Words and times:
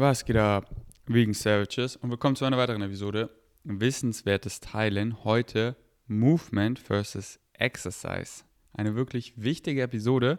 Was 0.00 0.24
geht 0.24 0.36
ab? 0.36 0.70
Wegen 1.06 1.34
Savages 1.34 1.96
und 1.96 2.08
willkommen 2.12 2.36
zu 2.36 2.44
einer 2.44 2.56
weiteren 2.56 2.82
Episode 2.82 3.30
Wissenswertes 3.64 4.60
Teilen. 4.60 5.24
Heute 5.24 5.74
Movement 6.06 6.78
versus 6.78 7.40
Exercise. 7.52 8.44
Eine 8.72 8.94
wirklich 8.94 9.32
wichtige 9.42 9.82
Episode, 9.82 10.38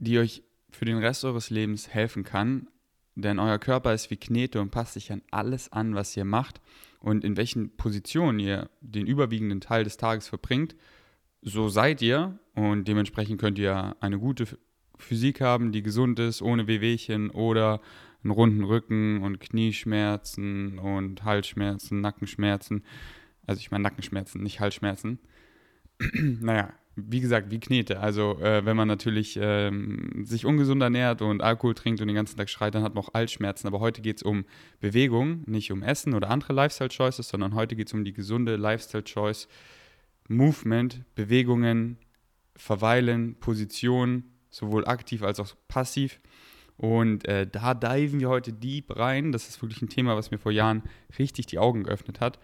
die 0.00 0.18
euch 0.18 0.42
für 0.72 0.86
den 0.86 0.98
Rest 0.98 1.24
eures 1.24 1.50
Lebens 1.50 1.86
helfen 1.90 2.24
kann, 2.24 2.66
denn 3.14 3.38
euer 3.38 3.60
Körper 3.60 3.94
ist 3.94 4.10
wie 4.10 4.16
Knete 4.16 4.60
und 4.60 4.72
passt 4.72 4.94
sich 4.94 5.12
an 5.12 5.22
alles 5.30 5.70
an, 5.70 5.94
was 5.94 6.16
ihr 6.16 6.24
macht 6.24 6.60
und 6.98 7.22
in 7.22 7.36
welchen 7.36 7.76
Positionen 7.76 8.40
ihr 8.40 8.70
den 8.80 9.06
überwiegenden 9.06 9.60
Teil 9.60 9.84
des 9.84 9.98
Tages 9.98 10.26
verbringt. 10.26 10.74
So 11.42 11.68
seid 11.68 12.02
ihr 12.02 12.40
und 12.56 12.88
dementsprechend 12.88 13.40
könnt 13.40 13.60
ihr 13.60 13.94
eine 14.00 14.18
gute 14.18 14.48
Physik 14.96 15.40
haben, 15.40 15.70
die 15.70 15.84
gesund 15.84 16.18
ist, 16.18 16.42
ohne 16.42 16.66
Wehwehchen 16.66 17.30
oder 17.30 17.80
einen 18.22 18.30
runden 18.32 18.64
Rücken 18.64 19.22
und 19.22 19.40
Knieschmerzen 19.40 20.78
und 20.78 21.24
Halsschmerzen, 21.24 22.00
Nackenschmerzen. 22.00 22.84
Also 23.46 23.60
ich 23.60 23.70
meine 23.70 23.82
Nackenschmerzen, 23.82 24.42
nicht 24.42 24.60
Halsschmerzen. 24.60 25.18
naja, 26.12 26.72
wie 26.96 27.20
gesagt, 27.20 27.50
wie 27.50 27.60
Knete. 27.60 28.00
Also 28.00 28.38
äh, 28.40 28.64
wenn 28.64 28.76
man 28.76 28.88
natürlich 28.88 29.38
ähm, 29.40 30.24
sich 30.24 30.44
ungesund 30.44 30.82
ernährt 30.82 31.22
und 31.22 31.42
Alkohol 31.42 31.74
trinkt 31.74 32.00
und 32.00 32.08
den 32.08 32.16
ganzen 32.16 32.36
Tag 32.36 32.50
schreit, 32.50 32.74
dann 32.74 32.82
hat 32.82 32.94
man 32.94 33.04
auch 33.04 33.14
Halsschmerzen. 33.14 33.68
Aber 33.68 33.80
heute 33.80 34.02
geht 34.02 34.16
es 34.18 34.22
um 34.22 34.44
Bewegung, 34.80 35.44
nicht 35.46 35.70
um 35.70 35.82
Essen 35.82 36.14
oder 36.14 36.30
andere 36.30 36.52
Lifestyle-Choices, 36.52 37.28
sondern 37.28 37.54
heute 37.54 37.76
geht 37.76 37.86
es 37.88 37.94
um 37.94 38.04
die 38.04 38.12
gesunde 38.12 38.56
Lifestyle-Choice. 38.56 39.48
Movement, 40.28 41.04
Bewegungen, 41.14 41.98
Verweilen, 42.56 43.36
Position, 43.36 44.24
sowohl 44.50 44.86
aktiv 44.86 45.22
als 45.22 45.40
auch 45.40 45.54
passiv. 45.68 46.20
Und 46.78 47.26
äh, 47.26 47.46
da 47.46 47.74
diven 47.74 48.20
wir 48.20 48.28
heute 48.28 48.52
deep 48.52 48.96
rein. 48.96 49.32
Das 49.32 49.48
ist 49.48 49.60
wirklich 49.60 49.82
ein 49.82 49.88
Thema, 49.88 50.16
was 50.16 50.30
mir 50.30 50.38
vor 50.38 50.52
Jahren 50.52 50.82
richtig 51.18 51.46
die 51.46 51.58
Augen 51.58 51.82
geöffnet 51.82 52.20
hat. 52.20 52.38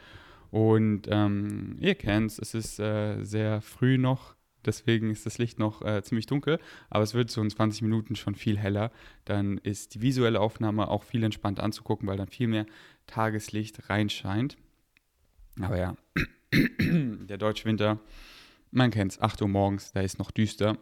Und 0.51 1.09
ähm, 1.09 1.77
ihr 1.81 1.95
kennt 1.95 2.31
es, 2.31 2.39
es 2.39 2.55
ist 2.55 2.79
äh, 2.79 3.25
sehr 3.25 3.61
früh 3.61 3.99
noch, 3.99 4.37
deswegen 4.65 5.11
ist 5.11 5.27
das 5.27 5.39
Licht 5.39 5.59
noch 5.59 5.83
äh, 5.83 6.01
ziemlich 6.05 6.27
dunkel, 6.27 6.61
aber 6.91 7.03
es 7.03 7.13
wird 7.13 7.29
so 7.29 7.43
in 7.43 7.51
20 7.51 7.83
Minuten 7.83 8.15
schon 8.15 8.37
viel 8.37 8.57
heller. 8.57 8.93
Dann 9.25 9.59
ist 9.59 9.97
die 9.97 10.01
visuelle 10.01 10.41
Aufnahme 10.41 10.87
auch 10.89 11.03
viel 11.03 11.25
entspannter 11.25 11.65
anzugucken, 11.65 12.07
weil 12.07 12.17
dann 12.17 12.29
viel 12.29 12.47
mehr 12.47 12.67
Tageslicht 13.09 13.91
reinscheint. 13.91 14.57
Aber 15.61 15.77
ja, 15.77 15.97
der 16.81 17.39
deutsche 17.39 17.65
Winter, 17.65 17.99
man 18.71 18.93
kennt 18.93 19.11
es, 19.11 19.21
8 19.21 19.43
Uhr 19.43 19.49
morgens, 19.49 19.91
da 19.91 20.03
ist 20.03 20.21
noch 20.21 20.31
düster. 20.31 20.79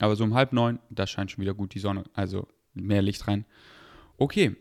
Aber 0.00 0.16
so 0.16 0.24
um 0.24 0.34
halb 0.34 0.52
neun, 0.52 0.80
da 0.90 1.06
scheint 1.06 1.30
schon 1.30 1.42
wieder 1.42 1.54
gut 1.54 1.74
die 1.74 1.78
Sonne, 1.78 2.02
also 2.14 2.48
mehr 2.74 3.02
Licht 3.02 3.26
rein. 3.28 3.44
Okay, 4.16 4.56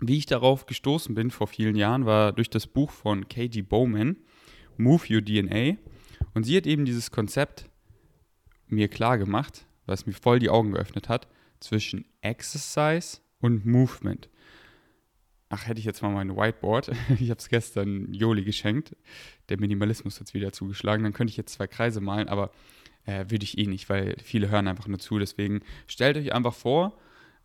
wie 0.00 0.18
ich 0.18 0.26
darauf 0.26 0.66
gestoßen 0.66 1.14
bin 1.14 1.30
vor 1.30 1.48
vielen 1.48 1.76
Jahren, 1.76 2.06
war 2.06 2.32
durch 2.32 2.50
das 2.50 2.66
Buch 2.66 2.90
von 2.90 3.28
Katie 3.28 3.62
Bowman, 3.62 4.16
Move 4.76 5.02
Your 5.10 5.24
DNA. 5.24 5.76
Und 6.34 6.44
sie 6.44 6.56
hat 6.56 6.66
eben 6.66 6.84
dieses 6.84 7.10
Konzept 7.10 7.68
mir 8.68 8.88
klar 8.88 9.18
gemacht, 9.18 9.66
was 9.86 10.06
mir 10.06 10.12
voll 10.12 10.38
die 10.38 10.50
Augen 10.50 10.72
geöffnet 10.72 11.08
hat, 11.08 11.26
zwischen 11.60 12.04
Exercise 12.20 13.18
und 13.40 13.66
Movement. 13.66 14.28
Ach, 15.48 15.66
hätte 15.66 15.80
ich 15.80 15.86
jetzt 15.86 16.02
mal 16.02 16.10
mein 16.10 16.36
Whiteboard. 16.36 16.90
Ich 17.18 17.30
habe 17.30 17.38
es 17.38 17.48
gestern 17.48 18.12
Joli 18.12 18.44
geschenkt. 18.44 18.94
Der 19.48 19.58
Minimalismus 19.58 20.20
hat 20.20 20.28
es 20.28 20.34
wieder 20.34 20.52
zugeschlagen. 20.52 21.02
Dann 21.02 21.14
könnte 21.14 21.30
ich 21.30 21.36
jetzt 21.36 21.54
zwei 21.54 21.66
Kreise 21.66 22.00
malen, 22.00 22.28
aber 22.28 22.52
äh, 23.06 23.24
würde 23.28 23.44
ich 23.44 23.56
eh 23.56 23.66
nicht, 23.66 23.88
weil 23.88 24.16
viele 24.22 24.50
hören 24.50 24.68
einfach 24.68 24.86
nur 24.86 24.98
zu. 24.98 25.18
Deswegen 25.18 25.60
stellt 25.86 26.18
euch 26.18 26.34
einfach 26.34 26.54
vor, 26.54 26.98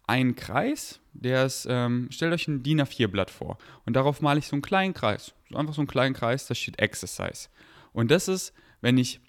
einen 0.06 0.36
Kreis, 0.36 1.00
der 1.14 1.46
ist, 1.46 1.68
ähm, 1.70 2.08
stellt 2.12 2.34
euch 2.34 2.48
ein 2.48 2.64
DIN 2.64 2.82
A4-Blatt 2.82 3.32
vor 3.32 3.58
und 3.86 3.96
darauf 3.96 4.22
male 4.22 4.40
ich 4.40 4.48
so 4.48 4.56
einen 4.56 4.62
kleinen 4.62 4.94
Kreis, 4.94 5.34
so 5.50 5.58
einfach 5.58 5.74
so 5.74 5.82
einen 5.82 5.88
kleinen 5.88 6.14
Kreis, 6.14 6.48
da 6.48 6.56
steht 6.56 6.80
Exercise. 6.80 7.50
Und 7.94 8.12
das 8.12 8.28
ist, 8.28 8.54
wenn 8.82 8.98
ich 8.98 9.22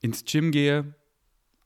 ins 0.00 0.24
Gym 0.24 0.50
gehe, 0.50 0.94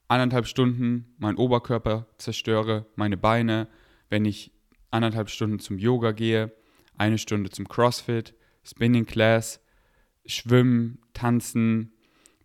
anderthalb 0.08 0.46
Stunden 0.46 1.14
meinen 1.18 1.36
Oberkörper 1.36 2.06
zerstöre, 2.18 2.86
meine 2.96 3.16
Beine, 3.16 3.68
wenn 4.08 4.24
ich 4.24 4.52
anderthalb 4.90 5.28
Stunden 5.28 5.58
zum 5.58 5.78
Yoga 5.78 6.12
gehe, 6.12 6.52
eine 6.96 7.18
Stunde 7.18 7.50
zum 7.50 7.68
CrossFit, 7.68 8.34
Spinning 8.64 9.06
Class, 9.06 9.60
Schwimmen, 10.26 11.00
Tanzen, 11.12 11.92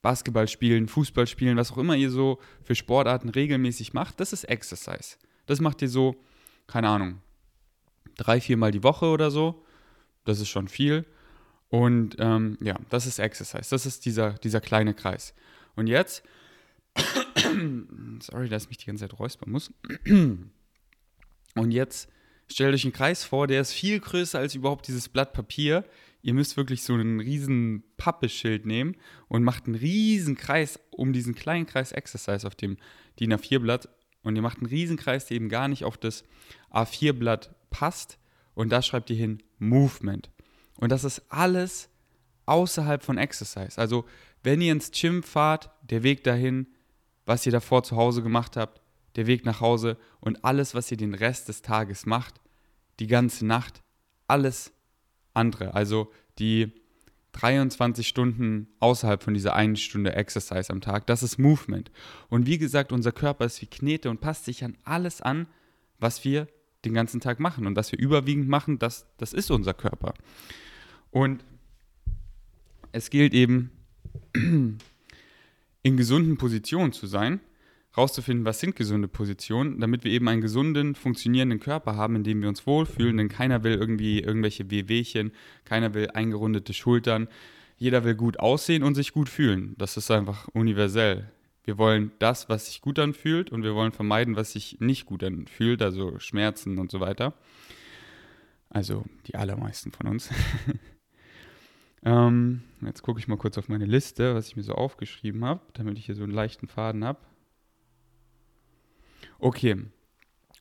Basketball 0.02 0.47
spielen, 0.47 0.88
Fußball 0.88 1.28
spielen, 1.28 1.57
was 1.57 1.72
auch 1.72 1.78
immer 1.78 1.96
ihr 1.96 2.12
so 2.12 2.40
für 2.62 2.75
Sportarten 2.75 3.29
regelmäßig 3.29 3.94
macht, 3.94 4.19
das 4.19 4.34
ist 4.34 4.44
Exercise. 4.44 5.18
Das 5.45 5.59
macht 5.59 5.81
ihr 5.81 5.89
so, 5.89 6.15
keine 6.67 6.89
Ahnung, 6.89 7.21
drei, 8.17 8.39
viermal 8.39 8.71
die 8.71 8.83
Woche 8.83 9.05
oder 9.05 9.31
so. 9.31 9.63
Das 10.25 10.39
ist 10.39 10.49
schon 10.49 10.67
viel. 10.67 11.05
Und 11.69 12.15
ähm, 12.19 12.57
ja, 12.61 12.79
das 12.89 13.05
ist 13.05 13.19
Exercise. 13.19 13.69
Das 13.69 13.85
ist 13.85 14.05
dieser, 14.05 14.33
dieser 14.33 14.61
kleine 14.61 14.93
Kreis. 14.93 15.33
Und 15.75 15.87
jetzt, 15.87 16.23
sorry, 18.19 18.47
dass 18.47 18.63
ich 18.63 18.69
mich 18.69 18.77
die 18.77 18.85
ganze 18.85 19.07
Zeit 19.07 19.19
räuspern 19.19 19.51
muss. 19.51 19.73
Und 21.55 21.71
jetzt 21.71 22.09
stellt 22.51 22.73
euch 22.73 22.83
einen 22.83 22.93
Kreis 22.93 23.23
vor, 23.23 23.47
der 23.47 23.61
ist 23.61 23.73
viel 23.73 23.99
größer 23.99 24.39
als 24.39 24.55
überhaupt 24.55 24.87
dieses 24.87 25.09
Blatt 25.09 25.33
Papier. 25.33 25.83
Ihr 26.21 26.33
müsst 26.33 26.57
wirklich 26.57 26.83
so 26.83 26.93
einen 26.93 27.19
riesen 27.19 27.83
Pappeschild 27.97 28.65
nehmen 28.65 28.95
und 29.27 29.43
macht 29.43 29.65
einen 29.65 29.75
riesen 29.75 30.35
Kreis 30.35 30.79
um 30.91 31.11
diesen 31.11 31.35
kleinen 31.35 31.65
Kreis 31.65 31.91
Exercise 31.91 32.47
auf 32.47 32.55
dem 32.55 32.77
DIN 33.19 33.33
A4-Blatt 33.33 33.89
und 34.23 34.35
ihr 34.35 34.41
macht 34.41 34.57
einen 34.57 34.67
Riesenkreis, 34.67 35.25
der 35.25 35.35
eben 35.35 35.50
gar 35.50 35.67
nicht 35.67 35.84
auf 35.84 35.97
das 35.97 36.23
A4-Blatt 36.72 37.53
passt 37.69 38.17
und 38.56 38.69
da 38.69 38.81
schreibt 38.81 39.09
ihr 39.09 39.16
hin 39.16 39.44
Movement. 39.59 40.29
Und 40.78 40.91
das 40.91 41.03
ist 41.03 41.22
alles 41.29 41.89
außerhalb 42.45 43.03
von 43.03 43.17
Exercise. 43.17 43.78
Also 43.78 44.06
wenn 44.44 44.61
ihr 44.61 44.72
ins 44.72 44.91
Gym 44.91 45.23
fahrt, 45.23 45.69
der 45.84 46.03
Weg 46.03 46.23
dahin, 46.23 46.67
was 47.25 47.45
ihr 47.45 47.51
davor 47.51 47.84
zu 47.84 47.95
Hause 47.95 48.22
gemacht 48.22 48.57
habt, 48.57 48.81
der 49.16 49.28
Weg 49.28 49.45
nach 49.45 49.61
Hause 49.61 49.97
und 50.19 50.44
alles, 50.44 50.75
was 50.75 50.91
ihr 50.91 50.97
den 50.97 51.13
Rest 51.13 51.47
des 51.47 51.61
Tages 51.61 52.05
macht, 52.05 52.41
die 53.00 53.07
ganze 53.07 53.45
Nacht, 53.45 53.81
alles 54.28 54.73
andere. 55.34 55.73
Also 55.73 56.11
die 56.40 56.82
23 57.33 58.07
Stunden 58.07 58.67
außerhalb 58.79 59.21
von 59.21 59.33
dieser 59.33 59.55
einen 59.55 59.75
Stunde 59.75 60.16
Exercise 60.16 60.71
am 60.71 60.81
Tag. 60.81 61.07
Das 61.07 61.23
ist 61.23 61.38
Movement. 61.38 61.91
Und 62.29 62.45
wie 62.47 62.57
gesagt, 62.57 62.91
unser 62.91 63.11
Körper 63.11 63.45
ist 63.45 63.61
wie 63.61 63.67
Knete 63.67 64.09
und 64.09 64.21
passt 64.21 64.45
sich 64.45 64.63
an 64.63 64.77
alles 64.83 65.21
an, 65.21 65.47
was 65.99 66.23
wir 66.23 66.47
den 66.85 66.93
ganzen 66.93 67.19
Tag 67.22 67.39
machen. 67.39 67.67
Und 67.67 67.75
was 67.75 67.91
wir 67.91 67.99
überwiegend 67.99 68.47
machen, 68.47 68.79
das, 68.79 69.07
das 69.17 69.33
ist 69.33 69.51
unser 69.51 69.73
Körper. 69.73 70.13
Und 71.11 71.43
es 72.91 73.09
gilt 73.09 73.33
eben, 73.33 73.72
in 74.33 75.97
gesunden 75.97 76.38
Positionen 76.38 76.93
zu 76.93 77.07
sein 77.07 77.39
rauszufinden, 77.95 78.45
was 78.45 78.59
sind 78.59 78.75
gesunde 78.75 79.07
Positionen, 79.07 79.79
damit 79.79 80.03
wir 80.03 80.11
eben 80.11 80.27
einen 80.27 80.41
gesunden, 80.41 80.95
funktionierenden 80.95 81.59
Körper 81.59 81.95
haben, 81.95 82.15
in 82.15 82.23
dem 82.23 82.41
wir 82.41 82.49
uns 82.49 82.65
wohlfühlen, 82.65 83.17
denn 83.17 83.29
keiner 83.29 83.63
will 83.63 83.73
irgendwie 83.73 84.19
irgendwelche 84.19 84.69
Wehwehchen, 84.71 85.31
keiner 85.63 85.93
will 85.93 86.09
eingerundete 86.11 86.73
Schultern, 86.73 87.27
jeder 87.77 88.03
will 88.03 88.15
gut 88.15 88.39
aussehen 88.39 88.83
und 88.83 88.95
sich 88.95 89.13
gut 89.13 89.29
fühlen. 89.29 89.75
Das 89.77 89.97
ist 89.97 90.09
einfach 90.09 90.47
universell. 90.49 91.29
Wir 91.63 91.77
wollen 91.77 92.11
das, 92.19 92.49
was 92.49 92.65
sich 92.65 92.81
gut 92.81 92.99
anfühlt 92.99 93.51
und 93.51 93.63
wir 93.63 93.73
wollen 93.75 93.91
vermeiden, 93.91 94.35
was 94.35 94.53
sich 94.53 94.77
nicht 94.79 95.05
gut 95.05 95.23
anfühlt, 95.23 95.81
also 95.81 96.19
Schmerzen 96.19 96.77
und 96.77 96.91
so 96.91 96.99
weiter. 96.99 97.33
Also 98.69 99.05
die 99.27 99.35
allermeisten 99.35 99.91
von 99.91 100.07
uns. 100.07 100.29
ähm, 102.03 102.63
jetzt 102.81 103.03
gucke 103.03 103.19
ich 103.19 103.27
mal 103.27 103.37
kurz 103.37 103.57
auf 103.57 103.69
meine 103.69 103.85
Liste, 103.85 104.35
was 104.35 104.47
ich 104.47 104.55
mir 104.55 104.63
so 104.63 104.73
aufgeschrieben 104.73 105.45
habe, 105.45 105.61
damit 105.73 105.97
ich 105.97 106.07
hier 106.07 106.15
so 106.15 106.23
einen 106.23 106.33
leichten 106.33 106.67
Faden 106.67 107.05
habe. 107.05 107.19
Okay. 109.43 109.75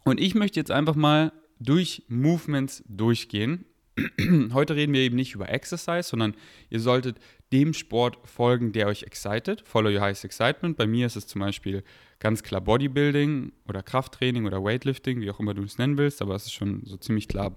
Und 0.04 0.18
ich 0.18 0.34
möchte 0.34 0.58
jetzt 0.58 0.72
einfach 0.72 0.96
mal 0.96 1.30
durch 1.60 2.02
Movements 2.08 2.82
durchgehen. 2.88 3.64
Heute 4.52 4.74
reden 4.74 4.92
wir 4.92 5.02
eben 5.02 5.14
nicht 5.14 5.36
über 5.36 5.48
Exercise, 5.48 6.08
sondern 6.08 6.34
ihr 6.68 6.80
solltet 6.80 7.18
dem 7.52 7.74
Sport 7.74 8.18
folgen, 8.24 8.72
der 8.72 8.88
euch 8.88 9.04
excited. 9.04 9.62
Follow 9.68 9.88
your 9.88 10.00
highest 10.00 10.24
excitement. 10.24 10.76
Bei 10.76 10.88
mir 10.88 11.06
ist 11.06 11.14
es 11.14 11.28
zum 11.28 11.42
Beispiel 11.42 11.84
ganz 12.18 12.42
klar 12.42 12.60
Bodybuilding 12.60 13.52
oder 13.68 13.84
Krafttraining 13.84 14.46
oder 14.46 14.64
Weightlifting, 14.64 15.20
wie 15.20 15.30
auch 15.30 15.38
immer 15.38 15.54
du 15.54 15.62
es 15.62 15.78
nennen 15.78 15.96
willst, 15.96 16.20
aber 16.20 16.34
es 16.34 16.46
ist 16.46 16.52
schon 16.52 16.82
so 16.84 16.96
ziemlich 16.96 17.28
klar, 17.28 17.54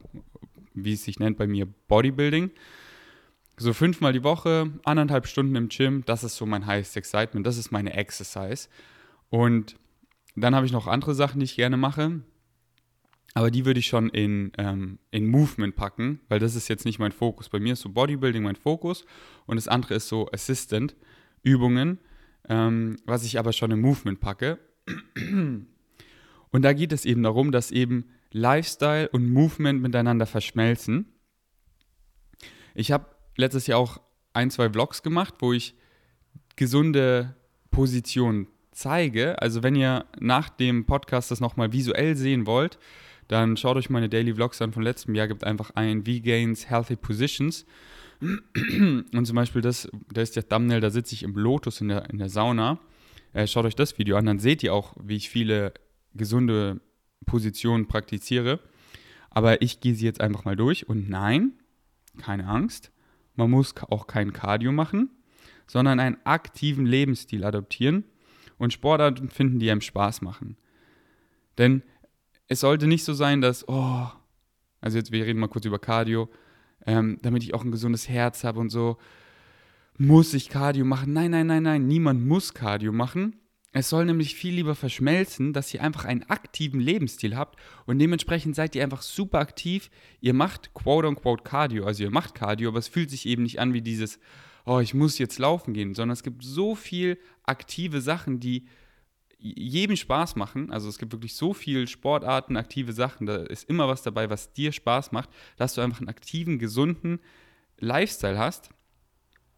wie 0.76 0.94
es 0.94 1.06
sich 1.06 1.18
nennt 1.18 1.38
bei 1.38 1.48
mir 1.48 1.66
Bodybuilding. 1.88 2.52
So 3.58 3.74
fünfmal 3.74 4.14
die 4.14 4.24
Woche, 4.24 4.72
anderthalb 4.84 5.26
Stunden 5.26 5.56
im 5.56 5.70
Gym, 5.70 6.04
das 6.06 6.24
ist 6.24 6.36
so 6.36 6.46
mein 6.46 6.68
highest 6.68 6.96
excitement, 6.96 7.48
das 7.48 7.58
ist 7.58 7.72
meine 7.72 7.94
Exercise. 7.96 8.70
Und 9.32 9.76
dann 10.36 10.56
habe 10.56 10.66
ich 10.66 10.72
noch 10.72 10.88
andere 10.88 11.16
Sachen, 11.16 11.40
die 11.40 11.46
ich 11.46 11.56
gerne 11.56 11.78
mache. 11.78 12.22
Aber 13.34 13.52
die 13.52 13.66
würde 13.66 13.80
ich 13.80 13.88
schon 13.88 14.10
in, 14.10 14.54
ähm, 14.58 14.98
in 15.12 15.28
Movement 15.28 15.76
packen, 15.76 16.22
weil 16.30 16.40
das 16.40 16.56
ist 16.56 16.70
jetzt 16.70 16.86
nicht 16.86 17.00
mein 17.00 17.12
Fokus. 17.12 17.50
Bei 17.50 17.60
mir 17.60 17.74
ist 17.74 17.82
so 17.82 17.90
Bodybuilding 17.90 18.44
mein 18.44 18.56
Fokus 18.56 19.06
und 19.46 19.58
das 19.58 19.68
andere 19.68 19.96
ist 19.96 20.08
so 20.08 20.30
Assistant-Übungen, 20.32 22.00
ähm, 22.48 22.96
was 23.06 23.26
ich 23.26 23.38
aber 23.38 23.52
schon 23.52 23.72
in 23.72 23.82
Movement 23.82 24.22
packe. 24.22 24.60
Und 26.52 26.62
da 26.62 26.72
geht 26.72 26.94
es 26.94 27.04
eben 27.04 27.24
darum, 27.24 27.52
dass 27.52 27.72
eben 27.72 28.06
Lifestyle 28.32 29.10
und 29.10 29.30
Movement 29.30 29.82
miteinander 29.82 30.26
verschmelzen. 30.26 31.08
Ich 32.74 32.94
habe 32.94 33.08
letztes 33.36 33.68
Jahr 33.68 33.80
auch 33.80 34.00
ein, 34.32 34.50
zwei 34.52 34.70
Vlogs 34.70 35.04
gemacht, 35.04 35.36
wo 35.40 35.52
ich 35.52 35.76
gesunde 36.56 37.36
Positionen 37.72 38.48
zeige. 38.76 39.42
Also 39.42 39.64
wenn 39.64 39.76
ihr 39.76 40.06
nach 40.20 40.50
dem 40.50 40.86
Podcast 40.86 41.32
das 41.32 41.40
nochmal 41.40 41.72
visuell 41.72 42.16
sehen 42.16 42.46
wollt, 42.46 42.78
dann 43.28 43.58
schaut 43.58 43.78
euch 43.78 43.90
meine 43.90 44.10
Daily 44.10 44.36
Vlogs 44.36 44.62
an 44.62 44.74
von 44.74 44.84
letztem 44.84 45.16
Jahr, 45.16 45.28
gibt 45.28 45.44
einfach 45.44 45.72
ein 45.72 46.06
V-Gains 46.06 46.70
Healthy 46.70 46.98
Positions. 46.98 47.66
Und 48.22 49.26
zum 49.26 49.36
Beispiel 49.36 49.62
das, 49.62 49.90
da 50.14 50.22
ist 50.22 50.36
der 50.36 50.48
Thumbnail, 50.48 50.82
da 50.82 50.90
sitze 50.90 51.16
ich 51.16 51.24
im 51.24 51.36
Lotus 51.36 51.82
in 51.82 51.88
der, 51.88 52.10
in 52.10 52.20
der 52.20 52.30
Sauna. 52.30 52.80
Äh, 53.34 53.48
schaut 53.48 53.66
euch 53.66 53.76
das 53.76 53.98
Video 53.98 54.18
an, 54.18 54.26
dann 54.26 54.40
seht 54.40 54.62
ihr 54.62 54.74
auch, 54.74 54.94
wie 55.02 55.16
ich 55.16 55.30
viele 55.30 55.74
gesunde 56.14 56.82
Positionen 57.26 57.88
praktiziere. 57.88 58.60
Aber 59.30 59.62
ich 59.62 59.80
gehe 59.80 59.96
sie 59.96 60.06
jetzt 60.06 60.22
einfach 60.22 60.46
mal 60.46 60.56
durch 60.56 60.88
und 60.88 61.10
nein, 61.10 61.54
keine 62.20 62.48
Angst, 62.48 62.92
man 63.36 63.50
muss 63.50 63.74
auch 63.90 64.08
kein 64.08 64.32
Cardio 64.32 64.72
machen, 64.72 65.10
sondern 65.68 66.00
einen 66.00 66.18
aktiven 66.24 66.86
Lebensstil 66.86 67.44
adoptieren 67.44 68.06
und 68.58 68.74
Sportarten 68.74 69.30
finden, 69.30 69.60
die 69.60 69.70
einem 69.70 69.82
Spaß 69.82 70.22
machen. 70.22 70.58
Denn 71.58 71.84
es 72.48 72.60
sollte 72.60 72.88
nicht 72.88 73.04
so 73.04 73.14
sein, 73.14 73.42
dass, 73.42 73.68
oh, 73.68 74.08
also 74.82 74.98
jetzt, 74.98 75.12
wir 75.12 75.26
reden 75.26 75.40
mal 75.40 75.48
kurz 75.48 75.66
über 75.66 75.80
Cardio, 75.80 76.30
ähm, 76.86 77.18
damit 77.22 77.44
ich 77.44 77.54
auch 77.54 77.64
ein 77.64 77.72
gesundes 77.72 78.08
Herz 78.08 78.44
habe 78.44 78.60
und 78.60 78.70
so, 78.70 78.98
muss 79.98 80.34
ich 80.34 80.50
Cardio 80.50 80.86
machen. 80.86 81.14
Nein, 81.14 81.32
nein, 81.32 81.48
nein, 81.48 81.64
nein, 81.64 81.88
niemand 81.88 82.26
muss 82.26 82.54
Cardio 82.54 82.92
machen. 82.92 83.38
Es 83.72 83.90
soll 83.90 84.06
nämlich 84.06 84.36
viel 84.36 84.54
lieber 84.54 84.74
verschmelzen, 84.74 85.52
dass 85.52 85.74
ihr 85.74 85.82
einfach 85.82 86.06
einen 86.06 86.24
aktiven 86.24 86.80
Lebensstil 86.80 87.36
habt 87.36 87.60
und 87.86 88.00
dementsprechend 88.00 88.56
seid 88.56 88.74
ihr 88.74 88.84
einfach 88.84 89.02
super 89.02 89.40
aktiv. 89.40 89.90
Ihr 90.22 90.34
macht 90.34 90.74
quote 90.74 91.10
unquote 91.10 91.44
Cardio, 91.44 91.86
also 91.86 92.04
ihr 92.04 92.12
macht 92.12 92.36
Cardio, 92.36 92.70
aber 92.70 92.80
es 92.80 92.88
fühlt 92.88 93.10
sich 93.10 93.26
eben 93.26 93.44
nicht 93.44 93.60
an 93.60 93.74
wie 93.74 93.82
dieses, 93.82 94.20
oh, 94.66 94.80
ich 94.80 94.94
muss 94.94 95.18
jetzt 95.18 95.40
laufen 95.40 95.74
gehen, 95.74 95.94
sondern 95.94 96.14
es 96.14 96.24
gibt 96.24 96.44
so 96.44 96.76
viel 96.76 97.20
aktive 97.44 98.02
Sachen, 98.02 98.40
die 98.40 98.68
jedem 99.38 99.96
Spaß 99.96 100.36
machen. 100.36 100.72
Also 100.72 100.90
es 100.90 100.98
gibt 100.98 101.12
wirklich 101.12 101.36
so 101.36 101.54
viele 101.54 101.86
Sportarten, 101.86 102.58
aktive 102.58 102.94
Sachen. 102.94 103.28
Da 103.28 103.38
ist 103.38 103.70
immer 103.70 103.88
was 103.88 104.02
dabei, 104.02 104.30
was 104.30 104.54
dir 104.54 104.72
Spaß 104.72 105.12
macht, 105.12 105.30
dass 105.58 105.76
du 105.76 105.82
einfach 105.82 106.00
einen 106.00 106.10
aktiven, 106.10 106.58
gesunden 106.58 107.20
Lifestyle 107.78 108.40
hast, 108.40 108.70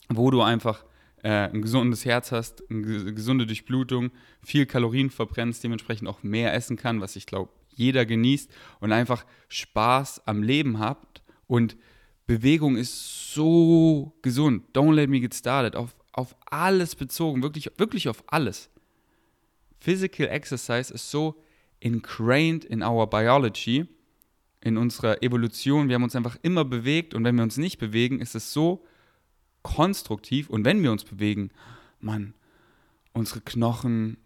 wo 0.10 0.30
du 0.30 0.42
einfach 0.42 0.84
äh, 1.24 1.50
ein 1.50 1.62
gesundes 1.62 2.04
Herz 2.04 2.32
hast, 2.32 2.64
eine 2.70 3.14
gesunde 3.14 3.46
Durchblutung, 3.46 4.12
viel 4.44 4.66
Kalorien 4.66 5.10
verbrennst, 5.10 5.64
dementsprechend 5.64 6.10
auch 6.10 6.22
mehr 6.22 6.54
essen 6.54 6.76
kann, 6.76 7.00
was 7.00 7.16
ich 7.16 7.26
glaube, 7.26 7.52
jeder 7.74 8.06
genießt 8.06 8.52
und 8.82 8.92
einfach 8.92 9.26
Spaß 9.48 10.28
am 10.28 10.44
Leben 10.44 10.80
habt. 10.80 11.22
Und 11.46 11.78
Bewegung 12.28 12.76
ist 12.76 13.34
so 13.34 14.14
gesund. 14.22 14.64
Don't 14.74 14.94
let 14.94 15.10
me 15.10 15.20
get 15.20 15.34
started. 15.34 15.76
Auf, 15.76 15.96
auf 16.12 16.36
alles 16.46 16.96
bezogen, 16.96 17.42
wirklich, 17.42 17.72
wirklich 17.78 18.10
auf 18.10 18.24
alles. 18.28 18.70
Physical 19.80 20.28
Exercise 20.28 20.94
ist 20.94 21.10
so 21.10 21.42
ingrained 21.80 22.66
in 22.66 22.84
our 22.84 23.10
biology, 23.10 23.86
in 24.62 24.78
unserer 24.78 25.24
Evolution. 25.24 25.88
Wir 25.88 25.96
haben 25.96 26.04
uns 26.04 26.16
einfach 26.16 26.38
immer 26.42 26.66
bewegt 26.66 27.14
und 27.14 27.24
wenn 27.24 27.36
wir 27.36 27.44
uns 27.44 27.58
nicht 27.58 27.78
bewegen, 27.78 28.20
ist 28.20 28.36
es 28.36 28.52
so 28.52 28.86
konstruktiv. 29.62 30.50
Und 30.50 30.66
wenn 30.66 30.84
wir 30.84 30.92
uns 30.92 31.06
bewegen, 31.06 31.52
Mann, 32.00 32.34
unsere 33.14 33.42
Knochen, 33.42 34.18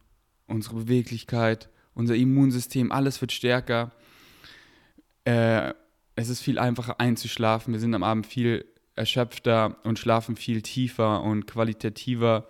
unsere 0.48 0.76
Beweglichkeit, 0.76 1.70
unser 1.94 2.16
Immunsystem, 2.16 2.92
alles 2.92 3.22
wird 3.22 3.32
stärker. 3.32 3.92
Äh, 5.26 5.74
es 6.16 6.30
ist 6.30 6.42
viel 6.42 6.60
einfacher 6.60 7.00
einzuschlafen. 7.00 7.74
Wir 7.74 7.80
sind 7.80 7.94
am 7.94 8.04
Abend 8.04 8.28
viel 8.28 8.66
erschöpfter 8.96 9.78
und 9.84 10.00
schlafen 10.00 10.36
viel 10.36 10.62
tiefer 10.62 11.24
und 11.24 11.48
qualitativer 11.48 12.48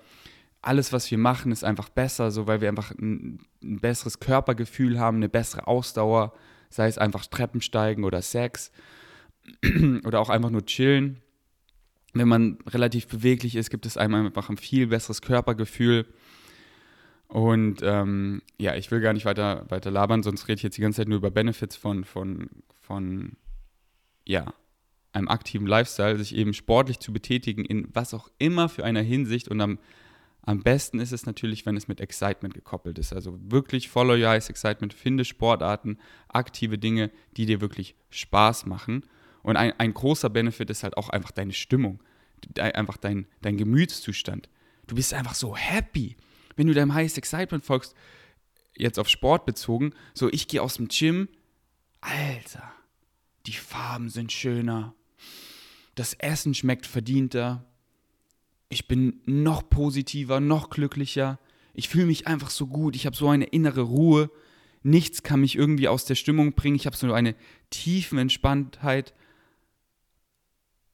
alles, 0.62 0.94
was 0.94 1.10
wir 1.10 1.18
machen, 1.18 1.52
ist 1.52 1.64
einfach 1.64 1.90
besser, 1.90 2.32
so 2.32 2.48
weil 2.48 2.62
wir 2.62 2.70
einfach 2.70 2.92
ein, 2.92 3.40
ein, 3.64 3.80
besseres 3.80 4.20
Körpergefühl 4.20 5.00
haben, 5.00 5.18
eine 5.18 5.30
bessere 5.30 5.68
Ausdauer, 5.68 6.34
sei 6.70 6.88
es 6.88 6.98
einfach 6.98 7.26
Treppensteigen 7.26 8.04
oder 8.04 8.22
Sex 8.22 8.72
oder 10.06 10.20
auch 10.20 10.30
einfach 10.30 10.52
nur 10.52 10.66
chillen. 10.66 11.22
Wenn 12.14 12.28
man 12.28 12.60
relativ 12.68 13.08
beweglich 13.08 13.56
ist, 13.56 13.70
gibt 13.70 13.86
es 13.86 13.98
einem 13.98 14.14
einfach 14.16 14.50
ein 14.50 14.58
viel 14.58 14.88
besseres 14.88 15.22
Körpergefühl. 15.22 16.06
Und 17.28 17.82
ähm, 17.82 18.42
ja, 18.60 18.76
ich 18.76 18.92
will 18.92 19.00
gar 19.00 19.14
nicht 19.14 19.26
weiter, 19.26 19.66
weiter 19.70 19.90
labern, 19.90 20.22
sonst 20.22 20.48
rede 20.48 20.58
ich 20.58 20.64
jetzt 20.64 20.78
die 20.78 20.82
ganze 20.82 20.98
Zeit 20.98 21.08
nur 21.08 21.18
über 21.18 21.32
Benefits 21.32 21.78
von, 21.78 22.04
von, 22.04 22.50
von 22.82 23.38
ja, 24.26 24.54
einem 25.14 25.28
aktiven 25.28 25.68
Lifestyle, 25.68 26.18
sich 26.18 26.36
eben 26.36 26.54
sportlich 26.54 27.00
zu 27.00 27.12
betätigen, 27.12 27.66
in 27.66 27.88
was 27.94 28.14
auch 28.14 28.30
immer 28.38 28.70
für 28.70 28.86
einer 28.86 29.02
Hinsicht 29.02 29.48
und 29.48 29.60
am 29.62 29.80
am 30.44 30.64
besten 30.64 31.00
ist 31.00 31.12
es 31.12 31.26
natürlich, 31.26 31.66
wenn 31.66 31.78
es 31.78 31.88
mit 31.88 32.02
Excitement 32.02 32.54
gekoppelt 32.54 32.98
ist. 32.98 33.14
Also 33.14 33.38
wirklich 33.44 33.90
follow 33.90 34.14
your 34.14 34.30
eyes 34.30 34.50
Excitement. 34.50 34.94
Finde 34.94 35.24
Sportarten, 35.24 36.00
aktive 36.30 36.78
Dinge, 36.78 37.12
die 37.38 37.46
dir 37.46 37.62
wirklich 37.62 37.96
Spaß 38.10 38.66
machen. 38.66 39.06
Und 39.44 39.56
ein, 39.58 39.74
ein 39.80 39.94
großer 39.94 40.30
Benefit 40.30 40.70
ist 40.70 40.84
halt 40.84 40.98
auch 40.98 41.10
einfach 41.10 41.32
deine 41.32 41.54
Stimmung, 41.54 42.02
einfach 42.58 42.98
dein, 42.98 43.28
dein 43.42 43.58
Gemütszustand. 43.58 44.50
Du 44.88 44.96
bist 44.96 45.14
einfach 45.14 45.36
so 45.36 45.56
happy, 45.56 46.18
wenn 46.56 46.68
du 46.68 46.74
deinem 46.74 46.94
Highest 46.94 47.18
Excitement 47.18 47.64
folgst, 47.64 47.96
jetzt 48.76 48.98
auf 48.98 49.10
Sport 49.10 49.46
bezogen. 49.46 49.94
So, 50.16 50.30
ich 50.32 50.48
gehe 50.48 50.62
aus 50.62 50.76
dem 50.76 50.88
Gym, 50.88 51.28
Alter, 52.02 52.74
die 53.46 53.54
Farben 53.54 54.10
sind 54.10 54.32
schöner, 54.32 54.94
das 55.96 56.14
Essen 56.14 56.54
schmeckt 56.54 56.86
verdienter, 56.86 57.66
ich 58.72 58.88
bin 58.88 59.20
noch 59.26 59.70
positiver, 59.70 60.40
noch 60.40 60.70
glücklicher. 60.70 61.40
Ich 61.74 61.90
fühle 61.90 62.06
mich 62.06 62.26
einfach 62.26 62.50
so 62.50 62.68
gut. 62.68 62.96
Ich 62.96 63.06
habe 63.06 63.16
so 63.16 63.28
eine 63.28 63.44
innere 63.44 63.82
Ruhe. 63.82 64.32
Nichts 64.82 65.24
kann 65.24 65.42
mich 65.42 65.58
irgendwie 65.58 65.90
aus 65.90 66.06
der 66.06 66.16
Stimmung 66.16 66.54
bringen. 66.54 66.78
Ich 66.78 66.86
habe 66.86 66.96
so 66.96 67.12
eine 67.12 67.36
tiefen 67.70 68.18
Entspanntheit. 68.18 69.14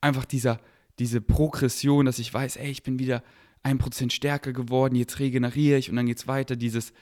Einfach 0.02 0.26
dieser, 0.26 0.60
diese 0.98 1.22
Progression, 1.22 2.08
dass 2.08 2.18
ich 2.18 2.34
weiß, 2.34 2.56
ey, 2.56 2.72
ich 2.72 2.82
bin 2.82 2.98
wieder 2.98 3.24
ein 3.62 3.78
Prozent 3.78 4.12
stärker 4.12 4.54
geworden. 4.54 4.96
Jetzt 4.96 5.20
regeneriere 5.20 5.78
ich 5.78 5.92
und 5.92 5.98
dann 5.98 6.08
geht 6.08 6.18
es 6.18 6.28
weiter. 6.28 6.56
Dieses, 6.56 6.94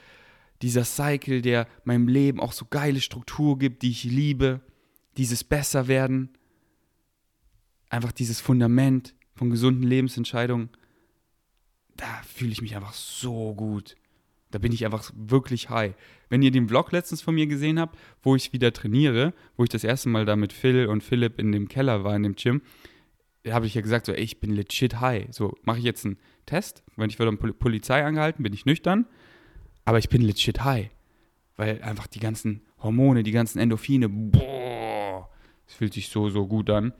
dieser 0.60 0.84
Cycle, 0.84 1.40
der 1.40 1.68
meinem 1.84 2.06
Leben 2.06 2.38
auch 2.38 2.52
so 2.52 2.66
geile 2.68 3.00
Struktur 3.00 3.58
gibt, 3.58 3.80
die 3.80 3.92
ich 3.92 4.04
liebe. 4.04 4.60
Dieses 5.16 5.44
Besserwerden. 5.44 6.30
Einfach 7.88 8.12
dieses 8.12 8.40
Fundament 8.40 9.14
von 9.34 9.50
gesunden 9.50 9.84
Lebensentscheidungen, 9.84 10.70
da 11.96 12.22
fühle 12.26 12.52
ich 12.52 12.62
mich 12.62 12.74
einfach 12.74 12.92
so 12.92 13.54
gut. 13.54 13.96
Da 14.50 14.58
bin 14.58 14.72
ich 14.72 14.84
einfach 14.84 15.12
wirklich 15.14 15.70
high. 15.70 15.94
Wenn 16.28 16.42
ihr 16.42 16.50
den 16.50 16.68
Vlog 16.68 16.92
letztens 16.92 17.22
von 17.22 17.34
mir 17.34 17.46
gesehen 17.46 17.78
habt, 17.78 17.98
wo 18.22 18.36
ich 18.36 18.52
wieder 18.52 18.72
trainiere, 18.72 19.34
wo 19.56 19.64
ich 19.64 19.70
das 19.70 19.84
erste 19.84 20.08
Mal 20.08 20.24
da 20.24 20.36
mit 20.36 20.52
Phil 20.52 20.86
und 20.86 21.02
Philipp 21.02 21.38
in 21.38 21.52
dem 21.52 21.68
Keller 21.68 22.04
war, 22.04 22.16
in 22.16 22.22
dem 22.22 22.36
Gym, 22.36 22.62
habe 23.48 23.66
ich 23.66 23.74
ja 23.74 23.80
gesagt, 23.80 24.06
so, 24.06 24.12
ey, 24.12 24.22
ich 24.22 24.40
bin 24.40 24.52
legit 24.52 25.00
high. 25.00 25.26
So, 25.30 25.56
mache 25.62 25.78
ich 25.78 25.84
jetzt 25.84 26.04
einen 26.04 26.18
Test, 26.46 26.82
wenn 26.96 27.10
ich 27.10 27.16
von 27.16 27.38
Polizei 27.38 28.04
angehalten, 28.04 28.42
bin 28.42 28.52
ich 28.52 28.66
nüchtern, 28.66 29.06
aber 29.84 29.98
ich 29.98 30.08
bin 30.08 30.22
legit 30.22 30.64
high. 30.64 30.90
Weil 31.56 31.82
einfach 31.82 32.06
die 32.06 32.20
ganzen 32.20 32.62
Hormone, 32.78 33.22
die 33.22 33.32
ganzen 33.32 33.58
Endorphine, 33.58 34.08
boah, 34.08 34.85
es 35.66 35.74
fühlt 35.74 35.94
sich 35.94 36.08
so, 36.08 36.28
so 36.28 36.46
gut 36.46 36.70
an. 36.70 36.92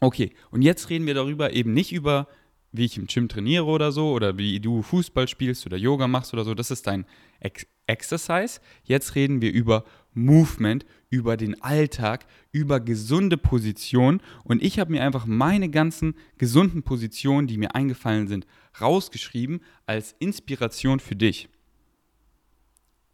Okay, 0.00 0.32
und 0.50 0.62
jetzt 0.62 0.90
reden 0.90 1.06
wir 1.06 1.14
darüber 1.14 1.52
eben 1.52 1.72
nicht 1.72 1.92
über, 1.92 2.28
wie 2.72 2.84
ich 2.84 2.98
im 2.98 3.06
Gym 3.06 3.28
trainiere 3.28 3.64
oder 3.64 3.92
so, 3.92 4.12
oder 4.12 4.36
wie 4.36 4.60
du 4.60 4.82
Fußball 4.82 5.28
spielst 5.28 5.66
oder 5.66 5.76
Yoga 5.76 6.08
machst 6.08 6.32
oder 6.34 6.44
so. 6.44 6.54
Das 6.54 6.70
ist 6.70 6.86
dein 6.86 7.06
Ex 7.40 7.66
Exercise. 7.86 8.60
Jetzt 8.84 9.14
reden 9.14 9.42
wir 9.42 9.52
über 9.52 9.84
Movement, 10.14 10.86
über 11.10 11.36
den 11.36 11.60
Alltag, 11.62 12.26
über 12.50 12.80
gesunde 12.80 13.36
Positionen. 13.36 14.22
Und 14.42 14.62
ich 14.62 14.78
habe 14.78 14.92
mir 14.92 15.02
einfach 15.02 15.26
meine 15.26 15.68
ganzen 15.68 16.14
gesunden 16.38 16.82
Positionen, 16.82 17.46
die 17.46 17.58
mir 17.58 17.74
eingefallen 17.74 18.26
sind, 18.26 18.46
rausgeschrieben 18.80 19.60
als 19.86 20.14
Inspiration 20.18 20.98
für 20.98 21.14
dich. 21.14 21.48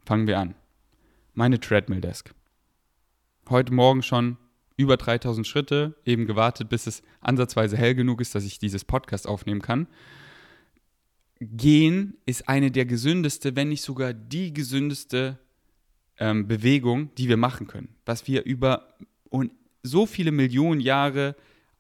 Fangen 0.05 0.26
wir 0.26 0.38
an. 0.38 0.55
Meine 1.35 1.59
Treadmill 1.59 2.00
Desk. 2.00 2.33
Heute 3.49 3.73
Morgen 3.73 4.02
schon 4.02 4.37
über 4.81 4.97
3000 4.97 5.47
Schritte, 5.47 5.95
eben 6.05 6.27
gewartet, 6.27 6.69
bis 6.69 6.87
es 6.87 7.03
ansatzweise 7.21 7.77
hell 7.77 7.95
genug 7.95 8.21
ist, 8.21 8.35
dass 8.35 8.45
ich 8.45 8.59
dieses 8.59 8.85
Podcast 8.85 9.27
aufnehmen 9.29 9.63
kann. 9.63 9.87
Gehen 11.41 12.17
ist 12.27 12.49
eine 12.49 12.71
der 12.71 12.87
gesündeste, 12.87 13.57
wenn 13.57 13.69
nicht 13.69 13.83
sogar 13.83 14.13
die 14.13 14.53
gesündeste 14.53 15.39
ähm, 16.19 16.49
Bewegung, 16.49 17.15
die 17.17 17.29
wir 17.29 17.37
machen 17.37 17.67
können. 17.67 17.95
Was 18.05 18.27
wir 18.27 18.45
über 18.45 18.95
so 19.83 20.07
viele 20.07 20.33
Millionen 20.33 20.81
Jahre 20.81 21.37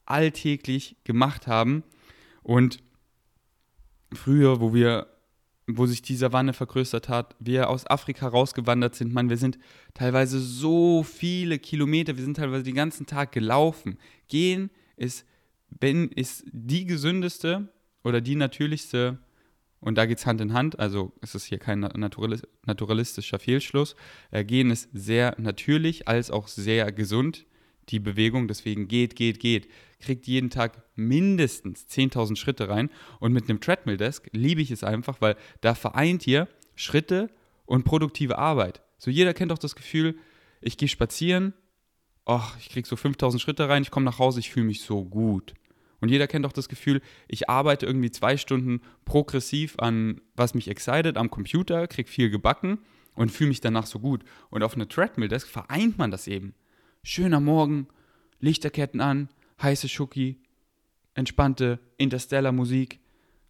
alltäglich 0.06 0.96
gemacht 1.04 1.46
haben. 1.46 1.82
Und 2.42 2.82
früher, 4.12 4.60
wo 4.60 4.74
wir 4.74 5.06
wo 5.66 5.86
sich 5.86 6.02
die 6.02 6.16
Savanne 6.16 6.52
vergrößert 6.52 7.08
hat, 7.08 7.36
wir 7.38 7.70
aus 7.70 7.86
Afrika 7.86 8.28
rausgewandert 8.28 8.94
sind. 8.94 9.12
Man, 9.12 9.30
wir 9.30 9.36
sind 9.36 9.58
teilweise 9.94 10.40
so 10.40 11.02
viele 11.02 11.58
Kilometer, 11.58 12.16
wir 12.16 12.24
sind 12.24 12.36
teilweise 12.36 12.64
den 12.64 12.74
ganzen 12.74 13.06
Tag 13.06 13.32
gelaufen. 13.32 13.98
Gehen 14.28 14.70
ist, 14.96 15.26
wenn, 15.80 16.08
ist 16.08 16.44
die 16.50 16.86
gesündeste 16.86 17.68
oder 18.02 18.20
die 18.20 18.34
natürlichste, 18.34 19.18
und 19.80 19.96
da 19.96 20.06
geht 20.06 20.18
es 20.18 20.26
Hand 20.26 20.40
in 20.40 20.52
Hand, 20.52 20.78
also 20.78 21.12
es 21.22 21.34
ist 21.34 21.44
hier 21.44 21.58
kein 21.58 21.80
naturalistischer 21.80 23.38
Fehlschluss. 23.38 23.96
Äh, 24.30 24.44
Gehen 24.44 24.70
ist 24.70 24.90
sehr 24.92 25.34
natürlich 25.38 26.06
als 26.08 26.30
auch 26.30 26.48
sehr 26.48 26.92
gesund 26.92 27.46
die 27.88 27.98
Bewegung. 27.98 28.48
Deswegen 28.48 28.88
geht, 28.88 29.16
geht, 29.16 29.40
geht. 29.40 29.68
Kriegt 30.00 30.26
jeden 30.26 30.50
Tag 30.50 30.82
mindestens 30.96 31.86
10.000 31.88 32.36
Schritte 32.36 32.68
rein. 32.68 32.90
Und 33.18 33.32
mit 33.32 33.48
einem 33.48 33.60
Treadmill 33.60 33.96
Desk 33.96 34.28
liebe 34.32 34.60
ich 34.60 34.70
es 34.70 34.84
einfach, 34.84 35.20
weil 35.20 35.36
da 35.60 35.74
vereint 35.74 36.26
ihr 36.26 36.48
Schritte 36.74 37.30
und 37.66 37.84
produktive 37.84 38.38
Arbeit. 38.38 38.82
So 38.98 39.10
jeder 39.10 39.34
kennt 39.34 39.50
doch 39.50 39.58
das 39.58 39.76
Gefühl, 39.76 40.16
ich 40.60 40.76
gehe 40.76 40.88
spazieren, 40.88 41.54
ach, 42.26 42.56
ich 42.58 42.68
kriege 42.68 42.86
so 42.86 42.96
5000 42.96 43.40
Schritte 43.40 43.68
rein, 43.68 43.82
ich 43.82 43.90
komme 43.90 44.04
nach 44.04 44.18
Hause, 44.18 44.40
ich 44.40 44.50
fühle 44.50 44.66
mich 44.66 44.82
so 44.82 45.04
gut. 45.04 45.54
Und 46.00 46.08
jeder 46.08 46.26
kennt 46.26 46.44
doch 46.44 46.52
das 46.52 46.68
Gefühl, 46.68 47.02
ich 47.28 47.48
arbeite 47.48 47.86
irgendwie 47.86 48.10
zwei 48.10 48.36
Stunden 48.36 48.80
progressiv 49.04 49.78
an, 49.78 50.20
was 50.34 50.54
mich 50.54 50.68
excited, 50.68 51.16
am 51.16 51.30
Computer, 51.30 51.86
kriege 51.86 52.08
viel 52.08 52.30
gebacken 52.30 52.78
und 53.14 53.30
fühle 53.30 53.48
mich 53.48 53.60
danach 53.60 53.86
so 53.86 53.98
gut. 53.98 54.24
Und 54.48 54.62
auf 54.62 54.74
einer 54.74 54.88
Treadmill 54.88 55.28
Desk 55.28 55.46
vereint 55.46 55.98
man 55.98 56.10
das 56.10 56.26
eben 56.26 56.54
schöner 57.02 57.40
Morgen, 57.40 57.88
Lichterketten 58.40 59.00
an, 59.00 59.28
heiße 59.62 59.88
Schoki, 59.88 60.40
entspannte 61.14 61.78
Interstellar-Musik, 61.98 63.00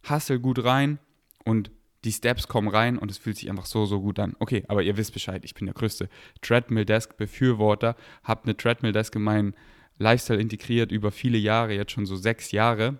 Hustle 0.09 0.39
gut 0.39 0.63
rein 0.63 0.99
und 1.45 1.71
die 2.03 2.11
Steps 2.11 2.47
kommen 2.47 2.67
rein 2.67 2.97
und 2.97 3.11
es 3.11 3.17
fühlt 3.17 3.37
sich 3.37 3.49
einfach 3.49 3.67
so, 3.67 3.85
so 3.85 4.01
gut 4.01 4.17
an. 4.19 4.35
Okay, 4.39 4.63
aber 4.67 4.81
ihr 4.81 4.97
wisst 4.97 5.13
Bescheid, 5.13 5.45
ich 5.45 5.53
bin 5.53 5.65
der 5.67 5.75
größte 5.75 6.09
Treadmill-Desk-Befürworter, 6.41 7.95
habe 8.23 8.43
eine 8.45 8.57
Treadmill-Desk 8.57 9.15
in 9.15 9.21
meinen 9.21 9.55
Lifestyle 9.99 10.41
integriert 10.41 10.91
über 10.91 11.11
viele 11.11 11.37
Jahre, 11.37 11.75
jetzt 11.75 11.91
schon 11.91 12.07
so 12.07 12.15
sechs 12.15 12.51
Jahre 12.51 12.99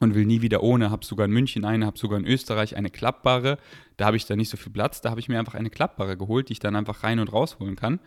und 0.00 0.14
will 0.14 0.26
nie 0.26 0.42
wieder 0.42 0.62
ohne. 0.62 0.90
Habe 0.90 1.04
sogar 1.04 1.26
in 1.26 1.32
München 1.32 1.64
eine, 1.64 1.86
habe 1.86 1.98
sogar 1.98 2.18
in 2.18 2.26
Österreich 2.26 2.76
eine 2.76 2.90
klappbare. 2.90 3.58
Da 3.96 4.06
habe 4.06 4.16
ich 4.16 4.26
dann 4.26 4.38
nicht 4.38 4.50
so 4.50 4.56
viel 4.56 4.72
Platz, 4.72 5.00
da 5.00 5.10
habe 5.10 5.20
ich 5.20 5.28
mir 5.28 5.38
einfach 5.38 5.54
eine 5.54 5.70
klappbare 5.70 6.16
geholt, 6.16 6.48
die 6.48 6.54
ich 6.54 6.58
dann 6.58 6.76
einfach 6.76 7.04
rein 7.04 7.20
und 7.20 7.32
rausholen 7.32 7.76
kann. 7.76 8.00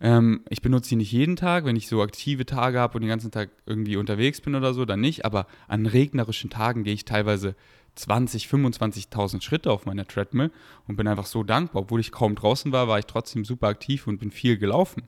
Ähm, 0.00 0.42
ich 0.48 0.62
benutze 0.62 0.90
sie 0.90 0.96
nicht 0.96 1.12
jeden 1.12 1.36
Tag. 1.36 1.64
Wenn 1.64 1.76
ich 1.76 1.88
so 1.88 2.02
aktive 2.02 2.46
Tage 2.46 2.78
habe 2.78 2.94
und 2.94 3.02
den 3.02 3.08
ganzen 3.08 3.30
Tag 3.30 3.50
irgendwie 3.66 3.96
unterwegs 3.96 4.40
bin 4.40 4.54
oder 4.54 4.72
so, 4.74 4.84
dann 4.84 5.00
nicht. 5.00 5.24
Aber 5.24 5.46
an 5.68 5.86
regnerischen 5.86 6.50
Tagen 6.50 6.84
gehe 6.84 6.94
ich 6.94 7.04
teilweise 7.04 7.54
20, 7.96 8.46
25.000 8.46 9.42
Schritte 9.42 9.70
auf 9.70 9.84
meiner 9.84 10.06
Treadmill 10.06 10.50
und 10.86 10.96
bin 10.96 11.06
einfach 11.06 11.26
so 11.26 11.42
dankbar. 11.42 11.82
Obwohl 11.82 12.00
ich 12.00 12.12
kaum 12.12 12.34
draußen 12.34 12.72
war, 12.72 12.88
war 12.88 12.98
ich 12.98 13.06
trotzdem 13.06 13.44
super 13.44 13.68
aktiv 13.68 14.06
und 14.06 14.18
bin 14.18 14.30
viel 14.30 14.56
gelaufen. 14.56 15.02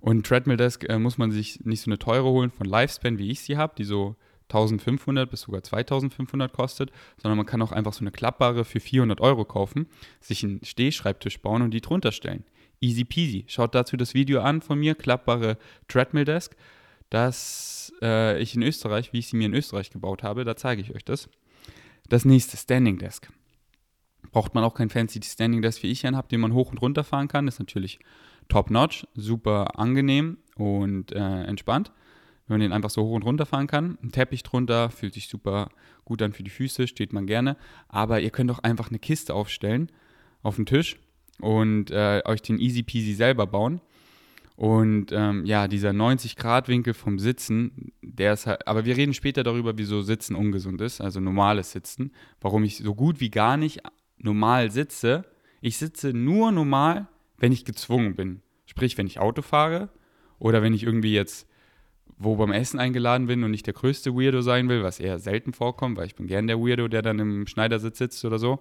Und 0.00 0.26
Treadmill 0.26 0.56
Desk 0.56 0.84
äh, 0.88 0.98
muss 0.98 1.18
man 1.18 1.30
sich 1.30 1.64
nicht 1.64 1.80
so 1.80 1.90
eine 1.90 1.98
teure 1.98 2.28
holen 2.28 2.50
von 2.50 2.66
Lifespan, 2.66 3.18
wie 3.18 3.30
ich 3.30 3.40
sie 3.40 3.56
habe, 3.56 3.74
die 3.76 3.84
so 3.84 4.16
1500 4.48 5.28
bis 5.28 5.42
sogar 5.42 5.62
2500 5.62 6.52
kostet, 6.52 6.92
sondern 7.20 7.36
man 7.36 7.46
kann 7.46 7.60
auch 7.62 7.72
einfach 7.72 7.92
so 7.92 8.00
eine 8.00 8.12
klappbare 8.12 8.64
für 8.64 8.78
400 8.78 9.20
Euro 9.20 9.44
kaufen, 9.44 9.86
sich 10.20 10.44
einen 10.44 10.64
Stehschreibtisch 10.64 11.40
bauen 11.40 11.62
und 11.62 11.72
die 11.72 11.80
drunter 11.80 12.12
stellen. 12.12 12.44
Easy 12.80 13.04
peasy. 13.04 13.44
Schaut 13.48 13.74
dazu 13.74 13.96
das 13.96 14.14
Video 14.14 14.40
an 14.40 14.60
von 14.60 14.78
mir, 14.78 14.94
klappbare 14.94 15.58
Treadmill 15.88 16.24
Desk, 16.24 16.54
das 17.10 17.92
äh, 18.02 18.40
ich 18.40 18.54
in 18.54 18.62
Österreich, 18.62 19.12
wie 19.12 19.18
ich 19.18 19.28
sie 19.28 19.36
mir 19.36 19.46
in 19.46 19.54
Österreich 19.54 19.90
gebaut 19.90 20.22
habe, 20.22 20.44
da 20.44 20.56
zeige 20.56 20.82
ich 20.82 20.94
euch 20.94 21.04
das. 21.04 21.28
Das 22.08 22.24
nächste, 22.24 22.56
Standing 22.56 22.98
Desk. 22.98 23.28
Braucht 24.30 24.54
man 24.54 24.64
auch 24.64 24.74
kein 24.74 24.90
fancy 24.90 25.20
Standing 25.22 25.62
Desk, 25.62 25.82
wie 25.82 25.90
ich 25.90 26.06
einen 26.06 26.16
habe, 26.16 26.28
den 26.28 26.40
man 26.40 26.52
hoch 26.52 26.70
und 26.70 26.82
runter 26.82 27.04
fahren 27.04 27.28
kann. 27.28 27.48
Ist 27.48 27.58
natürlich 27.58 27.98
top 28.48 28.70
notch, 28.70 29.06
super 29.14 29.78
angenehm 29.78 30.38
und 30.56 31.12
äh, 31.12 31.44
entspannt 31.44 31.92
wenn 32.46 32.54
man 32.54 32.60
den 32.60 32.72
einfach 32.72 32.90
so 32.90 33.02
hoch 33.02 33.14
und 33.14 33.24
runter 33.24 33.46
fahren 33.46 33.66
kann. 33.66 33.98
Ein 34.02 34.12
Teppich 34.12 34.42
drunter, 34.42 34.90
fühlt 34.90 35.14
sich 35.14 35.28
super 35.28 35.70
gut 36.04 36.22
an 36.22 36.32
für 36.32 36.44
die 36.44 36.50
Füße, 36.50 36.86
steht 36.86 37.12
man 37.12 37.26
gerne. 37.26 37.56
Aber 37.88 38.20
ihr 38.20 38.30
könnt 38.30 38.50
auch 38.50 38.60
einfach 38.60 38.88
eine 38.88 38.98
Kiste 38.98 39.34
aufstellen 39.34 39.90
auf 40.42 40.56
den 40.56 40.66
Tisch 40.66 40.96
und 41.40 41.90
äh, 41.90 42.22
euch 42.24 42.42
den 42.42 42.58
easy 42.58 42.82
peasy 42.82 43.14
selber 43.14 43.46
bauen. 43.46 43.80
Und 44.56 45.12
ähm, 45.12 45.44
ja, 45.44 45.68
dieser 45.68 45.90
90-Grad-Winkel 45.90 46.94
vom 46.94 47.18
Sitzen, 47.18 47.92
der 48.00 48.32
ist 48.32 48.46
halt, 48.46 48.66
aber 48.66 48.86
wir 48.86 48.96
reden 48.96 49.12
später 49.12 49.42
darüber, 49.42 49.76
wieso 49.76 50.00
Sitzen 50.00 50.34
ungesund 50.34 50.80
ist, 50.80 51.02
also 51.02 51.20
normales 51.20 51.72
Sitzen, 51.72 52.12
warum 52.40 52.64
ich 52.64 52.78
so 52.78 52.94
gut 52.94 53.20
wie 53.20 53.30
gar 53.30 53.58
nicht 53.58 53.80
normal 54.16 54.70
sitze. 54.70 55.26
Ich 55.60 55.76
sitze 55.76 56.14
nur 56.14 56.52
normal, 56.52 57.06
wenn 57.36 57.52
ich 57.52 57.66
gezwungen 57.66 58.16
bin. 58.16 58.40
Sprich, 58.64 58.96
wenn 58.96 59.06
ich 59.06 59.18
Auto 59.18 59.42
fahre 59.42 59.90
oder 60.38 60.62
wenn 60.62 60.72
ich 60.72 60.84
irgendwie 60.84 61.12
jetzt 61.12 61.46
wo 62.18 62.36
beim 62.36 62.52
Essen 62.52 62.80
eingeladen 62.80 63.26
bin 63.26 63.44
und 63.44 63.50
nicht 63.50 63.66
der 63.66 63.74
größte 63.74 64.14
Weirdo 64.14 64.40
sein 64.40 64.68
will, 64.68 64.82
was 64.82 65.00
eher 65.00 65.18
selten 65.18 65.52
vorkommt, 65.52 65.98
weil 65.98 66.06
ich 66.06 66.14
bin 66.14 66.26
gern 66.26 66.46
der 66.46 66.58
Weirdo, 66.58 66.88
der 66.88 67.02
dann 67.02 67.18
im 67.18 67.46
Schneidersitz 67.46 67.98
sitzt 67.98 68.24
oder 68.24 68.38
so. 68.38 68.60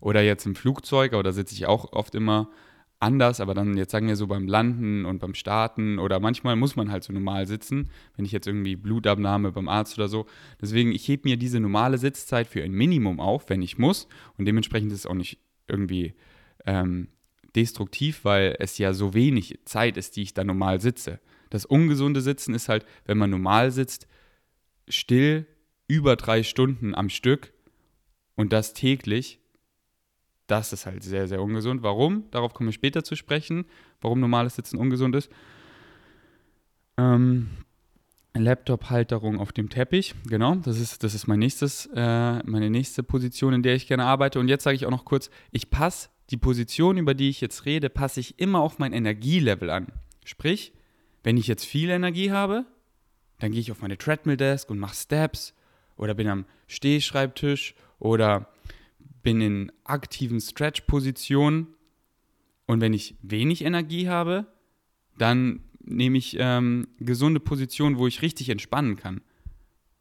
Oder 0.00 0.22
jetzt 0.22 0.46
im 0.46 0.54
Flugzeug, 0.54 1.12
aber 1.12 1.22
da 1.22 1.32
sitze 1.32 1.54
ich 1.54 1.66
auch 1.66 1.92
oft 1.92 2.14
immer 2.14 2.50
anders, 3.00 3.40
aber 3.40 3.54
dann 3.54 3.76
jetzt 3.76 3.92
sagen 3.92 4.08
wir 4.08 4.16
so 4.16 4.26
beim 4.26 4.48
Landen 4.48 5.04
und 5.04 5.20
beim 5.20 5.34
Starten 5.34 5.98
oder 5.98 6.18
manchmal 6.18 6.56
muss 6.56 6.74
man 6.74 6.90
halt 6.90 7.04
so 7.04 7.12
normal 7.12 7.46
sitzen, 7.46 7.90
wenn 8.16 8.24
ich 8.24 8.32
jetzt 8.32 8.46
irgendwie 8.46 8.76
Blutabnahme 8.76 9.52
beim 9.52 9.68
Arzt 9.68 9.96
oder 9.98 10.08
so. 10.08 10.26
Deswegen, 10.60 10.92
ich 10.92 11.06
hebe 11.06 11.28
mir 11.28 11.36
diese 11.36 11.60
normale 11.60 11.98
Sitzzeit 11.98 12.48
für 12.48 12.62
ein 12.62 12.72
Minimum 12.72 13.20
auf, 13.20 13.48
wenn 13.50 13.62
ich 13.62 13.78
muss 13.78 14.08
und 14.36 14.46
dementsprechend 14.46 14.92
ist 14.92 15.00
es 15.00 15.06
auch 15.06 15.14
nicht 15.14 15.38
irgendwie 15.68 16.14
ähm, 16.66 17.08
destruktiv, 17.54 18.24
weil 18.24 18.56
es 18.58 18.78
ja 18.78 18.92
so 18.92 19.14
wenig 19.14 19.60
Zeit 19.64 19.96
ist, 19.96 20.16
die 20.16 20.22
ich 20.22 20.34
da 20.34 20.44
normal 20.44 20.80
sitze. 20.80 21.20
Das 21.50 21.64
ungesunde 21.64 22.20
Sitzen 22.20 22.54
ist 22.54 22.68
halt, 22.68 22.84
wenn 23.04 23.18
man 23.18 23.30
normal 23.30 23.70
sitzt, 23.70 24.06
still 24.88 25.46
über 25.86 26.16
drei 26.16 26.42
Stunden 26.42 26.94
am 26.94 27.08
Stück 27.08 27.52
und 28.34 28.52
das 28.52 28.74
täglich. 28.74 29.40
Das 30.48 30.72
ist 30.72 30.86
halt 30.86 31.04
sehr, 31.04 31.28
sehr 31.28 31.40
ungesund. 31.40 31.82
Warum? 31.82 32.24
Darauf 32.30 32.54
komme 32.54 32.70
ich 32.70 32.74
später 32.74 33.04
zu 33.04 33.14
sprechen, 33.14 33.66
warum 34.00 34.18
normales 34.18 34.56
Sitzen 34.56 34.78
ungesund 34.78 35.14
ist. 35.14 35.30
Ähm, 36.96 37.50
Laptop-Halterung 38.34 39.38
auf 39.40 39.52
dem 39.52 39.68
Teppich, 39.68 40.14
genau, 40.26 40.54
das 40.56 40.80
ist, 40.80 41.04
das 41.04 41.14
ist 41.14 41.26
mein 41.26 41.38
nächstes, 41.38 41.86
äh, 41.94 42.42
meine 42.44 42.70
nächste 42.70 43.02
Position, 43.02 43.52
in 43.52 43.62
der 43.62 43.74
ich 43.74 43.86
gerne 43.86 44.04
arbeite. 44.04 44.40
Und 44.40 44.48
jetzt 44.48 44.64
sage 44.64 44.74
ich 44.74 44.86
auch 44.86 44.90
noch 44.90 45.04
kurz, 45.04 45.30
ich 45.50 45.70
passe 45.70 46.08
die 46.30 46.36
Position, 46.36 46.96
über 46.96 47.14
die 47.14 47.28
ich 47.28 47.40
jetzt 47.40 47.66
rede, 47.66 47.90
passe 47.90 48.20
ich 48.20 48.38
immer 48.38 48.60
auf 48.60 48.78
mein 48.78 48.92
Energielevel 48.92 49.70
an. 49.70 49.88
Sprich, 50.24 50.72
wenn 51.24 51.36
ich 51.36 51.46
jetzt 51.46 51.64
viel 51.64 51.90
Energie 51.90 52.30
habe, 52.30 52.64
dann 53.38 53.52
gehe 53.52 53.60
ich 53.60 53.70
auf 53.70 53.82
meine 53.82 53.98
Treadmill-Desk 53.98 54.70
und 54.70 54.78
mache 54.78 54.96
Steps 54.96 55.54
oder 55.96 56.14
bin 56.14 56.28
am 56.28 56.44
Stehschreibtisch 56.66 57.74
oder 57.98 58.48
bin 59.28 59.42
in 59.42 59.72
aktiven 59.84 60.40
Stretch-Positionen. 60.40 61.66
Und 62.66 62.80
wenn 62.80 62.94
ich 62.94 63.14
wenig 63.20 63.62
Energie 63.62 64.08
habe, 64.08 64.46
dann 65.18 65.60
nehme 65.80 66.16
ich 66.16 66.38
ähm, 66.40 66.88
gesunde 66.98 67.38
Positionen, 67.38 67.98
wo 67.98 68.06
ich 68.06 68.22
richtig 68.22 68.48
entspannen 68.48 68.96
kann. 68.96 69.20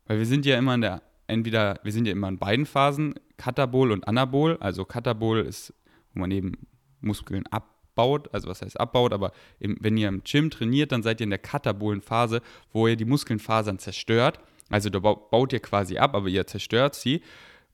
Weil 0.05 0.19
wir 0.19 0.25
sind 0.25 0.45
ja 0.45 0.57
immer 0.57 0.75
in 0.75 0.79
der, 0.79 1.01
entweder, 1.27 1.77
wir 1.83 1.91
sind 1.91 2.05
ja 2.05 2.13
immer 2.13 2.29
in 2.29 2.37
beiden 2.37 2.65
Phasen, 2.65 3.15
Katabol 3.35 3.91
und 3.91 4.07
Anabol. 4.07 4.55
Also 4.61 4.85
Katabol 4.85 5.39
ist, 5.39 5.73
wo 6.13 6.21
man 6.21 6.31
eben 6.31 6.53
Muskeln 7.01 7.45
ab 7.47 7.73
abbaut, 7.97 8.31
also 8.31 8.47
was 8.47 8.61
heißt 8.61 8.79
abbaut, 8.79 9.11
aber 9.11 9.31
im, 9.59 9.75
wenn 9.79 9.97
ihr 9.97 10.07
im 10.07 10.21
Gym 10.23 10.51
trainiert, 10.51 10.91
dann 10.91 11.01
seid 11.01 11.19
ihr 11.19 11.23
in 11.23 11.31
der 11.31 11.39
katabolen 11.39 12.01
Phase, 12.01 12.43
wo 12.71 12.87
ihr 12.87 12.95
die 12.95 13.05
Muskelfasern 13.05 13.79
zerstört. 13.79 14.39
Also 14.69 14.91
da 14.91 14.99
baut 14.99 15.51
ihr 15.51 15.59
quasi 15.59 15.97
ab, 15.97 16.13
aber 16.13 16.27
ihr 16.27 16.45
zerstört 16.45 16.93
sie. 16.93 17.23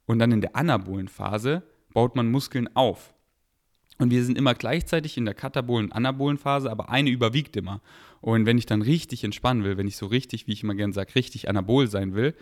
Und 0.05 0.19
dann 0.19 0.31
in 0.31 0.41
der 0.41 0.55
anabolen 0.55 1.07
Phase 1.07 1.63
baut 1.93 2.15
man 2.15 2.29
Muskeln 2.29 2.73
auf. 2.75 3.13
Und 3.99 4.09
wir 4.09 4.23
sind 4.23 4.37
immer 4.37 4.55
gleichzeitig 4.55 5.17
in 5.17 5.25
der 5.25 5.33
katabolen 5.33 5.87
und 5.87 5.91
anabolen 5.93 6.37
Phase, 6.37 6.69
aber 6.69 6.89
eine 6.89 7.09
überwiegt 7.09 7.55
immer. 7.55 7.81
Und 8.21 8.45
wenn 8.45 8.57
ich 8.57 8.65
dann 8.65 8.81
richtig 8.81 9.23
entspannen 9.23 9.63
will, 9.63 9.77
wenn 9.77 9.87
ich 9.87 9.97
so 9.97 10.07
richtig, 10.07 10.47
wie 10.47 10.53
ich 10.53 10.63
immer 10.63 10.75
gerne 10.75 10.93
sage, 10.93 11.15
richtig 11.15 11.47
anabol 11.47 11.87
sein 11.87 12.15
will, 12.15 12.33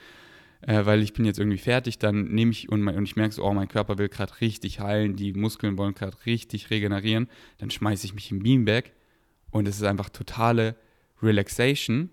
äh, 0.62 0.86
weil 0.86 1.02
ich 1.02 1.14
bin 1.14 1.26
jetzt 1.26 1.40
irgendwie 1.40 1.58
fertig, 1.58 2.00
dann 2.00 2.26
nehme 2.26 2.52
ich 2.52 2.70
und, 2.70 2.82
mein, 2.82 2.96
und 2.96 3.04
ich 3.04 3.16
merke 3.16 3.34
so, 3.34 3.44
oh, 3.44 3.54
mein 3.54 3.68
Körper 3.68 3.98
will 3.98 4.10
gerade 4.10 4.40
richtig 4.42 4.80
heilen, 4.80 5.16
die 5.16 5.34
Muskeln 5.34 5.78
wollen 5.78 5.94
gerade 5.94 6.18
richtig 6.26 6.70
regenerieren, 6.70 7.28
dann 7.58 7.72
schmeiße 7.72 8.06
ich 8.06 8.14
mich 8.14 8.32
im 8.32 8.44
Beanbag 8.44 8.92
und 9.50 9.68
es 9.68 9.78
ist 9.78 9.84
einfach 9.84 10.10
totale 10.10 10.76
Relaxation. 11.22 12.10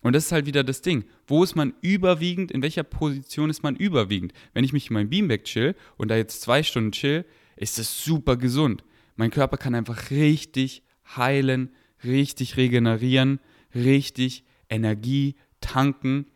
Und 0.00 0.14
das 0.14 0.26
ist 0.26 0.32
halt 0.32 0.46
wieder 0.46 0.64
das 0.64 0.80
Ding. 0.82 1.04
Wo 1.26 1.42
ist 1.42 1.56
man 1.56 1.74
überwiegend, 1.80 2.52
in 2.52 2.62
welcher 2.62 2.84
Position 2.84 3.50
ist 3.50 3.62
man 3.62 3.76
überwiegend? 3.76 4.32
Wenn 4.54 4.64
ich 4.64 4.72
mich 4.72 4.88
in 4.88 4.94
meinem 4.94 5.10
Beanbag 5.10 5.44
chill 5.44 5.74
und 5.96 6.08
da 6.08 6.16
jetzt 6.16 6.40
zwei 6.40 6.62
Stunden 6.62 6.92
chill, 6.92 7.24
ist 7.56 7.78
das 7.78 8.04
super 8.04 8.36
gesund. 8.36 8.84
Mein 9.16 9.30
Körper 9.30 9.56
kann 9.56 9.74
einfach 9.74 10.10
richtig 10.10 10.82
heilen, 11.16 11.70
richtig 12.04 12.56
regenerieren, 12.56 13.40
richtig 13.74 14.44
Energie 14.68 15.34
tanken 15.60 16.26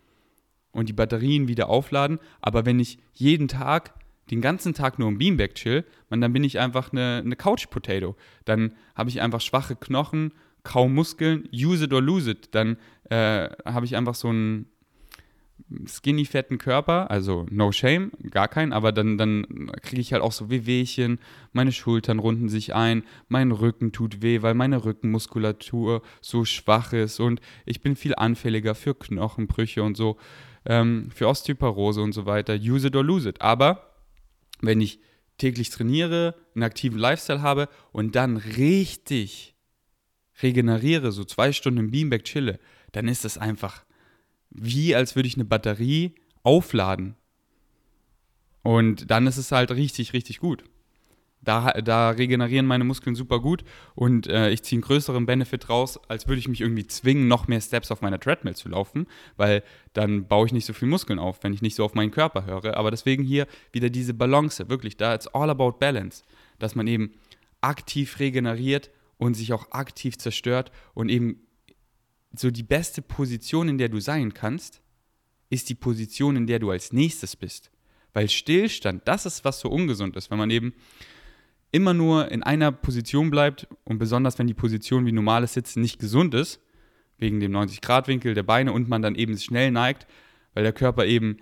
und 0.73 0.89
die 0.89 0.95
Batterien 0.95 1.47
wieder 1.47 1.69
aufladen. 1.69 2.19
Aber 2.41 2.67
wenn 2.67 2.81
ich 2.81 2.99
jeden 3.13 3.47
Tag 3.47 3.95
den 4.31 4.41
ganzen 4.41 4.75
Tag 4.75 4.99
nur 4.99 5.09
im 5.09 5.19
Beanbag 5.19 5.55
chill, 5.55 5.85
dann 6.09 6.33
bin 6.33 6.45
ich 6.45 6.59
einfach 6.59 6.93
eine, 6.93 7.23
eine 7.25 7.37
Couch-Potato. 7.37 8.17
Dann 8.45 8.75
habe 8.95 9.11
ich 9.11 9.21
einfach 9.21 9.41
schwache 9.41 9.77
Knochen, 9.77 10.33
kaum 10.63 10.95
Muskeln, 10.95 11.49
use 11.53 11.85
it 11.85 11.93
or 11.93 12.03
lose 12.03 12.31
it. 12.31 12.55
Dann 12.55 12.77
äh, 13.11 13.49
habe 13.65 13.87
ich 13.87 13.97
einfach 13.97 14.15
so 14.15 14.29
einen 14.29 14.67
skinny 15.87 16.25
fetten 16.25 16.59
Körper, 16.59 17.11
also 17.11 17.47
no 17.51 17.73
shame, 17.73 18.11
gar 18.31 18.49
keinen, 18.49 18.73
aber 18.73 18.93
dann, 18.93 19.17
dann 19.17 19.71
kriege 19.83 20.01
ich 20.01 20.13
halt 20.13 20.23
auch 20.23 20.33
so 20.33 20.51
Wehwehchen, 20.51 21.19
meine 21.53 21.73
Schultern 21.73 22.19
runden 22.19 22.49
sich 22.49 22.75
ein, 22.75 23.05
mein 23.29 23.53
Rücken 23.53 23.93
tut 23.93 24.23
weh, 24.23 24.43
weil 24.43 24.55
meine 24.55 24.85
Rückenmuskulatur 24.85 26.03
so 26.21 26.45
schwach 26.45 26.93
ist 26.93 27.21
und 27.21 27.41
ich 27.65 27.81
bin 27.81 27.97
viel 27.97 28.15
anfälliger 28.15 28.75
für 28.75 28.95
Knochenbrüche 28.95 29.83
und 29.83 29.97
so, 29.97 30.17
ähm, 30.65 31.09
für 31.15 31.29
Osteoporose 31.29 32.03
und 32.03 32.13
so 32.13 32.27
weiter. 32.27 32.55
Use 32.55 32.87
it 32.87 32.97
or 32.97 33.05
lose 33.05 33.29
it. 33.29 33.41
Aber 33.41 33.95
wenn 34.61 34.81
ich 34.81 35.01
täglich 35.39 35.71
trainiere, 35.71 36.35
einen 36.55 36.63
aktiven 36.63 36.99
Lifestyle 36.99 37.43
habe 37.43 37.69
und 37.93 38.15
dann 38.15 38.37
richtig 38.37 39.52
regeneriere, 40.41 41.13
so 41.13 41.25
zwei 41.25 41.53
Stunden 41.53 41.81
im 41.81 41.91
Beanbag 41.91 42.25
chille, 42.25 42.59
dann 42.93 43.09
ist 43.09 43.25
das 43.25 43.39
einfach 43.39 43.85
wie, 44.51 44.95
als 44.95 45.17
würde 45.17 45.29
ich 45.29 45.35
eine 45.35 45.45
Batterie 45.45 46.15
aufladen. 46.43 47.17
Und 48.63 49.11
dann 49.11 49.27
ist 49.27 49.39
es 49.39 49.51
halt 49.51 49.73
richtig, 49.73 50.13
richtig 50.13 50.39
gut. 50.39 50.65
Da, 51.45 51.73
da 51.73 52.11
regenerieren 52.11 52.67
meine 52.67 52.85
Muskeln 52.85 53.17
super 53.17 53.41
gut 53.41 53.65
und 53.97 54.29
äh, 54.29 54.51
ich 54.51 54.63
ziehe 54.63 54.77
einen 54.77 54.85
größeren 54.85 55.27
Benefit 55.27 55.69
raus, 55.69 55.99
als 56.07 56.29
würde 56.29 56.39
ich 56.39 56.47
mich 56.47 56.61
irgendwie 56.61 56.87
zwingen, 56.87 57.27
noch 57.27 57.49
mehr 57.49 57.61
Steps 57.61 57.91
auf 57.91 58.01
meiner 58.01 58.21
Treadmill 58.21 58.55
zu 58.55 58.69
laufen, 58.69 59.09
weil 59.37 59.65
dann 59.93 60.29
baue 60.29 60.47
ich 60.47 60.53
nicht 60.53 60.67
so 60.67 60.73
viel 60.73 60.87
Muskeln 60.87 61.19
auf, 61.19 61.43
wenn 61.43 61.53
ich 61.53 61.61
nicht 61.61 61.75
so 61.75 61.85
auf 61.85 61.95
meinen 61.95 62.13
Körper 62.13 62.47
höre. 62.47 62.77
Aber 62.77 62.93
deswegen 62.93 63.25
hier 63.25 63.49
wieder 63.73 63.91
diese 63.91 64.15
Balance, 64.15 64.69
wirklich, 64.69 64.97
da 64.97 65.17
it's 65.17 65.27
all 65.27 65.51
about 65.51 65.79
balance, 65.81 66.23
dass 66.61 66.77
man 66.77 66.87
eben 66.87 67.11
aktiv 67.61 68.21
regeneriert 68.21 68.91
und 69.23 69.35
sich 69.35 69.53
auch 69.53 69.71
aktiv 69.71 70.19
zerstört 70.19 70.73
und 70.95 71.09
eben 71.09 71.47
so 72.35 72.51
die 72.51 72.63
beste 72.63 73.03
Position, 73.03 73.69
in 73.69 73.79
der 73.79 73.89
du 73.89 74.01
sein 74.01 74.35
kannst, 74.35 74.83
ist 75.49 75.69
die 75.69 75.75
Position, 75.75 76.35
in 76.35 76.47
der 76.47 76.59
du 76.59 76.71
als 76.71 76.93
nächstes 76.93 77.37
bist. 77.37 77.71
Weil 78.15 78.29
Stillstand, 78.29 79.03
das 79.07 79.25
ist, 79.27 79.45
was 79.45 79.61
so 79.61 79.71
ungesund 79.71 80.17
ist, 80.17 80.31
wenn 80.31 80.39
man 80.39 80.51
eben 80.51 80.75
immer 81.71 81.95
nur 81.95 82.31
in 82.31 82.43
einer 82.43 82.73
Position 82.73 83.31
bleibt 83.31 83.69
und 83.85 83.99
besonders 83.99 84.39
wenn 84.39 84.47
die 84.47 84.55
Position 84.55 85.07
wie 85.07 85.13
normales 85.13 85.55
Sitzen 85.55 85.83
nicht 85.83 86.01
gesund 86.01 86.35
ist, 86.35 86.61
wegen 87.19 87.39
dem 87.39 87.53
90-Grad-Winkel 87.53 88.35
der 88.35 88.43
Beine 88.43 88.73
und 88.73 88.89
man 88.89 89.03
dann 89.03 89.15
eben 89.15 89.39
schnell 89.39 89.71
neigt, 89.71 90.07
weil 90.55 90.65
der 90.65 90.73
Körper 90.73 91.07
eben 91.07 91.37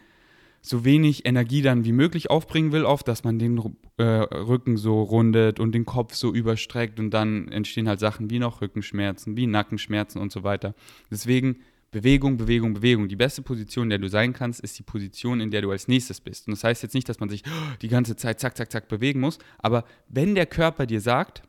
so 0.63 0.85
wenig 0.85 1.27
Energie 1.27 1.63
dann 1.63 1.85
wie 1.85 1.93
möglich 1.93 2.31
aufbringen 2.31 2.73
will, 2.73 2.85
oft, 2.85 3.09
dass 3.09 3.25
man 3.25 3.39
den 3.39 3.59
äh, 3.97 4.03
Rücken 4.03 4.77
so 4.77 5.03
rundet 5.03 5.59
und 5.59 5.73
den 5.73 5.87
Kopf 5.87 6.15
so 6.15 6.35
überstreckt 6.35 7.01
und 7.01 7.11
dann 7.11 7.49
entstehen 7.49 7.89
halt 7.89 8.01
Sachen 8.01 8.31
wie 8.31 8.39
noch 8.39 8.61
Rückenschmerzen, 8.61 9.37
wie 9.37 9.47
Nackenschmerzen 9.47 10.21
und 10.21 10.33
so 10.33 10.43
weiter. 10.43 10.75
Deswegen 11.11 11.61
Bewegung, 11.91 12.37
Bewegung, 12.37 12.75
Bewegung. 12.75 13.09
Die 13.09 13.17
beste 13.17 13.43
Position, 13.43 13.85
in 13.85 13.91
der 13.91 13.99
du 13.99 14.09
sein 14.09 14.33
kannst, 14.33 14.61
ist 14.61 14.79
die 14.79 14.85
Position, 14.85 15.41
in 15.41 15.51
der 15.51 15.63
du 15.63 15.71
als 15.71 15.89
nächstes 15.89 16.21
bist. 16.21 16.47
Und 16.47 16.53
das 16.53 16.63
heißt 16.63 16.83
jetzt 16.83 16.95
nicht, 16.95 17.09
dass 17.09 17.19
man 17.19 17.29
sich 17.29 17.43
die 17.83 17.89
ganze 17.89 18.15
Zeit 18.15 18.39
zack, 18.39 18.57
zack, 18.57 18.71
zack 18.71 18.89
bewegen 18.89 19.21
muss, 19.21 19.39
aber 19.59 19.85
wenn 20.09 20.35
der 20.35 20.47
Körper 20.47 20.87
dir 20.87 21.01
sagt, 21.01 21.43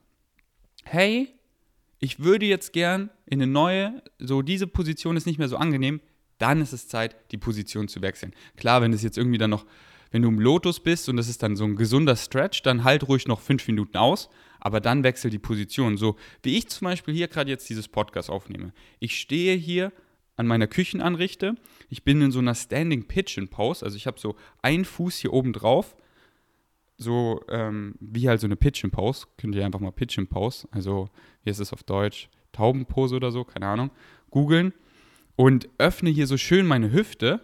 hey, 0.84 1.30
ich 2.00 2.20
würde 2.20 2.48
jetzt 2.48 2.74
gern 2.74 3.12
in 3.28 3.42
eine 3.42 3.52
neue, 3.52 4.02
so 4.18 4.42
diese 4.42 4.66
Position 4.66 5.16
ist 5.16 5.28
nicht 5.28 5.38
mehr 5.38 5.48
so 5.48 5.58
angenehm, 5.58 6.02
dann 6.42 6.62
ist 6.62 6.74
es 6.74 6.88
Zeit, 6.88 7.16
die 7.32 7.38
Position 7.38 7.88
zu 7.88 8.02
wechseln. 8.02 8.34
Klar, 8.58 8.82
wenn 8.82 8.94
es 8.94 9.04
jetzt 9.04 9.18
irgendwie 9.18 9.38
dann 9.38 9.52
noch, 9.52 9.66
wenn 10.12 10.24
du 10.24 10.28
im 10.28 10.40
Lotus 10.40 10.80
bist 10.80 11.08
und 11.08 11.18
das 11.18 11.30
ist 11.30 11.44
dann 11.44 11.56
so 11.56 11.64
ein 11.64 11.76
gesunder 11.76 12.16
Stretch, 12.16 12.64
dann 12.64 12.84
halt 12.84 13.08
ruhig 13.08 13.28
noch 13.28 13.40
fünf 13.40 13.68
Minuten 13.68 13.98
aus, 13.98 14.30
aber 14.60 14.80
dann 14.80 15.04
wechsel 15.04 15.30
die 15.30 15.40
Position. 15.40 15.98
So 15.98 16.16
wie 16.44 16.58
ich 16.58 16.68
zum 16.68 16.86
Beispiel 16.86 17.14
hier 17.14 17.28
gerade 17.28 17.50
jetzt 17.50 17.70
dieses 17.70 17.88
Podcast 17.88 18.30
aufnehme. 18.30 18.74
Ich 19.00 19.20
stehe 19.20 19.56
hier 19.56 19.92
an 20.36 20.48
meiner 20.48 20.68
Küchenanrichte. 20.68 21.56
Ich 21.90 22.04
bin 22.04 22.22
in 22.22 22.32
so 22.32 22.40
einer 22.40 22.56
Standing 22.56 23.08
Pigeon 23.08 23.48
Pose, 23.48 23.86
also 23.86 23.96
ich 23.96 24.08
habe 24.08 24.20
so 24.20 24.36
einen 24.62 24.86
Fuß 24.86 25.18
hier 25.18 25.34
oben 25.34 25.54
drauf, 25.54 25.96
so 26.98 27.42
ähm, 27.50 27.96
wie 28.00 28.28
halt 28.28 28.40
so 28.40 28.48
eine 28.48 28.56
Pigeon 28.56 28.90
Pose. 28.90 29.28
Könnt 29.38 29.54
ihr 29.56 29.66
einfach 29.66 29.80
mal 29.80 29.92
Pigeon 29.92 30.28
Pose, 30.28 30.68
also 30.72 31.10
wie 31.44 31.52
ist 31.52 31.60
es 31.60 31.72
auf 31.72 31.84
Deutsch? 31.84 32.30
Taubenpose 32.52 33.16
oder 33.16 33.32
so, 33.32 33.44
keine 33.44 33.68
Ahnung, 33.68 33.92
googeln 34.30 34.74
und 35.36 35.70
öffne 35.78 36.10
hier 36.10 36.28
so 36.28 36.38
schön 36.38 36.66
meine 36.66 36.92
Hüfte. 36.92 37.42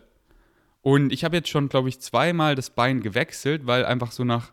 Und 0.82 1.12
ich 1.12 1.24
habe 1.24 1.36
jetzt 1.36 1.50
schon, 1.50 1.70
glaube 1.70 1.90
ich, 1.90 2.00
zweimal 2.00 2.56
das 2.56 2.70
Bein 2.70 3.02
gewechselt, 3.02 3.68
weil 3.68 3.86
einfach 3.86 4.12
so 4.12 4.24
nach 4.24 4.52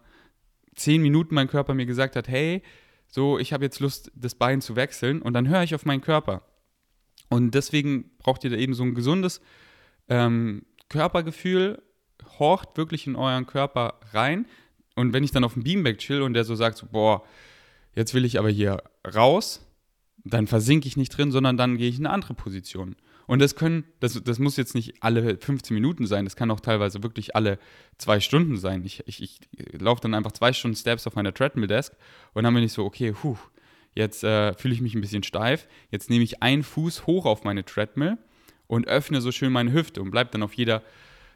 zehn 0.75 1.03
Minuten 1.03 1.35
mein 1.35 1.49
Körper 1.49 1.75
mir 1.75 1.87
gesagt 1.87 2.17
hat, 2.17 2.29
hey, 2.29 2.63
so, 3.07 3.39
ich 3.39 3.53
habe 3.53 3.65
jetzt 3.65 3.81
Lust, 3.81 4.11
das 4.15 4.35
Bein 4.35 4.61
zu 4.61 4.77
wechseln. 4.77 5.23
Und 5.23 5.35
dann 5.35 5.49
höre 5.49 5.63
ich 5.63 5.75
auf 5.75 5.85
meinen 5.85 6.01
Körper. 6.01 6.43
Und 7.29 7.55
deswegen 7.55 8.11
braucht 8.19 8.45
ihr 8.45 8.51
da 8.51 8.57
eben 8.57 8.75
so 8.75 8.83
ein 8.83 8.95
gesundes 8.95 9.41
ähm, 10.09 10.67
Körpergefühl, 10.89 11.83
horcht 12.39 12.77
wirklich 12.77 13.07
in 13.07 13.17
euren 13.17 13.47
Körper 13.47 14.01
rein. 14.13 14.47
Und 14.97 15.13
wenn 15.13 15.25
ich 15.25 15.31
dann 15.31 15.45
auf 15.45 15.55
dem 15.55 15.65
Beamback 15.65 15.99
chill 15.99 16.23
und 16.23 16.35
der 16.35 16.45
so 16.45 16.55
sagt, 16.55 16.79
so, 16.79 16.87
boah, 16.87 17.25
jetzt 17.95 18.15
will 18.15 18.25
ich 18.25 18.39
aber 18.39 18.51
hier 18.51 18.83
raus, 19.15 19.65
dann 20.25 20.47
versinke 20.47 20.89
ich 20.89 20.97
nicht 20.97 21.11
drin, 21.17 21.31
sondern 21.31 21.57
dann 21.57 21.77
gehe 21.77 21.89
ich 21.89 21.99
in 21.99 22.07
eine 22.07 22.15
andere 22.15 22.35
Position. 22.35 22.97
Und 23.27 23.41
das 23.41 23.57
können, 23.57 23.85
das, 24.01 24.23
das 24.23 24.39
muss 24.39 24.57
jetzt 24.57 24.75
nicht 24.75 25.03
alle 25.03 25.39
15 25.39 25.75
Minuten 25.75 26.07
sein, 26.07 26.25
das 26.25 26.37
kann 26.37 26.51
auch 26.51 26.61
teilweise 26.61 27.03
wirklich 27.03 27.35
alle 27.35 27.59
zwei 27.99 28.21
Stunden 28.21 28.57
sein. 28.57 28.85
Ich, 28.85 29.03
ich, 29.07 29.23
ich 29.23 29.41
laufe 29.81 30.03
dann 30.03 30.15
einfach 30.15 30.33
zwei 30.33 30.53
Stunden 30.53 30.77
Steps 30.77 31.07
auf 31.07 31.15
meiner 31.15 31.33
Treadmill-Desk 31.33 31.95
und 32.35 32.45
dann 32.45 32.53
bin 32.53 32.63
ich 32.63 32.73
so, 32.73 32.85
okay, 32.85 33.13
puh, 33.13 33.37
Jetzt 33.95 34.25
äh, 34.25 34.55
fühle 34.55 34.75
ich 34.75 34.81
mich 34.81 34.95
ein 34.95 35.01
bisschen 35.01 35.23
steif. 35.23 35.67
Jetzt 35.91 36.11
nehme 36.11 36.25
ich 36.25 36.43
einen 36.43 36.63
Fuß 36.63 37.07
hoch 37.07 37.27
auf 37.27 37.45
meine 37.45 37.65
Treadmill 37.65 38.19
und 38.67 38.89
öffne 38.89 39.21
so 39.21 39.31
schön 39.31 39.53
meine 39.53 39.73
Hüfte 39.73 40.03
und 40.03 40.11
bleibe 40.11 40.31
dann 40.31 40.43
auf 40.43 40.55
jeder 40.55 40.83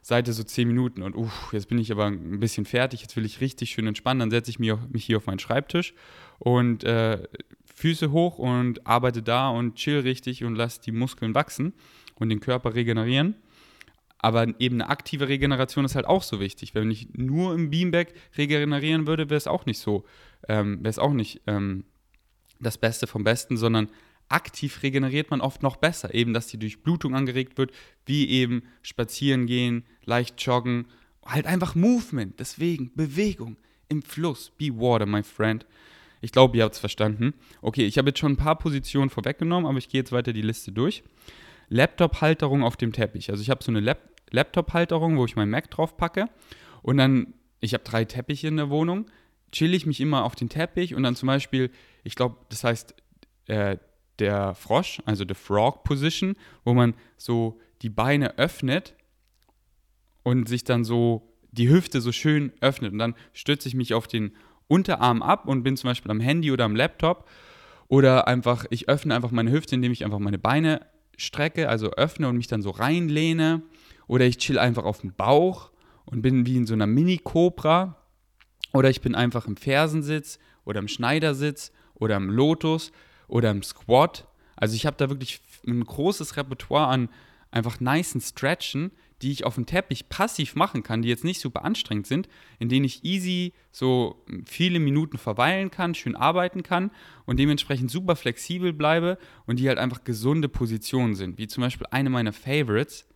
Seite 0.02 0.32
so 0.32 0.42
10 0.42 0.66
Minuten. 0.66 1.02
Und 1.02 1.14
uff, 1.14 1.52
jetzt 1.52 1.68
bin 1.68 1.78
ich 1.78 1.92
aber 1.92 2.06
ein 2.06 2.40
bisschen 2.40 2.64
fertig. 2.64 3.02
Jetzt 3.02 3.16
will 3.16 3.24
ich 3.24 3.40
richtig 3.40 3.70
schön 3.70 3.86
entspannen. 3.86 4.20
Dann 4.20 4.30
setze 4.30 4.50
ich 4.50 4.58
mich, 4.58 4.72
mich 4.88 5.04
hier 5.04 5.18
auf 5.18 5.26
meinen 5.26 5.38
Schreibtisch 5.38 5.94
und 6.38 6.84
äh, 6.84 7.22
Füße 7.78 8.10
hoch 8.10 8.38
und 8.38 8.84
arbeite 8.86 9.22
da 9.22 9.50
und 9.50 9.76
chill 9.76 10.00
richtig 10.00 10.42
und 10.42 10.56
lasse 10.56 10.80
die 10.80 10.90
Muskeln 10.90 11.34
wachsen 11.36 11.74
und 12.16 12.28
den 12.28 12.40
Körper 12.40 12.74
regenerieren. 12.74 13.36
Aber 14.18 14.48
eben 14.58 14.80
eine 14.80 14.90
aktive 14.90 15.28
Regeneration 15.28 15.84
ist 15.84 15.94
halt 15.94 16.06
auch 16.06 16.24
so 16.24 16.40
wichtig. 16.40 16.74
Wenn 16.74 16.90
ich 16.90 17.10
nur 17.12 17.54
im 17.54 17.70
Beanbag 17.70 18.06
regenerieren 18.36 19.06
würde, 19.06 19.30
wäre 19.30 19.36
es 19.36 19.46
auch 19.46 19.64
nicht 19.64 19.78
so, 19.78 20.04
ähm, 20.48 20.78
wäre 20.80 20.90
es 20.90 20.98
auch 20.98 21.12
nicht 21.12 21.42
ähm, 21.46 21.84
das 22.58 22.78
Beste 22.78 23.06
vom 23.06 23.22
Besten, 23.22 23.56
sondern 23.56 23.88
aktiv 24.28 24.82
regeneriert 24.82 25.30
man 25.30 25.40
oft 25.40 25.62
noch 25.62 25.76
besser. 25.76 26.12
Eben, 26.12 26.34
dass 26.34 26.48
die 26.48 26.58
Durchblutung 26.58 27.14
angeregt 27.14 27.58
wird, 27.58 27.70
wie 28.06 28.28
eben 28.28 28.64
spazieren 28.82 29.46
gehen, 29.46 29.84
leicht 30.04 30.42
joggen, 30.44 30.86
halt 31.24 31.46
einfach 31.46 31.76
Movement. 31.76 32.40
Deswegen 32.40 32.92
Bewegung 32.96 33.56
im 33.88 34.02
Fluss. 34.02 34.50
Be 34.50 34.70
water, 34.74 35.06
my 35.06 35.22
friend. 35.22 35.64
Ich 36.20 36.32
glaube, 36.32 36.56
ihr 36.56 36.64
habt 36.64 36.74
es 36.74 36.80
verstanden. 36.80 37.34
Okay, 37.62 37.84
ich 37.84 37.98
habe 37.98 38.08
jetzt 38.08 38.18
schon 38.18 38.32
ein 38.32 38.36
paar 38.36 38.58
Positionen 38.58 39.10
vorweggenommen, 39.10 39.68
aber 39.68 39.78
ich 39.78 39.88
gehe 39.88 40.00
jetzt 40.00 40.12
weiter 40.12 40.32
die 40.32 40.42
Liste 40.42 40.72
durch. 40.72 41.02
Laptop-Halterung 41.68 42.62
auf 42.62 42.76
dem 42.76 42.92
Teppich. 42.92 43.30
Also 43.30 43.42
ich 43.42 43.50
habe 43.50 43.62
so 43.62 43.70
eine 43.70 43.80
Lap 43.80 44.00
Laptop-Halterung, 44.30 45.16
wo 45.16 45.24
ich 45.24 45.36
mein 45.36 45.48
Mac 45.48 45.70
drauf 45.70 45.96
packe. 45.96 46.26
Und 46.82 46.98
dann, 46.98 47.32
ich 47.60 47.72
habe 47.72 47.82
drei 47.82 48.04
Teppiche 48.04 48.48
in 48.48 48.58
der 48.58 48.68
Wohnung 48.68 49.06
chill 49.52 49.74
ich 49.74 49.86
mich 49.86 50.00
immer 50.00 50.24
auf 50.24 50.34
den 50.34 50.48
Teppich 50.48 50.94
und 50.94 51.02
dann 51.02 51.16
zum 51.16 51.26
Beispiel, 51.26 51.70
ich 52.04 52.14
glaube, 52.14 52.36
das 52.48 52.64
heißt 52.64 52.94
äh, 53.46 53.78
der 54.18 54.54
Frosch, 54.54 55.00
also 55.04 55.24
the 55.26 55.34
Frog 55.34 55.84
Position, 55.84 56.36
wo 56.64 56.74
man 56.74 56.94
so 57.16 57.60
die 57.82 57.90
Beine 57.90 58.36
öffnet 58.38 58.94
und 60.22 60.48
sich 60.48 60.64
dann 60.64 60.84
so 60.84 61.32
die 61.52 61.70
Hüfte 61.70 62.00
so 62.00 62.12
schön 62.12 62.52
öffnet. 62.60 62.92
Und 62.92 62.98
dann 62.98 63.14
stütze 63.32 63.68
ich 63.68 63.74
mich 63.74 63.94
auf 63.94 64.06
den 64.06 64.32
Unterarm 64.68 65.22
ab 65.22 65.46
und 65.46 65.62
bin 65.62 65.76
zum 65.76 65.88
Beispiel 65.88 66.10
am 66.10 66.20
Handy 66.20 66.52
oder 66.52 66.64
am 66.64 66.76
Laptop. 66.76 67.28
Oder 67.88 68.28
einfach, 68.28 68.66
ich 68.70 68.88
öffne 68.88 69.14
einfach 69.14 69.30
meine 69.30 69.50
Hüfte, 69.50 69.74
indem 69.74 69.92
ich 69.92 70.04
einfach 70.04 70.18
meine 70.18 70.38
Beine 70.38 70.86
strecke, 71.16 71.68
also 71.68 71.90
öffne 71.92 72.28
und 72.28 72.36
mich 72.36 72.46
dann 72.46 72.62
so 72.62 72.70
reinlehne. 72.70 73.62
Oder 74.06 74.26
ich 74.26 74.38
chill 74.38 74.58
einfach 74.58 74.84
auf 74.84 75.00
dem 75.00 75.14
Bauch 75.14 75.70
und 76.04 76.22
bin 76.22 76.46
wie 76.46 76.56
in 76.56 76.66
so 76.66 76.74
einer 76.74 76.86
Mini-Cobra 76.86 77.96
oder 78.72 78.90
ich 78.90 79.00
bin 79.00 79.14
einfach 79.14 79.46
im 79.46 79.56
Fersensitz 79.56 80.38
oder 80.64 80.80
im 80.80 80.88
Schneidersitz 80.88 81.72
oder 81.94 82.16
im 82.16 82.30
Lotus 82.30 82.92
oder 83.26 83.50
im 83.50 83.62
Squat. 83.62 84.26
Also 84.56 84.74
ich 84.74 84.86
habe 84.86 84.96
da 84.96 85.08
wirklich 85.08 85.40
ein 85.66 85.84
großes 85.84 86.36
Repertoire 86.36 86.88
an 86.88 87.08
einfach 87.50 87.80
nicen 87.80 88.20
Stretchen, 88.20 88.90
die 89.22 89.32
ich 89.32 89.44
auf 89.44 89.56
dem 89.56 89.66
Teppich 89.66 90.08
passiv 90.08 90.54
machen 90.54 90.82
kann, 90.82 91.02
die 91.02 91.08
jetzt 91.08 91.24
nicht 91.24 91.40
super 91.40 91.64
anstrengend 91.64 92.06
sind, 92.06 92.28
in 92.58 92.68
denen 92.68 92.84
ich 92.84 93.04
easy 93.04 93.52
so 93.72 94.24
viele 94.46 94.78
Minuten 94.78 95.18
verweilen 95.18 95.70
kann, 95.70 95.94
schön 95.94 96.14
arbeiten 96.14 96.62
kann 96.62 96.90
und 97.26 97.38
dementsprechend 97.38 97.90
super 97.90 98.16
flexibel 98.16 98.72
bleibe 98.72 99.18
und 99.46 99.58
die 99.58 99.68
halt 99.68 99.78
einfach 99.78 100.04
gesunde 100.04 100.48
Positionen 100.48 101.14
sind. 101.14 101.38
Wie 101.38 101.48
zum 101.48 101.62
Beispiel 101.62 101.86
eine 101.90 102.10
meiner 102.10 102.32
Favorites 102.32 103.06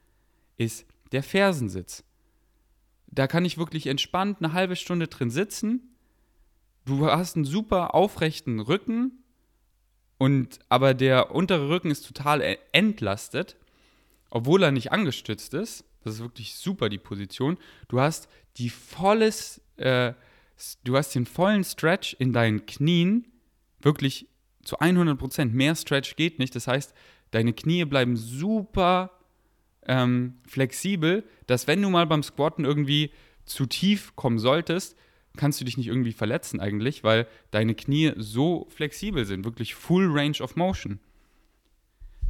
ist 0.56 0.86
der 1.12 1.22
Fersensitz 1.22 2.04
da 3.12 3.26
kann 3.26 3.44
ich 3.44 3.58
wirklich 3.58 3.86
entspannt 3.86 4.38
eine 4.40 4.52
halbe 4.52 4.74
Stunde 4.74 5.06
drin 5.06 5.30
sitzen. 5.30 5.94
Du 6.84 7.06
hast 7.06 7.36
einen 7.36 7.44
super 7.44 7.94
aufrechten 7.94 8.58
Rücken 8.58 9.22
und 10.18 10.58
aber 10.68 10.94
der 10.94 11.32
untere 11.32 11.68
Rücken 11.68 11.90
ist 11.90 12.06
total 12.06 12.58
entlastet, 12.72 13.56
obwohl 14.30 14.62
er 14.62 14.72
nicht 14.72 14.92
angestützt 14.92 15.54
ist. 15.54 15.84
Das 16.04 16.14
ist 16.14 16.20
wirklich 16.20 16.54
super 16.54 16.88
die 16.88 16.98
Position. 16.98 17.58
Du 17.88 18.00
hast 18.00 18.28
die 18.56 18.70
volles, 18.70 19.60
äh, 19.76 20.14
du 20.84 20.96
hast 20.96 21.14
den 21.14 21.26
vollen 21.26 21.64
Stretch 21.64 22.14
in 22.18 22.32
deinen 22.32 22.66
Knien, 22.66 23.26
wirklich 23.80 24.28
zu 24.62 24.78
100 24.78 25.18
Prozent. 25.18 25.54
Mehr 25.54 25.74
Stretch 25.74 26.16
geht 26.16 26.38
nicht. 26.38 26.54
Das 26.54 26.66
heißt, 26.66 26.94
deine 27.30 27.52
Knie 27.52 27.84
bleiben 27.84 28.16
super 28.16 29.10
ähm, 29.86 30.34
flexibel, 30.46 31.24
dass 31.46 31.66
wenn 31.66 31.82
du 31.82 31.90
mal 31.90 32.06
beim 32.06 32.22
Squatten 32.22 32.64
irgendwie 32.64 33.10
zu 33.44 33.66
tief 33.66 34.14
kommen 34.14 34.38
solltest, 34.38 34.96
kannst 35.36 35.60
du 35.60 35.64
dich 35.64 35.76
nicht 35.76 35.88
irgendwie 35.88 36.12
verletzen 36.12 36.60
eigentlich, 36.60 37.04
weil 37.04 37.26
deine 37.50 37.74
Knie 37.74 38.12
so 38.16 38.66
flexibel 38.70 39.24
sind, 39.24 39.44
wirklich 39.44 39.74
Full 39.74 40.10
Range 40.10 40.38
of 40.40 40.56
Motion. 40.56 41.00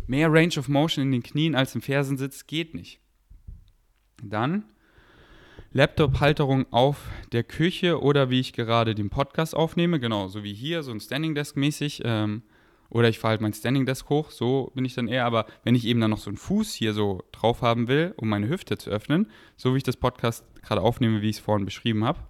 Mehr 0.06 0.32
Range 0.32 0.54
of 0.58 0.68
Motion 0.68 1.04
in 1.04 1.12
den 1.12 1.22
Knien 1.22 1.54
als 1.54 1.74
im 1.74 1.82
Fersensitz 1.82 2.46
geht 2.46 2.74
nicht. 2.74 3.00
Dann 4.22 4.64
Laptop-Halterung 5.72 6.66
auf 6.70 7.08
der 7.32 7.44
Küche 7.44 8.00
oder 8.00 8.30
wie 8.30 8.40
ich 8.40 8.52
gerade 8.52 8.94
den 8.94 9.10
Podcast 9.10 9.54
aufnehme, 9.54 9.98
genau, 9.98 10.28
so 10.28 10.42
wie 10.44 10.52
hier, 10.52 10.82
so 10.82 10.92
ein 10.92 11.00
Standing 11.00 11.34
Desk 11.34 11.56
mäßig. 11.56 12.02
Ähm, 12.04 12.42
oder 12.90 13.08
ich 13.08 13.18
fahre 13.18 13.30
halt 13.30 13.40
mein 13.40 13.54
Standing 13.54 13.86
Desk 13.86 14.06
hoch, 14.10 14.30
so 14.30 14.70
bin 14.74 14.84
ich 14.84 14.94
dann 14.94 15.08
eher. 15.08 15.24
Aber 15.24 15.46
wenn 15.64 15.74
ich 15.74 15.86
eben 15.86 16.00
dann 16.00 16.10
noch 16.10 16.18
so 16.18 16.28
einen 16.28 16.36
Fuß 16.36 16.74
hier 16.74 16.92
so 16.92 17.22
drauf 17.32 17.62
haben 17.62 17.88
will, 17.88 18.12
um 18.18 18.28
meine 18.28 18.48
Hüfte 18.48 18.76
zu 18.76 18.90
öffnen, 18.90 19.30
so 19.56 19.72
wie 19.72 19.78
ich 19.78 19.82
das 19.82 19.96
Podcast 19.96 20.44
gerade 20.62 20.82
aufnehme, 20.82 21.22
wie 21.22 21.30
ich 21.30 21.36
es 21.36 21.42
vorhin 21.42 21.64
beschrieben 21.64 22.04
habe, 22.04 22.20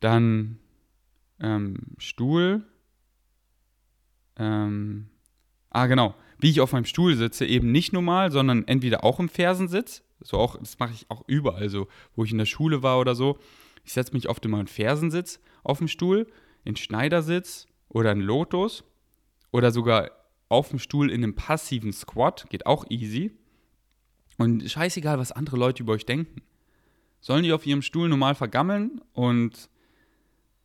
dann 0.00 0.58
ähm, 1.40 1.76
Stuhl. 1.96 2.64
Ähm, 4.38 5.08
ah, 5.70 5.86
genau. 5.86 6.14
Wie 6.38 6.50
ich 6.50 6.60
auf 6.60 6.72
meinem 6.72 6.84
Stuhl 6.84 7.16
sitze, 7.16 7.46
eben 7.46 7.72
nicht 7.72 7.92
normal, 7.92 8.30
sondern 8.30 8.66
entweder 8.66 9.04
auch 9.04 9.20
im 9.20 9.28
Fersensitz. 9.28 10.02
So 10.20 10.38
auch, 10.38 10.56
das 10.58 10.78
mache 10.78 10.92
ich 10.92 11.10
auch 11.10 11.22
überall, 11.26 11.68
so, 11.68 11.88
wo 12.14 12.24
ich 12.24 12.32
in 12.32 12.38
der 12.38 12.46
Schule 12.46 12.82
war 12.82 12.98
oder 13.00 13.14
so. 13.14 13.38
Ich 13.84 13.92
setze 13.92 14.12
mich 14.12 14.28
oft 14.28 14.44
immer 14.44 14.60
in 14.60 14.66
Fersensitz 14.66 15.40
auf 15.62 15.78
dem 15.78 15.88
Stuhl, 15.88 16.26
in 16.64 16.76
Schneidersitz 16.76 17.66
oder 17.88 18.12
in 18.12 18.20
Lotus 18.20 18.84
oder 19.52 19.70
sogar 19.70 20.10
auf 20.48 20.70
dem 20.70 20.78
Stuhl 20.78 21.10
in 21.10 21.22
einem 21.22 21.34
passiven 21.34 21.92
Squat, 21.92 22.46
geht 22.50 22.66
auch 22.66 22.84
easy. 22.88 23.32
Und 24.38 24.70
scheißegal, 24.70 25.18
was 25.18 25.32
andere 25.32 25.56
Leute 25.56 25.82
über 25.82 25.94
euch 25.94 26.04
denken. 26.04 26.42
Sollen 27.20 27.42
die 27.42 27.52
auf 27.52 27.66
ihrem 27.66 27.82
Stuhl 27.82 28.08
normal 28.08 28.34
vergammeln 28.34 29.00
und 29.12 29.70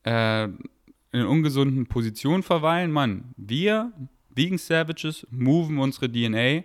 äh, 0.03 0.43
in 0.43 1.25
ungesunden 1.25 1.87
Positionen 1.87 2.43
verweilen? 2.43 2.91
Mann, 2.91 3.33
wir, 3.37 3.91
Vegan 4.35 4.57
Savages, 4.57 5.25
moven 5.29 5.77
unsere 5.77 6.11
DNA 6.11 6.63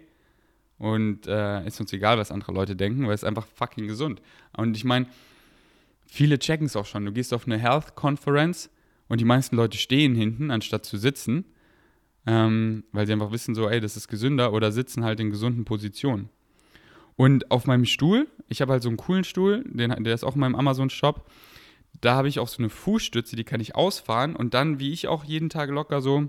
und 0.79 1.26
äh, 1.26 1.66
ist 1.66 1.81
uns 1.81 1.92
egal, 1.92 2.18
was 2.18 2.31
andere 2.31 2.52
Leute 2.52 2.76
denken, 2.76 3.07
weil 3.07 3.14
es 3.14 3.24
einfach 3.24 3.46
fucking 3.46 3.87
gesund. 3.87 4.20
Und 4.57 4.76
ich 4.76 4.85
meine, 4.85 5.07
viele 6.07 6.38
checken 6.38 6.66
es 6.66 6.76
auch 6.76 6.87
schon. 6.87 7.05
Du 7.05 7.12
gehst 7.12 7.33
auf 7.33 7.46
eine 7.46 7.59
Health 7.59 7.94
Conference 7.94 8.70
und 9.09 9.20
die 9.20 9.24
meisten 9.24 9.57
Leute 9.57 9.79
stehen 9.79 10.14
hinten, 10.14 10.50
anstatt 10.50 10.85
zu 10.85 10.96
sitzen 10.96 11.44
ähm, 12.26 12.85
weil 12.92 13.07
sie 13.07 13.12
einfach 13.12 13.31
wissen, 13.31 13.55
so, 13.55 13.68
ey, 13.68 13.81
das 13.81 13.96
ist 13.96 14.09
gesünder 14.09 14.52
oder 14.52 14.72
sitzen 14.72 15.05
halt 15.05 15.20
in 15.20 15.31
gesunden 15.31 15.64
Positionen. 15.64 16.29
Und 17.14 17.50
auf 17.50 17.66
meinem 17.66 17.87
Stuhl, 17.87 18.26
ich 18.48 18.61
habe 18.61 18.72
halt 18.72 18.83
so 18.83 18.88
einen 18.88 18.98
coolen 18.98 19.24
Stuhl, 19.24 19.64
den, 19.64 20.02
der 20.05 20.14
ist 20.14 20.24
auch 20.24 20.35
in 20.35 20.40
meinem 20.40 20.57
Amazon-Shop. 20.57 21.31
Da 22.00 22.16
habe 22.16 22.29
ich 22.29 22.40
auch 22.40 22.48
so 22.48 22.59
eine 22.59 22.68
Fußstütze, 22.68 23.37
die 23.37 23.44
kann 23.44 23.61
ich 23.61 23.74
ausfahren 23.74 24.37
und 24.37 24.52
dann, 24.52 24.81
wie 24.81 24.92
ich 24.92 25.09
auch 25.09 25.24
jeden 25.24 25.48
Tag 25.48 25.70
locker 25.70 26.02
so 26.02 26.29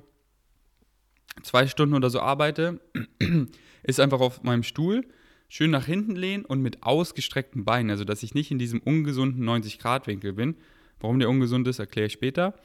zwei 1.44 1.68
Stunden 1.68 1.96
oder 1.96 2.10
so 2.10 2.20
arbeite, 2.20 2.80
ist 3.84 4.00
einfach 4.00 4.20
auf 4.20 4.44
meinem 4.44 4.64
Stuhl 4.64 5.06
schön 5.50 5.72
nach 5.72 5.86
hinten 5.86 6.16
lehnen 6.16 6.46
und 6.46 6.62
mit 6.62 6.84
ausgestreckten 6.84 7.64
Beinen, 7.64 7.90
also 7.90 8.04
dass 8.04 8.24
ich 8.24 8.34
nicht 8.34 8.52
in 8.52 8.60
diesem 8.60 8.80
ungesunden 8.82 9.48
90-Grad-Winkel 9.48 10.34
bin. 10.34 10.56
Warum 11.00 11.20
der 11.20 11.30
ungesund 11.30 11.68
ist, 11.68 11.80
erkläre 11.80 12.08
ich 12.08 12.14
später. 12.14 12.56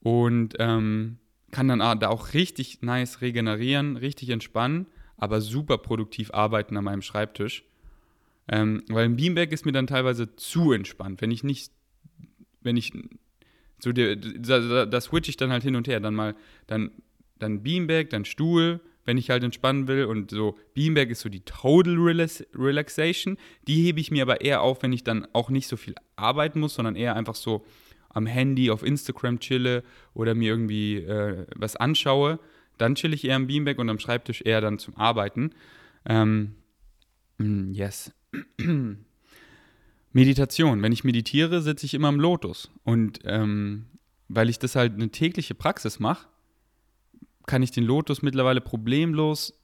Und 0.00 0.54
ähm, 0.58 1.18
kann 1.50 1.68
dann 1.68 1.78
da 2.00 2.08
auch 2.08 2.34
richtig 2.34 2.82
nice 2.82 3.20
regenerieren, 3.20 3.96
richtig 3.96 4.30
entspannen, 4.30 4.86
aber 5.16 5.40
super 5.40 5.78
produktiv 5.78 6.32
arbeiten 6.32 6.76
an 6.76 6.84
meinem 6.84 7.02
Schreibtisch. 7.02 7.64
Ähm, 8.48 8.82
weil 8.88 9.04
ein 9.04 9.16
Beanbag 9.16 9.48
ist 9.52 9.66
mir 9.66 9.72
dann 9.72 9.86
teilweise 9.86 10.34
zu 10.36 10.72
entspannt. 10.72 11.20
Wenn 11.20 11.30
ich 11.30 11.44
nicht, 11.44 11.70
wenn 12.62 12.76
ich 12.76 12.92
so, 13.80 13.92
da, 13.92 14.14
da, 14.14 14.86
da 14.86 15.00
switche 15.00 15.30
ich 15.30 15.36
dann 15.36 15.50
halt 15.50 15.62
hin 15.62 15.76
und 15.76 15.86
her. 15.86 16.00
Dann 16.00 16.14
mal, 16.14 16.34
dann, 16.66 16.90
dann 17.38 17.62
Beanbag, 17.62 18.10
dann 18.10 18.24
Stuhl, 18.24 18.80
wenn 19.04 19.16
ich 19.16 19.30
halt 19.30 19.42
entspannen 19.42 19.88
will. 19.88 20.04
Und 20.04 20.30
so, 20.30 20.56
Beanbag 20.74 21.08
ist 21.08 21.20
so 21.20 21.28
die 21.28 21.40
Total 21.40 21.94
Relax 21.96 22.44
Relaxation. 22.54 23.36
Die 23.66 23.82
hebe 23.84 24.00
ich 24.00 24.10
mir 24.10 24.22
aber 24.22 24.40
eher 24.40 24.62
auf, 24.62 24.82
wenn 24.82 24.92
ich 24.92 25.04
dann 25.04 25.26
auch 25.32 25.50
nicht 25.50 25.68
so 25.68 25.76
viel 25.76 25.94
arbeiten 26.16 26.60
muss, 26.60 26.74
sondern 26.74 26.96
eher 26.96 27.16
einfach 27.16 27.34
so 27.34 27.64
am 28.10 28.26
Handy 28.26 28.70
auf 28.70 28.82
Instagram 28.82 29.40
chille 29.40 29.82
oder 30.14 30.34
mir 30.34 30.50
irgendwie 30.50 30.96
äh, 30.96 31.46
was 31.54 31.76
anschaue, 31.76 32.38
dann 32.76 32.94
chill 32.94 33.12
ich 33.12 33.24
eher 33.24 33.36
am 33.36 33.46
Beanbag 33.46 33.78
und 33.78 33.88
am 33.88 33.98
Schreibtisch 33.98 34.42
eher 34.42 34.60
dann 34.60 34.78
zum 34.78 34.96
Arbeiten. 34.96 35.50
Ähm, 36.06 36.54
mm, 37.38 37.72
yes. 37.72 38.12
Meditation. 40.12 40.82
Wenn 40.82 40.92
ich 40.92 41.04
meditiere, 41.04 41.60
sitze 41.62 41.86
ich 41.86 41.94
immer 41.94 42.08
im 42.08 42.20
Lotus. 42.20 42.70
Und 42.84 43.20
ähm, 43.24 43.86
weil 44.28 44.48
ich 44.48 44.58
das 44.58 44.76
halt 44.76 44.94
eine 44.94 45.10
tägliche 45.10 45.54
Praxis 45.54 45.98
mache, 45.98 46.28
kann 47.48 47.62
ich 47.62 47.72
den 47.72 47.84
Lotus 47.84 48.22
mittlerweile 48.22 48.60
problemlos 48.60 49.54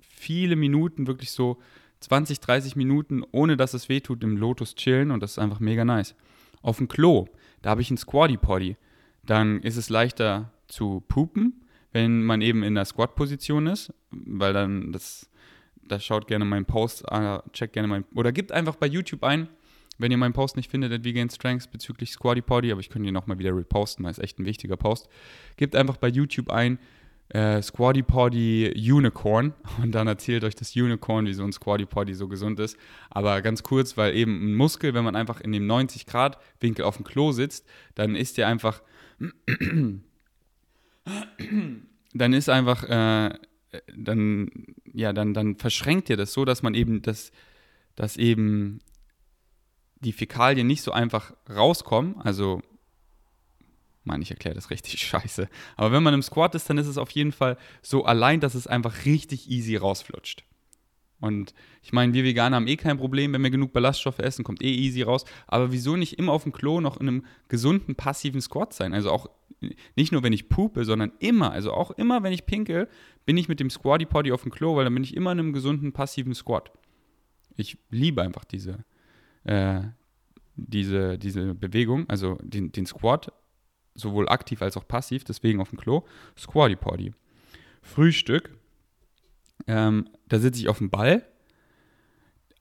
viele 0.00 0.56
Minuten, 0.56 1.06
wirklich 1.06 1.30
so 1.30 1.58
20, 2.00 2.40
30 2.40 2.74
Minuten, 2.74 3.22
ohne 3.30 3.56
dass 3.56 3.74
es 3.74 3.88
wehtut, 3.88 4.24
im 4.24 4.36
Lotus 4.36 4.74
chillen 4.74 5.12
und 5.12 5.22
das 5.22 5.32
ist 5.32 5.38
einfach 5.38 5.60
mega 5.60 5.84
nice. 5.84 6.16
Auf 6.62 6.78
dem 6.78 6.88
Klo 6.88 7.28
da 7.66 7.70
habe 7.70 7.82
ich 7.82 7.90
einen 7.90 7.98
Squatty 7.98 8.36
Potty. 8.36 8.76
Dann 9.24 9.60
ist 9.60 9.76
es 9.76 9.88
leichter 9.88 10.52
zu 10.68 11.02
pupen, 11.08 11.64
wenn 11.90 12.22
man 12.22 12.40
eben 12.40 12.62
in 12.62 12.76
der 12.76 12.84
Squat-Position 12.84 13.66
ist, 13.66 13.92
weil 14.10 14.52
dann 14.52 14.92
das, 14.92 15.28
da 15.82 15.98
schaut 15.98 16.28
gerne 16.28 16.44
meinen 16.44 16.64
Post, 16.64 17.04
äh, 17.10 17.40
checkt 17.52 17.72
gerne 17.72 17.88
meinen, 17.88 18.04
oder 18.14 18.30
gibt 18.30 18.52
einfach 18.52 18.76
bei 18.76 18.86
YouTube 18.86 19.24
ein, 19.24 19.48
wenn 19.98 20.12
ihr 20.12 20.16
meinen 20.16 20.32
Post 20.32 20.56
nicht 20.56 20.70
findet, 20.70 20.92
at 20.92 21.02
Vegan 21.02 21.28
Strengths 21.28 21.66
bezüglich 21.66 22.12
Squatty 22.12 22.40
Potty, 22.42 22.70
aber 22.70 22.80
ich 22.80 22.88
könnte 22.88 23.08
ihn 23.08 23.14
nochmal 23.14 23.40
wieder 23.40 23.56
reposten, 23.56 24.04
weil 24.04 24.12
es 24.12 24.20
echt 24.20 24.38
ein 24.38 24.44
wichtiger 24.44 24.76
Post. 24.76 25.08
Gebt 25.56 25.74
einfach 25.74 25.96
bei 25.96 26.06
YouTube 26.06 26.50
ein, 26.50 26.78
äh, 27.28 27.60
Squatty 27.60 28.02
Potty 28.02 28.72
Unicorn 28.76 29.54
und 29.82 29.92
dann 29.92 30.06
erzählt 30.06 30.44
euch 30.44 30.54
das 30.54 30.76
Unicorn, 30.76 31.26
wie 31.26 31.34
so 31.34 31.44
ein 31.44 31.52
Squatty 31.52 31.86
Potty 31.86 32.14
so 32.14 32.28
gesund 32.28 32.60
ist. 32.60 32.76
Aber 33.10 33.42
ganz 33.42 33.62
kurz, 33.62 33.96
weil 33.96 34.14
eben 34.14 34.50
ein 34.50 34.54
Muskel, 34.54 34.94
wenn 34.94 35.04
man 35.04 35.16
einfach 35.16 35.40
in 35.40 35.52
dem 35.52 35.66
90 35.66 36.06
Grad 36.06 36.38
Winkel 36.60 36.84
auf 36.84 36.96
dem 36.96 37.04
Klo 37.04 37.32
sitzt, 37.32 37.66
dann 37.94 38.14
ist 38.14 38.38
der 38.38 38.48
einfach, 38.48 38.82
dann 42.14 42.32
ist 42.32 42.48
einfach, 42.48 42.84
äh, 42.84 43.38
dann, 43.94 44.50
ja, 44.92 45.12
dann, 45.12 45.34
dann 45.34 45.56
verschränkt 45.56 46.08
ihr 46.10 46.16
das 46.16 46.32
so, 46.32 46.44
dass 46.44 46.62
man 46.62 46.74
eben 46.74 47.02
das, 47.02 47.32
dass 47.94 48.16
eben 48.16 48.80
die 50.00 50.12
Fäkalien 50.12 50.66
nicht 50.66 50.82
so 50.82 50.92
einfach 50.92 51.32
rauskommen, 51.48 52.16
also 52.20 52.62
Mann, 54.06 54.22
ich 54.22 54.30
erkläre 54.30 54.54
das 54.54 54.70
richtig 54.70 54.98
scheiße. 55.06 55.48
Aber 55.76 55.92
wenn 55.92 56.02
man 56.02 56.14
im 56.14 56.22
Squat 56.22 56.54
ist, 56.54 56.70
dann 56.70 56.78
ist 56.78 56.86
es 56.86 56.98
auf 56.98 57.10
jeden 57.10 57.32
Fall 57.32 57.56
so 57.82 58.04
allein, 58.04 58.40
dass 58.40 58.54
es 58.54 58.66
einfach 58.66 59.04
richtig 59.04 59.50
easy 59.50 59.76
rausflutscht. 59.76 60.44
Und 61.18 61.54
ich 61.82 61.92
meine, 61.92 62.12
wir 62.12 62.24
Veganer 62.24 62.56
haben 62.56 62.68
eh 62.68 62.76
kein 62.76 62.98
Problem, 62.98 63.32
wenn 63.32 63.42
wir 63.42 63.50
genug 63.50 63.72
Ballaststoffe 63.72 64.18
essen, 64.18 64.44
kommt 64.44 64.62
eh 64.62 64.74
easy 64.74 65.02
raus. 65.02 65.24
Aber 65.46 65.72
wieso 65.72 65.96
nicht 65.96 66.18
immer 66.18 66.32
auf 66.32 66.42
dem 66.42 66.52
Klo 66.52 66.80
noch 66.80 66.98
in 67.00 67.08
einem 67.08 67.24
gesunden, 67.48 67.94
passiven 67.94 68.40
Squat 68.40 68.74
sein? 68.74 68.92
Also 68.92 69.10
auch 69.10 69.30
nicht 69.96 70.12
nur, 70.12 70.22
wenn 70.22 70.34
ich 70.34 70.50
pupe, 70.50 70.84
sondern 70.84 71.12
immer, 71.18 71.52
also 71.52 71.72
auch 71.72 71.90
immer, 71.92 72.22
wenn 72.22 72.32
ich 72.32 72.44
pinkel, 72.44 72.88
bin 73.24 73.38
ich 73.38 73.48
mit 73.48 73.60
dem 73.60 73.70
Squatty 73.70 74.04
Potty 74.04 74.32
auf 74.32 74.42
dem 74.42 74.52
Klo, 74.52 74.76
weil 74.76 74.84
dann 74.84 74.94
bin 74.94 75.04
ich 75.04 75.16
immer 75.16 75.32
in 75.32 75.38
einem 75.38 75.52
gesunden, 75.54 75.92
passiven 75.92 76.34
Squat. 76.34 76.70
Ich 77.56 77.78
liebe 77.88 78.20
einfach 78.20 78.44
diese, 78.44 78.84
äh, 79.44 79.80
diese, 80.56 81.16
diese 81.16 81.54
Bewegung, 81.54 82.08
also 82.08 82.38
den, 82.42 82.72
den 82.72 82.84
Squat 82.84 83.32
sowohl 83.96 84.28
aktiv 84.28 84.62
als 84.62 84.76
auch 84.76 84.86
passiv, 84.86 85.24
deswegen 85.24 85.60
auf 85.60 85.70
dem 85.70 85.78
Klo. 85.78 86.04
Squatty 86.38 86.76
Potty. 86.76 87.12
Frühstück. 87.82 88.50
Ähm, 89.66 90.08
da 90.28 90.38
sitze 90.38 90.60
ich 90.60 90.68
auf 90.68 90.78
dem 90.78 90.90
Ball. 90.90 91.24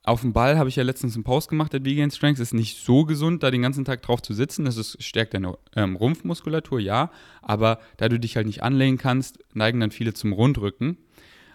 Auf 0.03 0.21
dem 0.21 0.33
Ball 0.33 0.57
habe 0.59 0.69
ich 0.69 0.75
ja 0.75 0.83
letztens 0.83 1.15
einen 1.15 1.23
Post 1.23 1.49
gemacht, 1.49 1.73
der 1.73 1.83
Vegan 1.83 2.11
Strength. 2.11 2.39
Ist 2.39 2.53
nicht 2.53 2.77
so 2.77 3.05
gesund, 3.05 3.41
da 3.41 3.49
den 3.49 3.63
ganzen 3.63 3.85
Tag 3.85 4.03
drauf 4.03 4.21
zu 4.21 4.33
sitzen. 4.33 4.65
Das 4.65 4.77
ist, 4.77 5.01
stärkt 5.03 5.33
deine 5.33 5.57
ähm, 5.75 5.95
Rumpfmuskulatur, 5.95 6.79
ja. 6.79 7.11
Aber 7.41 7.79
da 7.97 8.07
du 8.07 8.19
dich 8.19 8.35
halt 8.35 8.45
nicht 8.45 8.61
anlehnen 8.61 8.99
kannst, 8.99 9.39
neigen 9.53 9.79
dann 9.79 9.91
viele 9.91 10.13
zum 10.13 10.31
Rundrücken. 10.31 10.97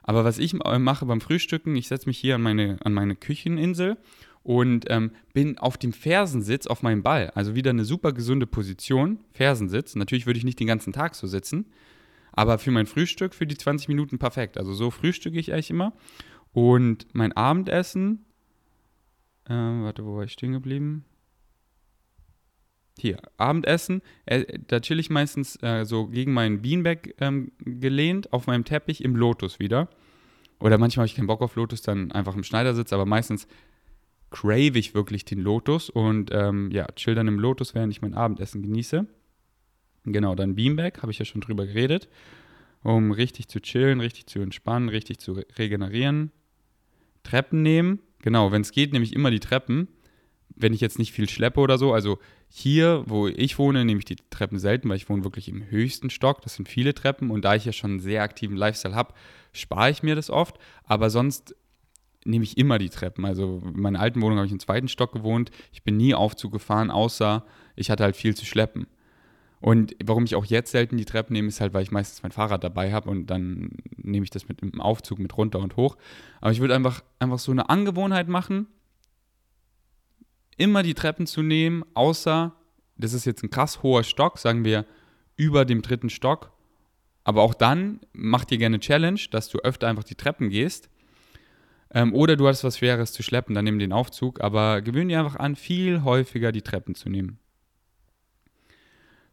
Aber 0.03 0.25
was 0.25 0.39
ich 0.39 0.55
mache 0.55 1.07
beim 1.07 1.21
Frühstücken, 1.21 1.77
ich 1.77 1.87
setze 1.87 2.09
mich 2.09 2.19
hier 2.19 2.35
an 2.35 2.43
meine, 2.43 2.79
an 2.83 2.93
meine 2.93 3.15
Kücheninsel 3.15 3.97
und 4.43 4.87
ähm, 4.89 5.13
bin 5.33 5.59
auf 5.59 5.77
dem 5.77 5.93
Fersensitz 5.93 6.67
auf 6.67 6.83
meinem 6.83 7.03
Ball. 7.03 7.31
Also 7.35 7.55
wieder 7.55 7.71
eine 7.71 7.85
super 7.85 8.13
gesunde 8.13 8.47
Position, 8.47 9.21
Fersensitz. 9.33 9.95
Natürlich 9.95 10.27
würde 10.27 10.39
ich 10.39 10.45
nicht 10.45 10.61
den 10.61 10.67
ganzen 10.67 10.93
Tag 10.93 11.15
so 11.15 11.27
sitzen, 11.27 11.67
aber 12.33 12.59
für 12.59 12.71
mein 12.71 12.87
Frühstück, 12.87 13.35
für 13.35 13.47
die 13.47 13.57
20 13.57 13.89
Minuten 13.89 14.19
perfekt. 14.19 14.57
Also 14.57 14.73
so 14.73 14.91
frühstücke 14.91 15.39
ich 15.39 15.53
eigentlich 15.53 15.71
immer. 15.71 15.93
Und 16.53 17.07
mein 17.13 17.33
Abendessen, 17.33 18.25
äh, 19.45 19.53
warte, 19.53 20.05
wo 20.05 20.17
war 20.17 20.25
ich 20.25 20.33
stehen 20.33 20.53
geblieben? 20.53 21.05
Hier, 22.99 23.19
Abendessen, 23.37 24.03
äh, 24.27 24.59
da 24.67 24.81
chill 24.81 24.99
ich 24.99 25.11
meistens 25.11 25.57
äh, 25.63 25.85
so 25.85 26.09
gegen 26.09 26.33
meinen 26.33 26.61
Beanbag 26.61 27.15
ähm, 27.19 27.53
gelehnt 27.59 28.33
auf 28.33 28.47
meinem 28.47 28.65
Teppich 28.65 29.05
im 29.05 29.17
Lotus 29.17 29.59
wieder. 29.59 29.89
Oder 30.59 30.77
manchmal 30.77 31.05
habe 31.05 31.11
ich 31.11 31.17
keinen 31.17 31.27
Bock 31.27 31.41
auf 31.41 31.57
Lotus, 31.57 31.81
dann 31.81 32.13
einfach 32.13 32.35
im 32.35 32.43
Schneidersitz, 32.43 32.93
aber 32.93 33.07
meistens 33.07 33.47
crave 34.31 34.79
ich 34.79 34.95
wirklich 34.95 35.25
den 35.25 35.41
Lotus 35.41 35.91
und 35.91 36.31
ähm, 36.33 36.71
ja, 36.71 36.87
chill 36.95 37.15
dann 37.15 37.29
im 37.29 37.39
Lotus, 37.39 37.75
während 37.75 37.93
ich 37.93 38.03
mein 38.03 38.15
Abendessen 38.15 38.63
genieße. 38.63 39.07
Genau, 40.05 40.35
dann 40.35 40.55
Beanbag, 40.55 41.03
habe 41.03 41.13
ich 41.13 41.19
ja 41.19 41.25
schon 41.25 41.41
drüber 41.41 41.67
geredet, 41.67 42.09
um 42.83 43.11
richtig 43.11 43.49
zu 43.49 43.61
chillen, 43.61 44.01
richtig 44.01 44.27
zu 44.27 44.41
entspannen, 44.41 44.89
richtig 44.89 45.19
zu 45.19 45.33
re 45.33 45.47
regenerieren. 45.59 46.31
Treppen 47.23 47.63
nehmen, 47.63 47.99
genau, 48.23 48.51
wenn 48.51 48.63
es 48.63 48.73
geht, 48.73 48.93
nehme 48.93 49.05
ich 49.05 49.13
immer 49.13 49.31
die 49.31 49.41
Treppen, 49.41 49.89
wenn 50.57 50.73
ich 50.73 50.81
jetzt 50.81 50.99
nicht 50.99 51.13
viel 51.13 51.29
schleppe 51.29 51.61
oder 51.61 51.77
so. 51.77 51.93
Also 51.93 52.19
hier, 52.49 53.05
wo 53.07 53.29
ich 53.29 53.59
wohne, 53.59 53.85
nehme 53.85 53.99
ich 53.99 54.05
die 54.05 54.17
Treppen 54.31 54.59
selten, 54.59 54.89
weil 54.89 54.97
ich 54.97 55.09
wohne 55.09 55.25
wirklich 55.25 55.49
im 55.49 55.69
höchsten 55.71 56.09
Stock. 56.09 56.41
Das 56.43 56.55
sind 56.55 56.69
viele 56.69 56.95
Treppen 56.95 57.31
und 57.31 57.45
da 57.45 57.55
ich 57.55 57.65
ja 57.65 57.73
schon 57.73 57.93
einen 57.93 58.01
sehr 58.01 58.23
aktiven 58.23 58.57
Lifestyle 58.57 58.95
habe, 58.95 59.13
spare 59.53 59.91
ich 59.91 60.03
mir 60.03 60.15
das 60.15 60.31
oft. 60.31 60.59
Aber 60.85 61.11
sonst 61.11 61.55
nehme 62.25 62.45
ich 62.45 62.59
immer 62.59 62.79
die 62.79 62.91
Treppen. 62.91 63.25
Also 63.25 63.63
in 63.65 63.81
meiner 63.81 64.01
alten 64.01 64.21
Wohnung 64.21 64.39
habe 64.39 64.47
ich 64.47 64.53
im 64.53 64.61
zweiten 64.61 64.89
Stock 64.89 65.13
gewohnt. 65.13 65.51
Ich 65.73 65.83
bin 65.83 65.97
nie 65.97 66.15
Aufzug 66.15 66.53
gefahren, 66.53 66.91
außer 66.91 67.45
ich 67.77 67.91
hatte 67.91 68.05
halt 68.05 68.17
viel 68.17 68.35
zu 68.35 68.45
schleppen. 68.45 68.87
Und 69.61 69.95
warum 70.03 70.25
ich 70.25 70.35
auch 70.35 70.47
jetzt 70.47 70.71
selten 70.71 70.97
die 70.97 71.05
Treppen 71.05 71.35
nehme, 71.35 71.49
ist 71.49 71.61
halt, 71.61 71.75
weil 71.75 71.83
ich 71.83 71.91
meistens 71.91 72.23
mein 72.23 72.33
Fahrrad 72.33 72.65
dabei 72.65 72.93
habe 72.93 73.11
und 73.11 73.27
dann 73.27 73.71
nehme 73.97 74.25
ich 74.25 74.31
das 74.31 74.49
mit 74.49 74.63
dem 74.63 74.81
Aufzug 74.81 75.19
mit 75.19 75.37
runter 75.37 75.59
und 75.59 75.77
hoch. 75.77 75.97
Aber 76.41 76.51
ich 76.51 76.61
würde 76.61 76.75
einfach, 76.75 77.05
einfach 77.19 77.39
so 77.39 77.53
eine 77.53 77.69
Angewohnheit 77.69 78.29
machen, 78.29 78.67
immer 80.57 80.83
die 80.83 80.95
Treppen 80.95 81.27
zu 81.27 81.43
nehmen, 81.43 81.85
außer, 81.95 82.55
das 82.97 83.13
ist 83.13 83.27
jetzt 83.27 83.43
ein 83.43 83.51
krass 83.51 83.83
hoher 83.83 84.03
Stock, 84.03 84.39
sagen 84.39 84.65
wir 84.65 84.87
über 85.37 85.65
dem 85.65 85.83
dritten 85.83 86.11
Stock. 86.11 86.53
Aber 87.25 87.43
auch 87.43 87.55
dann 87.55 88.01
mach 88.13 88.45
dir 88.45 88.59
gerne 88.59 88.81
Challenge, 88.81 89.21
dass 89.31 89.49
du 89.49 89.59
öfter 89.59 89.89
einfach 89.89 90.05
die 90.05 90.15
Treppen 90.15 90.49
gehst. 90.51 90.90
Ähm, 91.93 92.15
oder 92.15 92.37
du 92.37 92.47
hast 92.47 92.65
was 92.65 92.79
Schweres 92.79 93.13
zu 93.13 93.23
schleppen, 93.23 93.55
dann 93.55 93.65
nimm 93.65 93.79
den 93.79 93.93
Aufzug. 93.93 94.41
Aber 94.41 94.81
gewöhne 94.83 95.09
dir 95.09 95.21
einfach 95.21 95.37
an, 95.37 95.57
viel 95.57 96.05
häufiger 96.05 96.53
die 96.53 96.63
Treppen 96.63 96.95
zu 96.95 97.09
nehmen. 97.09 97.39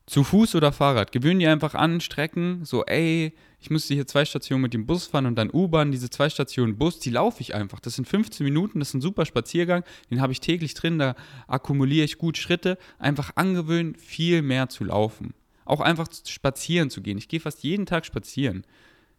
Zu 0.07 0.23
Fuß 0.23 0.55
oder 0.55 0.71
Fahrrad, 0.71 1.11
gewöhnen 1.11 1.41
die 1.41 1.47
einfach 1.47 1.75
an, 1.75 1.99
Strecken, 1.99 2.63
so, 2.63 2.85
ey, 2.85 3.33
ich 3.59 3.69
müsste 3.69 3.93
hier 3.93 4.07
zwei 4.07 4.23
Stationen 4.23 4.61
mit 4.61 4.73
dem 4.73 4.85
Bus 4.85 5.05
fahren 5.05 5.25
und 5.25 5.35
dann 5.35 5.51
U-Bahn, 5.51 5.91
diese 5.91 6.09
zwei 6.09 6.29
Stationen 6.29 6.77
Bus, 6.77 6.99
die 6.99 7.09
laufe 7.09 7.41
ich 7.41 7.53
einfach. 7.53 7.81
Das 7.81 7.95
sind 7.95 8.07
15 8.07 8.45
Minuten, 8.45 8.79
das 8.79 8.89
ist 8.89 8.93
ein 8.93 9.01
super 9.01 9.25
Spaziergang, 9.25 9.83
den 10.09 10.21
habe 10.21 10.31
ich 10.31 10.39
täglich 10.39 10.75
drin, 10.75 10.97
da 10.97 11.15
akkumuliere 11.47 12.05
ich 12.05 12.17
gut 12.17 12.37
Schritte. 12.37 12.77
Einfach 12.99 13.31
angewöhnen, 13.35 13.95
viel 13.95 14.41
mehr 14.41 14.69
zu 14.69 14.85
laufen. 14.85 15.33
Auch 15.65 15.81
einfach 15.81 16.07
spazieren 16.25 16.89
zu 16.89 17.01
gehen. 17.01 17.17
Ich 17.17 17.27
gehe 17.27 17.41
fast 17.41 17.61
jeden 17.63 17.85
Tag 17.85 18.05
spazieren. 18.05 18.63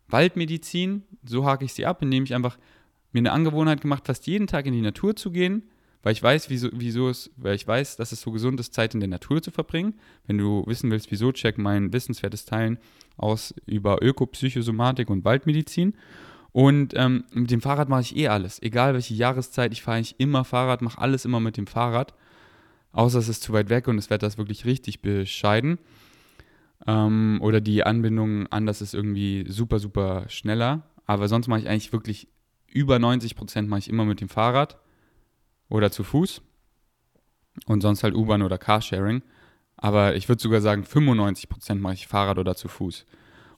Waldmedizin, 0.08 1.02
so 1.22 1.44
hake 1.44 1.66
ich 1.66 1.74
sie 1.74 1.84
ab, 1.84 2.00
indem 2.00 2.24
ich 2.24 2.34
einfach 2.34 2.56
mir 3.12 3.20
eine 3.20 3.32
Angewohnheit 3.32 3.80
gemacht, 3.80 4.06
fast 4.06 4.26
jeden 4.26 4.46
Tag 4.46 4.66
in 4.66 4.72
die 4.72 4.80
Natur 4.80 5.16
zu 5.16 5.30
gehen, 5.30 5.62
weil 6.02 6.12
ich 6.12 6.22
weiß, 6.22 6.50
wieso, 6.50 6.68
wieso 6.72 7.08
es, 7.08 7.30
weil 7.36 7.54
ich 7.54 7.66
weiß, 7.66 7.96
dass 7.96 8.12
es 8.12 8.20
so 8.20 8.30
gesund 8.30 8.60
ist, 8.60 8.74
Zeit 8.74 8.94
in 8.94 9.00
der 9.00 9.08
Natur 9.08 9.42
zu 9.42 9.50
verbringen. 9.50 9.94
Wenn 10.26 10.38
du 10.38 10.64
wissen 10.66 10.90
willst, 10.90 11.10
wieso, 11.10 11.32
check 11.32 11.58
mein 11.58 11.92
wissenswertes 11.92 12.44
Teilen 12.44 12.78
aus 13.16 13.54
über 13.66 14.02
Ökopsychosomatik 14.02 15.10
und 15.10 15.24
Waldmedizin. 15.24 15.94
Und 16.52 16.94
ähm, 16.96 17.24
mit 17.32 17.50
dem 17.50 17.60
Fahrrad 17.60 17.88
mache 17.88 18.02
ich 18.02 18.16
eh 18.16 18.28
alles. 18.28 18.62
Egal 18.62 18.94
welche 18.94 19.14
Jahreszeit, 19.14 19.72
ich 19.72 19.82
fahre 19.82 19.98
eigentlich 19.98 20.18
immer 20.18 20.44
Fahrrad, 20.44 20.82
mache 20.82 21.00
alles 21.00 21.24
immer 21.24 21.40
mit 21.40 21.56
dem 21.56 21.66
Fahrrad. 21.66 22.14
Außer 22.92 23.18
es 23.18 23.28
ist 23.28 23.42
zu 23.42 23.52
weit 23.52 23.68
weg 23.68 23.86
und 23.86 23.96
das 23.96 24.10
Wetter 24.10 24.26
ist 24.26 24.38
wirklich 24.38 24.64
richtig 24.64 25.02
bescheiden. 25.02 25.78
Ähm, 26.86 27.38
oder 27.42 27.60
die 27.60 27.84
Anbindung 27.84 28.46
anders 28.46 28.80
ist 28.80 28.94
irgendwie 28.94 29.44
super, 29.48 29.78
super 29.78 30.24
schneller. 30.28 30.84
Aber 31.06 31.28
sonst 31.28 31.48
mache 31.48 31.60
ich 31.60 31.68
eigentlich 31.68 31.92
wirklich 31.92 32.28
über 32.72 32.98
90 32.98 33.34
Prozent 33.34 33.68
mache 33.68 33.80
ich 33.80 33.88
immer 33.88 34.04
mit 34.04 34.20
dem 34.20 34.28
Fahrrad 34.28 34.78
oder 35.68 35.90
zu 35.90 36.04
Fuß 36.04 36.42
und 37.66 37.80
sonst 37.80 38.02
halt 38.02 38.14
U-Bahn 38.14 38.42
oder 38.42 38.58
Carsharing. 38.58 39.22
Aber 39.76 40.16
ich 40.16 40.28
würde 40.28 40.42
sogar 40.42 40.60
sagen, 40.60 40.82
95% 40.82 41.76
mache 41.76 41.94
ich 41.94 42.08
Fahrrad 42.08 42.38
oder 42.38 42.56
zu 42.56 42.68
Fuß. 42.68 43.06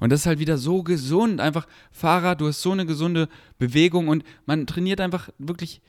Und 0.01 0.11
das 0.11 0.21
ist 0.21 0.27
halt 0.27 0.39
wieder 0.39 0.59
so 0.59 0.83
gesund. 0.83 1.41
Einfach 1.41 1.67
Fahrrad, 1.91 2.41
du 2.41 2.49
hast 2.49 2.63
so 2.63 2.73
eine 2.73 2.87
gesunde 2.87 3.29
Bewegung 3.59 4.09
und 4.09 4.25
man 4.47 4.67
trainiert 4.67 5.01
einfach 5.01 5.31
wirklich. 5.39 5.81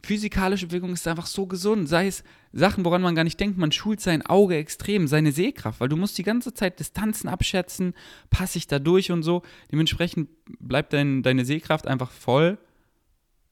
Physikalische 0.00 0.68
Bewegung 0.68 0.92
ist 0.92 1.08
einfach 1.08 1.26
so 1.26 1.46
gesund. 1.46 1.88
Sei 1.88 2.06
es 2.06 2.22
Sachen, 2.52 2.84
woran 2.84 3.02
man 3.02 3.16
gar 3.16 3.24
nicht 3.24 3.40
denkt, 3.40 3.58
man 3.58 3.72
schult 3.72 4.00
sein 4.00 4.24
Auge 4.24 4.56
extrem, 4.56 5.08
seine 5.08 5.32
Sehkraft, 5.32 5.80
weil 5.80 5.88
du 5.88 5.96
musst 5.96 6.16
die 6.18 6.22
ganze 6.22 6.54
Zeit 6.54 6.78
Distanzen 6.78 7.28
abschätzen, 7.28 7.94
passe 8.30 8.58
ich 8.58 8.68
da 8.68 8.78
durch 8.78 9.10
und 9.10 9.24
so. 9.24 9.42
Dementsprechend 9.72 10.28
bleibt 10.60 10.92
dein, 10.92 11.24
deine 11.24 11.44
Sehkraft 11.44 11.88
einfach 11.88 12.12
voll 12.12 12.58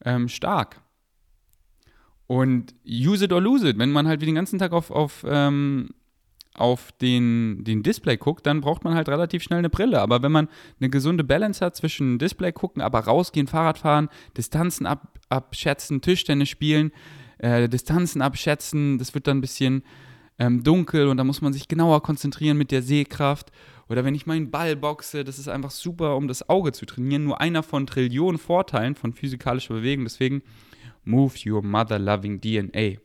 ähm, 0.03 0.27
stark. 0.27 0.81
Und 2.27 2.75
use 2.85 3.23
it 3.23 3.31
or 3.31 3.41
lose 3.41 3.67
it. 3.67 3.77
Wenn 3.77 3.91
man 3.91 4.07
halt 4.07 4.21
wie 4.21 4.25
den 4.25 4.35
ganzen 4.35 4.59
Tag 4.59 4.73
auf, 4.73 4.91
auf, 4.91 5.25
ähm, 5.27 5.89
auf 6.53 6.91
den, 6.93 7.63
den 7.63 7.83
Display 7.83 8.17
guckt, 8.17 8.45
dann 8.45 8.61
braucht 8.61 8.83
man 8.83 8.95
halt 8.95 9.07
relativ 9.07 9.43
schnell 9.43 9.59
eine 9.59 9.69
Brille. 9.69 10.01
Aber 10.01 10.21
wenn 10.21 10.31
man 10.31 10.49
eine 10.79 10.89
gesunde 10.89 11.23
Balance 11.23 11.63
hat 11.63 11.75
zwischen 11.75 12.19
Display 12.19 12.51
gucken, 12.51 12.81
aber 12.81 12.99
rausgehen, 12.99 13.47
Fahrrad 13.47 13.77
fahren, 13.77 14.09
Distanzen 14.35 14.85
ab, 14.85 15.19
abschätzen, 15.29 16.01
Tischtennis 16.01 16.49
spielen, 16.49 16.91
äh, 17.37 17.69
Distanzen 17.69 18.21
abschätzen, 18.21 18.97
das 18.97 19.13
wird 19.13 19.27
dann 19.27 19.37
ein 19.37 19.41
bisschen 19.41 19.83
ähm, 20.39 20.63
dunkel 20.63 21.07
und 21.07 21.17
da 21.17 21.23
muss 21.23 21.41
man 21.41 21.53
sich 21.53 21.67
genauer 21.67 22.03
konzentrieren 22.03 22.57
mit 22.57 22.71
der 22.71 22.81
Sehkraft. 22.81 23.51
Oder 23.89 24.03
wenn 24.03 24.15
ich 24.15 24.25
meinen 24.25 24.51
Ball 24.51 24.75
boxe, 24.75 25.23
das 25.23 25.39
ist 25.39 25.47
einfach 25.47 25.71
super, 25.71 26.15
um 26.17 26.27
das 26.27 26.49
Auge 26.49 26.73
zu 26.73 26.85
trainieren. 26.85 27.23
Nur 27.23 27.39
einer 27.39 27.63
von 27.63 27.87
Trillionen 27.87 28.37
Vorteilen 28.37 28.95
von 28.95 29.13
physikalischer 29.13 29.75
Bewegung. 29.75 30.03
Deswegen 30.05 30.41
Move 31.07 31.33
your 31.45 31.63
mother-loving 31.63 32.41
DNA. 32.41 32.99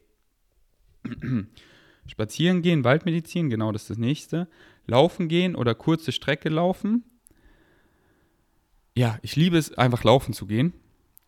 Spazieren 2.07 2.61
gehen, 2.61 2.83
Waldmedizin, 2.83 3.49
genau 3.49 3.71
das 3.71 3.83
ist 3.83 3.90
das 3.90 3.99
nächste. 3.99 4.49
Laufen 4.87 5.29
gehen 5.29 5.55
oder 5.55 5.77
kurze 5.77 6.11
Strecke 6.11 6.49
laufen. 6.49 7.05
Ja, 8.97 9.18
ich 9.23 9.37
liebe 9.37 9.57
es, 9.57 9.73
einfach 9.79 10.03
laufen 10.03 10.33
zu 10.33 10.47
gehen. 10.47 10.73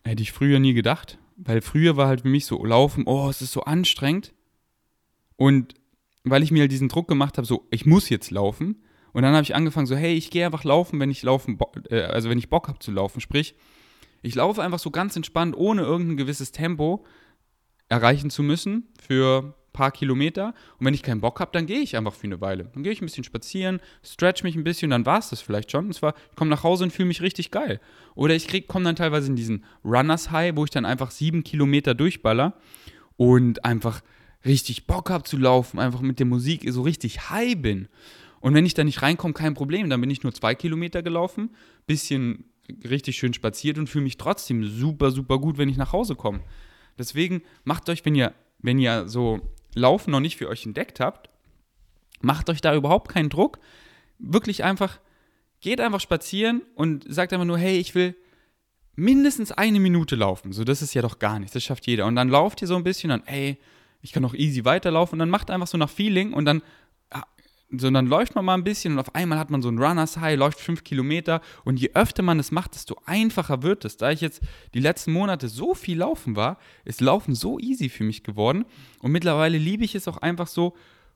Hätte 0.04 0.22
ich 0.22 0.32
früher 0.32 0.58
nie 0.58 0.74
gedacht. 0.74 1.18
Weil 1.36 1.62
früher 1.62 1.96
war 1.96 2.08
halt 2.08 2.22
für 2.22 2.28
mich 2.28 2.44
so, 2.44 2.64
laufen, 2.64 3.04
oh, 3.06 3.28
es 3.30 3.40
ist 3.40 3.52
so 3.52 3.62
anstrengend. 3.62 4.34
Und 5.36 5.74
weil 6.24 6.42
ich 6.42 6.50
mir 6.50 6.62
halt 6.62 6.72
diesen 6.72 6.88
Druck 6.88 7.06
gemacht 7.06 7.38
habe, 7.38 7.46
so, 7.46 7.68
ich 7.70 7.86
muss 7.86 8.08
jetzt 8.08 8.32
laufen. 8.32 8.82
Und 9.14 9.22
dann 9.22 9.32
habe 9.32 9.44
ich 9.44 9.54
angefangen, 9.54 9.86
so, 9.86 9.94
hey, 9.96 10.14
ich 10.14 10.30
gehe 10.30 10.44
einfach 10.44 10.64
laufen, 10.64 10.98
wenn 11.00 11.10
ich 11.10 11.22
laufen, 11.22 11.56
äh, 11.88 12.02
also 12.02 12.28
wenn 12.28 12.36
ich 12.36 12.50
Bock 12.50 12.68
habe 12.68 12.80
zu 12.80 12.90
laufen. 12.90 13.20
Sprich, 13.20 13.54
ich 14.22 14.34
laufe 14.34 14.60
einfach 14.60 14.80
so 14.80 14.90
ganz 14.90 15.14
entspannt, 15.14 15.56
ohne 15.56 15.82
irgendein 15.82 16.16
gewisses 16.16 16.50
Tempo 16.50 17.06
erreichen 17.88 18.28
zu 18.28 18.42
müssen 18.42 18.88
für 19.00 19.42
ein 19.42 19.72
paar 19.72 19.92
Kilometer. 19.92 20.48
Und 20.78 20.86
wenn 20.86 20.94
ich 20.94 21.04
keinen 21.04 21.20
Bock 21.20 21.38
habe, 21.38 21.52
dann 21.52 21.66
gehe 21.66 21.78
ich 21.78 21.96
einfach 21.96 22.12
für 22.12 22.24
eine 22.24 22.40
Weile. 22.40 22.70
Dann 22.74 22.82
gehe 22.82 22.90
ich 22.90 23.00
ein 23.00 23.06
bisschen 23.06 23.22
spazieren, 23.22 23.80
stretch 24.02 24.42
mich 24.42 24.56
ein 24.56 24.64
bisschen, 24.64 24.90
dann 24.90 25.06
war 25.06 25.20
es 25.20 25.30
das 25.30 25.40
vielleicht 25.40 25.70
schon. 25.70 25.86
Und 25.86 25.92
zwar, 25.92 26.14
ich 26.30 26.36
komme 26.36 26.50
nach 26.50 26.64
Hause 26.64 26.82
und 26.82 26.90
fühle 26.90 27.06
mich 27.06 27.22
richtig 27.22 27.52
geil. 27.52 27.80
Oder 28.16 28.34
ich 28.34 28.66
komme 28.66 28.84
dann 28.84 28.96
teilweise 28.96 29.28
in 29.28 29.36
diesen 29.36 29.64
Runners 29.84 30.32
High, 30.32 30.56
wo 30.56 30.64
ich 30.64 30.70
dann 30.70 30.86
einfach 30.86 31.12
sieben 31.12 31.44
Kilometer 31.44 31.94
durchballer 31.94 32.54
und 33.16 33.64
einfach 33.64 34.02
richtig 34.44 34.88
Bock 34.88 35.08
habe 35.08 35.22
zu 35.24 35.36
laufen, 35.36 35.78
einfach 35.78 36.00
mit 36.00 36.18
der 36.18 36.26
Musik 36.26 36.64
so 36.68 36.82
richtig 36.82 37.30
high 37.30 37.56
bin. 37.56 37.88
Und 38.44 38.52
wenn 38.52 38.66
ich 38.66 38.74
da 38.74 38.84
nicht 38.84 39.00
reinkomme, 39.00 39.32
kein 39.32 39.54
Problem. 39.54 39.88
Dann 39.88 40.02
bin 40.02 40.10
ich 40.10 40.22
nur 40.22 40.34
zwei 40.34 40.54
Kilometer 40.54 41.02
gelaufen, 41.02 41.48
bisschen 41.86 42.44
richtig 42.86 43.16
schön 43.16 43.32
spaziert 43.32 43.78
und 43.78 43.88
fühle 43.88 44.04
mich 44.04 44.18
trotzdem 44.18 44.64
super, 44.64 45.12
super 45.12 45.38
gut, 45.38 45.56
wenn 45.56 45.70
ich 45.70 45.78
nach 45.78 45.94
Hause 45.94 46.14
komme. 46.14 46.40
Deswegen 46.98 47.40
macht 47.64 47.88
euch, 47.88 48.04
wenn 48.04 48.14
ihr, 48.14 48.34
wenn 48.58 48.78
ihr 48.78 49.08
so 49.08 49.40
Laufen 49.74 50.10
noch 50.10 50.20
nicht 50.20 50.36
für 50.36 50.50
euch 50.50 50.66
entdeckt 50.66 51.00
habt, 51.00 51.30
macht 52.20 52.50
euch 52.50 52.60
da 52.60 52.74
überhaupt 52.74 53.10
keinen 53.10 53.30
Druck. 53.30 53.60
Wirklich 54.18 54.62
einfach, 54.62 55.00
geht 55.62 55.80
einfach 55.80 56.00
spazieren 56.00 56.60
und 56.74 57.06
sagt 57.08 57.32
einfach 57.32 57.46
nur, 57.46 57.56
hey, 57.56 57.78
ich 57.78 57.94
will 57.94 58.14
mindestens 58.94 59.52
eine 59.52 59.80
Minute 59.80 60.16
laufen. 60.16 60.52
So, 60.52 60.64
das 60.64 60.82
ist 60.82 60.92
ja 60.92 61.00
doch 61.00 61.18
gar 61.18 61.38
nichts, 61.38 61.54
das 61.54 61.64
schafft 61.64 61.86
jeder. 61.86 62.04
Und 62.04 62.14
dann 62.14 62.28
lauft 62.28 62.60
ihr 62.60 62.68
so 62.68 62.76
ein 62.76 62.84
bisschen 62.84 63.10
und, 63.10 63.22
ey, 63.26 63.58
ich 64.02 64.12
kann 64.12 64.22
noch 64.22 64.34
easy 64.34 64.66
weiterlaufen 64.66 65.14
und 65.14 65.20
dann 65.20 65.30
macht 65.30 65.50
einfach 65.50 65.66
so 65.66 65.78
nach 65.78 65.88
Feeling 65.88 66.34
und 66.34 66.44
dann 66.44 66.60
so, 67.78 67.90
dann 67.90 68.06
läuft 68.06 68.34
man 68.34 68.44
mal 68.44 68.54
ein 68.54 68.64
bisschen 68.64 68.94
und 68.94 68.98
auf 68.98 69.14
einmal 69.14 69.38
hat 69.38 69.50
man 69.50 69.62
so 69.62 69.68
ein 69.68 69.78
Runners 69.78 70.18
High, 70.18 70.38
läuft 70.38 70.60
fünf 70.60 70.84
Kilometer 70.84 71.40
und 71.64 71.80
je 71.80 71.90
öfter 71.94 72.22
man 72.22 72.38
es 72.38 72.50
macht, 72.50 72.74
desto 72.74 72.96
einfacher 73.06 73.62
wird 73.62 73.84
es. 73.84 73.96
Da 73.96 74.10
ich 74.10 74.20
jetzt 74.20 74.42
die 74.74 74.80
letzten 74.80 75.12
Monate 75.12 75.48
so 75.48 75.74
viel 75.74 75.98
laufen 75.98 76.36
war, 76.36 76.58
ist 76.84 77.00
Laufen 77.00 77.34
so 77.34 77.58
easy 77.58 77.88
für 77.88 78.04
mich 78.04 78.22
geworden 78.22 78.64
und 79.00 79.12
mittlerweile 79.12 79.58
liebe 79.58 79.84
ich 79.84 79.94
es 79.94 80.08
auch 80.08 80.18
einfach 80.18 80.46
so, 80.46 80.74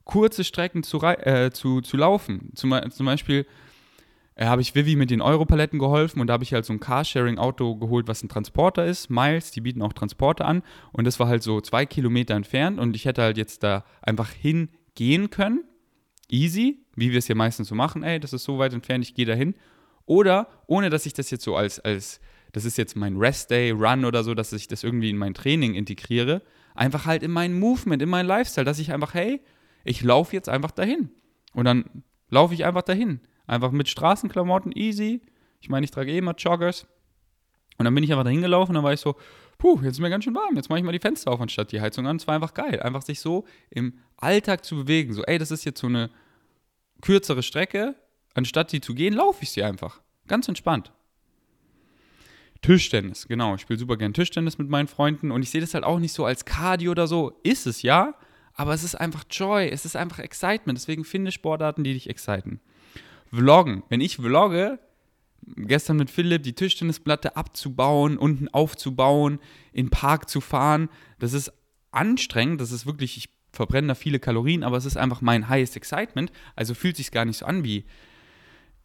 kurze 0.09 0.43
Strecken 0.43 0.83
zu, 0.83 1.01
äh, 1.03 1.51
zu, 1.53 1.83
zu 1.83 1.97
laufen. 1.97 2.51
Zum, 2.55 2.75
zum 2.91 3.07
Beispiel 3.07 3.47
äh, 4.35 4.47
habe 4.47 4.63
ich 4.63 4.75
Vivi 4.75 4.97
mit 4.97 5.11
den 5.11 5.21
Europaletten 5.21 5.79
geholfen 5.79 6.21
und 6.21 6.29
da 6.29 6.33
habe 6.33 6.45
ich 6.45 6.55
halt 6.55 6.65
so 6.65 6.73
ein 6.73 6.81
Carsharing-Auto 6.81 7.77
geholt, 7.77 8.09
was 8.09 8.23
ein 8.23 8.29
Transporter 8.29 8.87
ist. 8.87 9.11
Miles, 9.11 9.51
die 9.51 9.61
bieten 9.61 9.83
auch 9.83 9.93
Transporter 9.93 10.47
an 10.47 10.63
und 10.93 11.07
das 11.07 11.21
war 11.21 11.29
halt 11.29 11.43
so 11.43 11.61
zwei 11.61 11.85
Kilometer 11.87 12.35
entfernt 12.35 12.81
und 12.81 12.97
ich 12.97 13.05
hätte 13.05 13.23
halt 13.23 13.37
jetzt 13.37 13.63
da 13.63 13.85
einfach 14.01 14.31
hingehen 14.31 15.31
können 15.31 15.65
easy, 16.31 16.85
wie 16.95 17.11
wir 17.11 17.19
es 17.19 17.27
hier 17.27 17.37
meistens 17.37 17.69
so 17.69 17.75
machen, 17.75 18.03
ey, 18.03 18.21
das 18.21 18.33
ist 18.33 18.45
so 18.45 18.59
weit 18.59 18.73
entfernt, 18.73 19.05
ich 19.05 19.15
gehe 19.15 19.27
dahin. 19.27 19.55
Oder 20.07 20.49
ohne 20.67 20.91
dass 20.91 21.07
ich 21.07 21.13
das 21.13 21.31
jetzt 21.31 21.45
so 21.45 21.57
als, 21.57 21.81
als, 21.81 22.21
das 22.53 22.65
ist 22.65 22.79
jetzt 22.79 22.97
mein 22.97 23.17
Rest-Day, 23.17 23.71
Run 23.73 24.05
oder 24.05 24.25
so, 24.25 24.35
dass 24.35 24.53
ich 24.53 24.69
das 24.69 24.85
irgendwie 24.85 25.11
in 25.11 25.19
mein 25.19 25.35
Training 25.35 25.75
integriere, 25.75 26.43
einfach 26.75 27.07
halt 27.07 27.23
in 27.23 27.31
mein 27.31 27.59
Movement, 27.59 28.03
in 28.03 28.09
mein 28.09 28.27
Lifestyle, 28.27 28.65
dass 28.65 28.79
ich 28.79 28.93
einfach, 28.93 29.15
hey, 29.15 29.43
ich 29.85 30.03
laufe 30.03 30.35
jetzt 30.35 30.49
einfach 30.49 30.71
dahin. 30.71 31.11
Und 31.53 31.65
dann 31.65 32.05
laufe 32.31 32.55
ich 32.55 32.65
einfach 32.65 32.83
dahin. 32.83 33.21
Einfach 33.47 33.71
mit 33.71 33.89
Straßenklamotten, 33.89 34.73
easy. 34.73 35.23
Ich 35.61 35.69
meine, 35.69 35.85
ich 35.85 35.91
trage 35.91 36.13
eh 36.13 36.19
immer 36.19 36.35
Joggers. 36.35 36.87
Und 37.79 37.85
dann 37.85 37.95
bin 37.95 38.05
ich 38.05 38.13
einfach 38.13 38.25
dahin 38.25 38.43
gelaufen 38.43 38.75
dann 38.75 38.85
war 38.85 38.93
ich 38.93 39.01
so, 39.01 39.17
puh, 39.59 39.81
jetzt 39.83 39.95
ist 39.95 40.01
mir 40.01 40.11
ganz 40.11 40.25
schön 40.25 40.35
warm, 40.35 40.57
jetzt 40.57 40.69
mache 40.69 40.79
ich 40.79 40.85
mal 40.85 40.93
die 40.93 41.01
Fenster 41.01 41.31
auf 41.31 41.41
anstatt 41.41 41.73
die 41.73 41.81
Heizung 41.81 42.07
an. 42.07 42.17
Es 42.17 42.27
war 42.27 42.35
einfach 42.35 42.55
geil, 42.55 42.81
einfach 42.81 43.03
sich 43.03 43.21
so 43.21 43.45
im 43.71 43.99
Alltag 44.17 44.65
zu 44.65 44.77
bewegen. 44.77 45.13
So, 45.13 45.25
ey, 45.25 45.39
das 45.39 45.51
ist 45.51 45.65
jetzt 45.65 45.81
so 45.81 45.89
eine 45.89 46.11
kürzere 47.03 47.43
Strecke, 47.43 47.95
anstatt 48.35 48.73
die 48.73 48.81
zu 48.81 48.95
gehen, 48.95 49.15
laufe 49.15 49.43
ich 49.43 49.51
sie 49.51 49.63
einfach. 49.63 50.01
Ganz 50.27 50.49
entspannt. 50.49 50.93
Tischtennis, 52.63 53.29
genau. 53.29 53.55
Ich 53.55 53.61
spiele 53.63 53.79
super 53.79 53.97
gern 53.97 54.15
Tischtennis 54.15 54.59
mit 54.59 54.69
meinen 54.69 54.89
Freunden 54.89 55.31
und 55.31 55.43
ich 55.43 55.51
sehe 55.51 55.61
das 55.61 55.75
halt 55.75 55.85
auch 55.85 55.99
nicht 55.99 56.13
so 56.13 56.25
als 56.25 56.45
Cardio 56.45 56.91
oder 56.91 57.07
so. 57.07 57.39
Ist 57.43 57.67
es 57.67 57.83
ja, 57.83 58.15
aber 58.55 58.75
es 58.75 58.83
ist 58.83 58.97
einfach 58.97 59.25
Joy, 59.31 59.69
es 59.69 59.85
ist 59.85 59.95
einfach 59.95 60.19
Excitement. 60.19 60.77
Deswegen 60.77 61.05
finde 61.05 61.31
Sportarten, 61.31 61.85
die 61.85 61.93
dich 61.93 62.11
exciten. 62.11 62.61
Vloggen. 63.33 63.85
Wenn 63.89 64.01
ich 64.01 64.17
vlogge, 64.17 64.81
gestern 65.57 65.97
mit 65.97 66.11
Philipp 66.11 66.43
die 66.43 66.53
Tischtennisplatte 66.53 67.37
abzubauen, 67.37 68.19
unten 68.19 68.49
aufzubauen, 68.49 69.39
in 69.73 69.87
den 69.87 69.91
Park 69.91 70.29
zu 70.29 70.41
fahren. 70.41 70.89
Das 71.19 71.33
ist 71.33 71.53
anstrengend, 71.91 72.61
das 72.61 72.73
ist 72.73 72.87
wirklich, 72.87 73.17
ich 73.17 73.29
verbrenne 73.53 73.89
da 73.89 73.95
viele 73.95 74.19
Kalorien, 74.19 74.63
aber 74.63 74.77
es 74.77 74.85
ist 74.85 74.97
einfach 74.97 75.21
mein 75.21 75.49
highest 75.49 75.77
excitement. 75.77 76.31
Also 76.57 76.75
fühlt 76.75 76.97
sich 76.97 77.11
gar 77.11 77.25
nicht 77.25 77.39
so 77.39 77.47
an 77.47 77.65
wie 77.65 77.85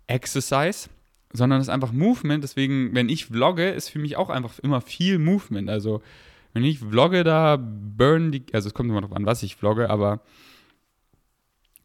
Exercise, 0.07 0.89
sondern 1.31 1.59
es 1.59 1.67
ist 1.67 1.73
einfach 1.73 1.91
Movement. 1.91 2.43
Deswegen, 2.43 2.93
wenn 2.93 3.09
ich 3.09 3.25
vlogge, 3.25 3.69
ist 3.69 3.89
für 3.89 3.99
mich 3.99 4.15
auch 4.15 4.29
einfach 4.29 4.59
immer 4.59 4.81
viel 4.81 5.19
Movement. 5.19 5.69
Also 5.69 6.01
wenn 6.53 6.63
ich 6.63 6.79
vlogge, 6.79 7.23
da 7.23 7.57
burn 7.57 8.31
die, 8.31 8.43
also 8.53 8.67
es 8.67 8.73
kommt 8.73 8.89
immer 8.89 9.01
darauf 9.01 9.15
an, 9.15 9.25
was 9.25 9.43
ich 9.43 9.55
vlogge, 9.55 9.89
aber 9.89 10.21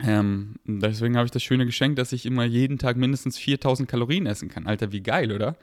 ähm, 0.01 0.57
deswegen 0.65 1.17
habe 1.17 1.27
ich 1.27 1.33
das 1.33 1.43
schöne 1.43 1.67
Geschenk, 1.67 1.97
dass 1.97 2.13
ich 2.13 2.25
immer 2.25 2.45
jeden 2.45 2.79
Tag 2.79 2.97
mindestens 2.97 3.37
4000 3.39 3.89
Kalorien 3.89 4.27
essen 4.27 4.49
kann. 4.49 4.67
Alter, 4.67 4.93
wie 4.93 5.03
geil, 5.03 5.33
oder? 5.33 5.57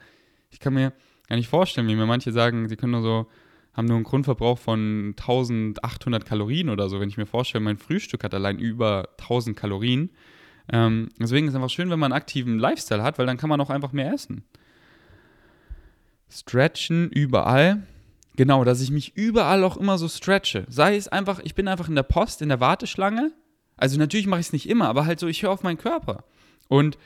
Ich 0.50 0.60
kann 0.60 0.74
mir 0.74 0.92
gar 1.28 1.36
nicht 1.36 1.48
vorstellen, 1.48 1.88
wie 1.88 1.96
mir 1.96 2.06
manche 2.06 2.32
sagen, 2.32 2.68
sie 2.68 2.76
können 2.76 2.92
nur 2.92 3.02
so, 3.02 3.26
haben 3.72 3.86
nur 3.86 3.96
einen 3.96 4.04
Grundverbrauch 4.04 4.58
von 4.58 5.14
1800 5.18 6.26
Kalorien 6.26 6.68
oder 6.68 6.88
so. 6.88 7.00
Wenn 7.00 7.08
ich 7.08 7.16
mir 7.16 7.26
vorstelle, 7.26 7.64
mein 7.64 7.78
Frühstück 7.78 8.24
hat 8.24 8.34
allein 8.34 8.58
über 8.58 9.08
1000 9.18 9.56
Kalorien. 9.56 10.10
Ähm, 10.70 11.08
deswegen 11.18 11.46
ist 11.46 11.52
es 11.52 11.56
einfach 11.56 11.70
schön, 11.70 11.88
wenn 11.90 11.98
man 11.98 12.12
einen 12.12 12.20
aktiven 12.20 12.58
Lifestyle 12.58 13.02
hat, 13.02 13.18
weil 13.18 13.26
dann 13.26 13.38
kann 13.38 13.48
man 13.48 13.60
auch 13.60 13.70
einfach 13.70 13.92
mehr 13.92 14.12
essen. 14.12 14.44
Stretchen 16.28 17.08
überall. 17.08 17.86
Genau, 18.34 18.64
dass 18.64 18.82
ich 18.82 18.90
mich 18.90 19.16
überall 19.16 19.64
auch 19.64 19.78
immer 19.78 19.96
so 19.96 20.08
stretche. 20.08 20.66
Sei 20.68 20.96
es 20.96 21.08
einfach, 21.08 21.40
ich 21.42 21.54
bin 21.54 21.68
einfach 21.68 21.88
in 21.88 21.94
der 21.94 22.02
Post, 22.02 22.42
in 22.42 22.50
der 22.50 22.60
Warteschlange 22.60 23.32
also 23.76 23.98
natürlich 23.98 24.26
mache 24.26 24.40
ich 24.40 24.46
es 24.46 24.52
nicht 24.52 24.68
immer, 24.68 24.88
aber 24.88 25.06
halt 25.06 25.20
so, 25.20 25.26
ich 25.26 25.42
höre 25.42 25.50
auf 25.50 25.62
meinen 25.62 25.78
Körper. 25.78 26.24
Und 26.68 26.98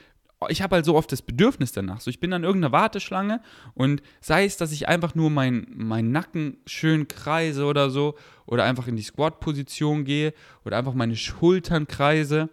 ich 0.48 0.62
habe 0.62 0.76
halt 0.76 0.86
so 0.86 0.96
oft 0.96 1.12
das 1.12 1.20
Bedürfnis 1.20 1.72
danach. 1.72 2.00
So, 2.00 2.08
ich 2.08 2.20
bin 2.20 2.32
an 2.32 2.44
irgendeiner 2.44 2.72
Warteschlange 2.72 3.42
und 3.74 4.02
sei 4.20 4.46
es, 4.46 4.56
dass 4.56 4.72
ich 4.72 4.88
einfach 4.88 5.14
nur 5.14 5.28
meinen 5.28 5.66
mein 5.76 6.12
Nacken 6.12 6.56
schön 6.66 7.08
kreise 7.08 7.66
oder 7.66 7.90
so, 7.90 8.16
oder 8.46 8.64
einfach 8.64 8.88
in 8.88 8.96
die 8.96 9.02
Squat-Position 9.02 10.04
gehe, 10.04 10.32
oder 10.64 10.78
einfach 10.78 10.94
meine 10.94 11.16
Schultern 11.16 11.86
kreise. 11.86 12.48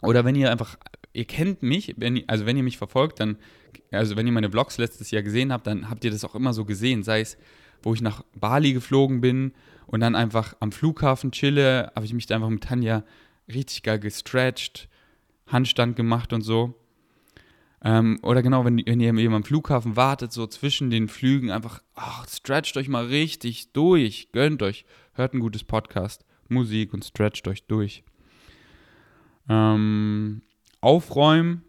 Oder 0.00 0.24
wenn 0.24 0.34
ihr 0.34 0.50
einfach, 0.50 0.78
ihr 1.12 1.26
kennt 1.26 1.62
mich, 1.62 1.94
wenn, 1.98 2.26
also 2.28 2.46
wenn 2.46 2.56
ihr 2.56 2.62
mich 2.62 2.78
verfolgt, 2.78 3.20
dann, 3.20 3.36
also 3.90 4.16
wenn 4.16 4.26
ihr 4.26 4.32
meine 4.32 4.50
Vlogs 4.50 4.78
letztes 4.78 5.10
Jahr 5.10 5.22
gesehen 5.22 5.52
habt, 5.52 5.66
dann 5.66 5.90
habt 5.90 6.04
ihr 6.04 6.10
das 6.10 6.24
auch 6.24 6.34
immer 6.34 6.54
so 6.54 6.64
gesehen. 6.64 7.02
Sei 7.02 7.20
es, 7.20 7.36
wo 7.82 7.92
ich 7.92 8.00
nach 8.00 8.24
Bali 8.34 8.72
geflogen 8.72 9.20
bin 9.20 9.52
und 9.86 10.00
dann 10.00 10.14
einfach 10.14 10.54
am 10.60 10.72
Flughafen 10.72 11.32
chille, 11.32 11.92
habe 11.94 12.06
ich 12.06 12.14
mich 12.14 12.26
da 12.26 12.36
einfach 12.36 12.48
mit 12.48 12.64
Tanja 12.64 13.04
richtig 13.52 13.82
geil 13.82 13.98
gestretched, 13.98 14.88
Handstand 15.46 15.96
gemacht 15.96 16.32
und 16.32 16.42
so. 16.42 16.74
Ähm, 17.84 18.20
oder 18.22 18.42
genau, 18.42 18.64
wenn, 18.64 18.80
wenn 18.86 19.00
ihr 19.00 19.12
eben 19.14 19.34
am 19.34 19.44
Flughafen 19.44 19.96
wartet, 19.96 20.32
so 20.32 20.46
zwischen 20.46 20.90
den 20.90 21.08
Flügen, 21.08 21.50
einfach, 21.50 21.82
ach, 21.94 22.28
stretcht 22.28 22.76
euch 22.76 22.88
mal 22.88 23.06
richtig 23.06 23.72
durch, 23.72 24.28
gönnt 24.32 24.62
euch, 24.62 24.84
hört 25.14 25.34
ein 25.34 25.40
gutes 25.40 25.64
Podcast, 25.64 26.24
Musik 26.48 26.94
und 26.94 27.04
stretcht 27.04 27.48
euch 27.48 27.64
durch. 27.64 28.04
Ähm, 29.48 30.42
aufräumen, 30.80 31.64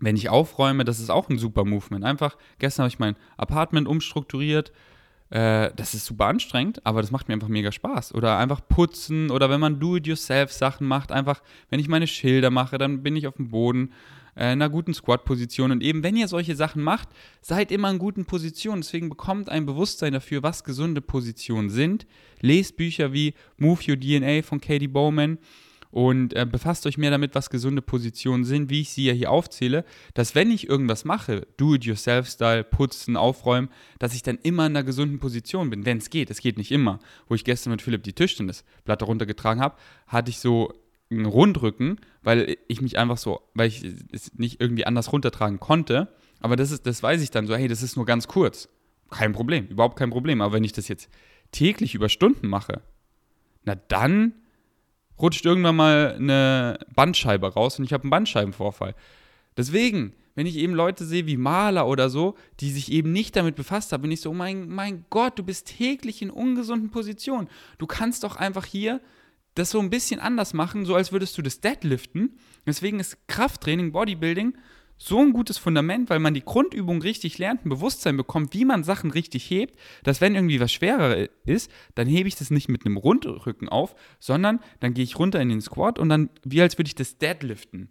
wenn 0.00 0.16
ich 0.16 0.28
aufräume, 0.28 0.84
das 0.84 1.00
ist 1.00 1.10
auch 1.10 1.30
ein 1.30 1.38
super 1.38 1.64
Movement. 1.64 2.04
Einfach, 2.04 2.36
gestern 2.58 2.82
habe 2.82 2.88
ich 2.88 2.98
mein 2.98 3.16
Apartment 3.38 3.88
umstrukturiert, 3.88 4.72
äh, 5.30 5.70
das 5.74 5.94
ist 5.94 6.06
super 6.06 6.26
anstrengend, 6.26 6.84
aber 6.86 7.00
das 7.00 7.10
macht 7.10 7.28
mir 7.28 7.34
einfach 7.34 7.48
mega 7.48 7.72
Spaß. 7.72 8.14
Oder 8.14 8.38
einfach 8.38 8.60
putzen 8.66 9.30
oder 9.30 9.50
wenn 9.50 9.60
man 9.60 9.80
Do-it-yourself-Sachen 9.80 10.86
macht, 10.86 11.12
einfach, 11.12 11.42
wenn 11.70 11.80
ich 11.80 11.88
meine 11.88 12.06
Schilder 12.06 12.50
mache, 12.50 12.78
dann 12.78 13.02
bin 13.02 13.16
ich 13.16 13.26
auf 13.26 13.36
dem 13.36 13.50
Boden 13.50 13.92
äh, 14.36 14.52
in 14.52 14.62
einer 14.62 14.68
guten 14.68 14.94
Squat-Position. 14.94 15.70
Und 15.70 15.82
eben, 15.82 16.02
wenn 16.02 16.16
ihr 16.16 16.28
solche 16.28 16.56
Sachen 16.56 16.82
macht, 16.82 17.08
seid 17.40 17.72
immer 17.72 17.90
in 17.90 17.98
guten 17.98 18.26
Positionen. 18.26 18.82
Deswegen 18.82 19.08
bekommt 19.08 19.48
ein 19.48 19.66
Bewusstsein 19.66 20.12
dafür, 20.12 20.42
was 20.42 20.64
gesunde 20.64 21.00
Positionen 21.00 21.70
sind. 21.70 22.06
Lest 22.40 22.76
Bücher 22.76 23.12
wie 23.12 23.34
Move 23.56 23.80
Your 23.88 23.98
DNA 23.98 24.42
von 24.42 24.60
Katie 24.60 24.88
Bowman 24.88 25.38
und 25.94 26.34
äh, 26.34 26.44
befasst 26.44 26.86
euch 26.86 26.98
mehr 26.98 27.12
damit, 27.12 27.36
was 27.36 27.50
gesunde 27.50 27.80
Positionen 27.80 28.42
sind, 28.42 28.68
wie 28.68 28.80
ich 28.80 28.90
sie 28.90 29.04
ja 29.04 29.12
hier 29.12 29.30
aufzähle, 29.30 29.84
dass 30.14 30.34
wenn 30.34 30.50
ich 30.50 30.68
irgendwas 30.68 31.04
mache, 31.04 31.46
Do-it-yourself-Style, 31.56 32.64
putzen, 32.64 33.16
aufräumen, 33.16 33.68
dass 34.00 34.12
ich 34.12 34.24
dann 34.24 34.36
immer 34.42 34.66
in 34.66 34.72
einer 34.72 34.82
gesunden 34.82 35.20
Position 35.20 35.70
bin, 35.70 35.86
wenn 35.86 35.98
es 35.98 36.10
geht. 36.10 36.30
Es 36.30 36.40
geht 36.40 36.58
nicht 36.58 36.72
immer. 36.72 36.98
Wo 37.28 37.36
ich 37.36 37.44
gestern 37.44 37.70
mit 37.70 37.80
Philipp 37.80 38.02
die 38.02 38.12
Tischtennisplatte 38.12 39.04
runtergetragen 39.04 39.62
habe, 39.62 39.76
hatte 40.08 40.30
ich 40.30 40.40
so 40.40 40.74
einen 41.12 41.26
Rundrücken, 41.26 42.00
weil 42.24 42.56
ich 42.66 42.80
mich 42.80 42.98
einfach 42.98 43.18
so, 43.18 43.42
weil 43.54 43.68
ich 43.68 43.84
es 44.10 44.34
nicht 44.34 44.60
irgendwie 44.60 44.86
anders 44.86 45.12
runtertragen 45.12 45.60
konnte. 45.60 46.08
Aber 46.40 46.56
das 46.56 46.72
ist, 46.72 46.88
das 46.88 47.04
weiß 47.04 47.22
ich 47.22 47.30
dann 47.30 47.46
so, 47.46 47.54
hey, 47.54 47.68
das 47.68 47.84
ist 47.84 47.94
nur 47.94 48.04
ganz 48.04 48.26
kurz. 48.26 48.68
Kein 49.10 49.32
Problem, 49.32 49.68
überhaupt 49.68 49.96
kein 49.96 50.10
Problem. 50.10 50.40
Aber 50.40 50.54
wenn 50.54 50.64
ich 50.64 50.72
das 50.72 50.88
jetzt 50.88 51.08
täglich 51.52 51.94
über 51.94 52.08
Stunden 52.08 52.48
mache, 52.48 52.82
na 53.62 53.76
dann 53.76 54.32
rutscht 55.20 55.44
irgendwann 55.44 55.76
mal 55.76 56.14
eine 56.18 56.78
Bandscheibe 56.94 57.52
raus 57.52 57.78
und 57.78 57.84
ich 57.84 57.92
habe 57.92 58.04
einen 58.04 58.10
Bandscheibenvorfall. 58.10 58.94
Deswegen, 59.56 60.14
wenn 60.34 60.46
ich 60.46 60.56
eben 60.56 60.74
Leute 60.74 61.04
sehe 61.04 61.26
wie 61.26 61.36
Maler 61.36 61.86
oder 61.86 62.10
so, 62.10 62.34
die 62.60 62.70
sich 62.70 62.90
eben 62.90 63.12
nicht 63.12 63.36
damit 63.36 63.54
befasst 63.54 63.92
haben, 63.92 64.02
bin 64.02 64.10
ich 64.10 64.20
so, 64.20 64.30
oh 64.30 64.34
mein, 64.34 64.68
mein 64.68 65.04
Gott, 65.10 65.38
du 65.38 65.44
bist 65.44 65.68
täglich 65.68 66.22
in 66.22 66.30
ungesunden 66.30 66.90
Positionen. 66.90 67.48
Du 67.78 67.86
kannst 67.86 68.24
doch 68.24 68.36
einfach 68.36 68.64
hier 68.64 69.00
das 69.54 69.70
so 69.70 69.78
ein 69.78 69.90
bisschen 69.90 70.18
anders 70.18 70.52
machen, 70.52 70.84
so 70.84 70.96
als 70.96 71.12
würdest 71.12 71.38
du 71.38 71.42
das 71.42 71.60
Deadliften. 71.60 72.36
Deswegen 72.66 72.98
ist 72.98 73.28
Krafttraining, 73.28 73.92
Bodybuilding 73.92 74.56
so 74.96 75.18
ein 75.20 75.32
gutes 75.32 75.58
Fundament, 75.58 76.08
weil 76.08 76.20
man 76.20 76.34
die 76.34 76.44
Grundübung 76.44 77.02
richtig 77.02 77.38
lernt, 77.38 77.64
ein 77.64 77.68
Bewusstsein 77.68 78.16
bekommt, 78.16 78.54
wie 78.54 78.64
man 78.64 78.84
Sachen 78.84 79.10
richtig 79.10 79.50
hebt, 79.50 79.78
dass 80.02 80.20
wenn 80.20 80.34
irgendwie 80.34 80.60
was 80.60 80.72
schwerer 80.72 81.28
ist, 81.44 81.70
dann 81.94 82.06
hebe 82.06 82.28
ich 82.28 82.36
das 82.36 82.50
nicht 82.50 82.68
mit 82.68 82.86
einem 82.86 82.96
Rundrücken 82.96 83.68
auf, 83.68 83.94
sondern 84.20 84.60
dann 84.80 84.94
gehe 84.94 85.04
ich 85.04 85.18
runter 85.18 85.40
in 85.40 85.48
den 85.48 85.60
Squat 85.60 85.98
und 85.98 86.08
dann, 86.08 86.30
wie 86.44 86.62
als 86.62 86.78
würde 86.78 86.88
ich 86.88 86.94
das 86.94 87.18
Deadliften. 87.18 87.88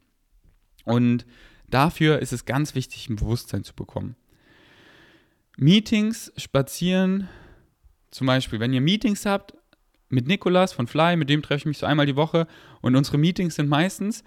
Und 0.85 1.25
dafür 1.67 2.19
ist 2.19 2.33
es 2.33 2.45
ganz 2.45 2.75
wichtig, 2.75 3.09
ein 3.09 3.17
Bewusstsein 3.17 3.63
zu 3.63 3.73
bekommen. 3.73 4.15
Meetings, 5.57 6.31
Spazieren, 6.37 7.29
zum 8.11 8.27
Beispiel, 8.27 8.59
wenn 8.59 8.73
ihr 8.73 8.81
Meetings 8.81 9.25
habt 9.25 9.53
mit 10.09 10.27
Nikolas 10.27 10.73
von 10.73 10.87
Fly, 10.87 11.15
mit 11.15 11.29
dem 11.29 11.41
treffe 11.41 11.59
ich 11.59 11.65
mich 11.65 11.77
so 11.77 11.85
einmal 11.85 12.05
die 12.05 12.15
Woche 12.15 12.47
und 12.81 12.95
unsere 12.95 13.17
Meetings 13.17 13.55
sind 13.55 13.69
meistens, 13.69 14.23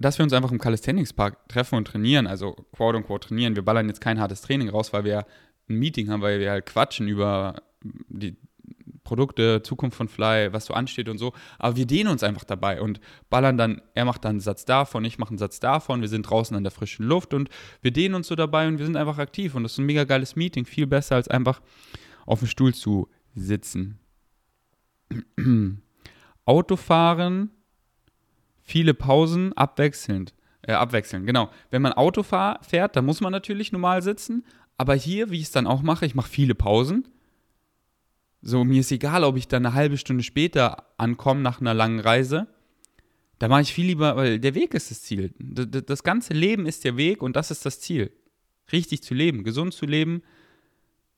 dass 0.00 0.18
wir 0.18 0.24
uns 0.24 0.32
einfach 0.32 0.50
im 0.50 0.58
Calisthenics 0.58 1.12
Park 1.12 1.48
treffen 1.48 1.76
und 1.76 1.86
trainieren, 1.86 2.26
also 2.26 2.56
quote 2.72 2.96
unquote 2.96 3.28
trainieren. 3.28 3.54
Wir 3.54 3.64
ballern 3.64 3.86
jetzt 3.88 4.00
kein 4.00 4.18
hartes 4.18 4.40
Training 4.40 4.70
raus, 4.70 4.92
weil 4.92 5.04
wir 5.04 5.26
ein 5.68 5.76
Meeting 5.76 6.08
haben, 6.08 6.22
weil 6.22 6.40
wir 6.40 6.50
halt 6.50 6.66
quatschen 6.66 7.06
über 7.06 7.62
die 7.82 8.36
Produkte, 9.04 9.62
Zukunft 9.62 9.96
von 9.96 10.08
Fly, 10.08 10.52
was 10.52 10.66
so 10.66 10.74
ansteht 10.74 11.08
und 11.08 11.18
so. 11.18 11.32
Aber 11.58 11.76
wir 11.76 11.86
dehnen 11.86 12.10
uns 12.10 12.22
einfach 12.22 12.44
dabei 12.44 12.80
und 12.80 13.00
ballern 13.28 13.58
dann, 13.58 13.82
er 13.94 14.04
macht 14.04 14.24
dann 14.24 14.30
einen 14.30 14.40
Satz 14.40 14.64
davon, 14.64 15.04
ich 15.04 15.18
mache 15.18 15.30
einen 15.30 15.38
Satz 15.38 15.60
davon, 15.60 16.00
wir 16.00 16.08
sind 16.08 16.22
draußen 16.22 16.56
an 16.56 16.62
der 16.62 16.70
frischen 16.70 17.06
Luft 17.06 17.34
und 17.34 17.50
wir 17.82 17.90
dehnen 17.90 18.14
uns 18.14 18.28
so 18.28 18.36
dabei 18.36 18.68
und 18.68 18.78
wir 18.78 18.86
sind 18.86 18.96
einfach 18.96 19.18
aktiv. 19.18 19.54
Und 19.54 19.64
das 19.64 19.72
ist 19.72 19.78
ein 19.78 19.86
mega 19.86 20.04
geiles 20.04 20.34
Meeting, 20.34 20.64
viel 20.64 20.86
besser 20.86 21.16
als 21.16 21.28
einfach 21.28 21.60
auf 22.24 22.38
dem 22.38 22.48
Stuhl 22.48 22.72
zu 22.72 23.08
sitzen. 23.34 23.98
Autofahren, 26.46 27.50
viele 28.70 28.94
Pausen, 28.94 29.52
abwechselnd. 29.54 30.34
Äh, 30.62 30.72
abwechseln, 30.72 31.26
genau. 31.26 31.50
Wenn 31.70 31.82
man 31.82 31.92
Auto 31.92 32.22
fahr, 32.22 32.60
fährt, 32.62 32.94
dann 32.96 33.04
muss 33.04 33.20
man 33.20 33.32
natürlich 33.32 33.72
normal 33.72 34.02
sitzen. 34.02 34.44
Aber 34.76 34.94
hier, 34.94 35.30
wie 35.30 35.36
ich 35.36 35.44
es 35.44 35.50
dann 35.50 35.66
auch 35.66 35.82
mache, 35.82 36.06
ich 36.06 36.14
mache 36.14 36.30
viele 36.30 36.54
Pausen. 36.54 37.08
So, 38.42 38.64
mir 38.64 38.80
ist 38.80 38.92
egal, 38.92 39.24
ob 39.24 39.36
ich 39.36 39.48
dann 39.48 39.66
eine 39.66 39.74
halbe 39.74 39.98
Stunde 39.98 40.22
später 40.22 40.86
ankomme 40.96 41.42
nach 41.42 41.60
einer 41.60 41.74
langen 41.74 42.00
Reise. 42.00 42.46
Da 43.38 43.48
mache 43.48 43.62
ich 43.62 43.72
viel 43.72 43.86
lieber, 43.86 44.16
weil 44.16 44.38
der 44.38 44.54
Weg 44.54 44.74
ist 44.74 44.90
das 44.90 45.02
Ziel. 45.02 45.32
Das, 45.38 46.02
ganze 46.02 46.34
Leben 46.34 46.66
ist 46.66 46.84
der 46.84 46.96
Weg 46.96 47.22
und 47.22 47.36
das 47.36 47.50
ist 47.50 47.66
das 47.66 47.80
Ziel. 47.80 48.12
Richtig 48.70 49.02
zu 49.02 49.14
leben, 49.14 49.44
gesund 49.44 49.74
zu 49.74 49.86
leben, 49.86 50.22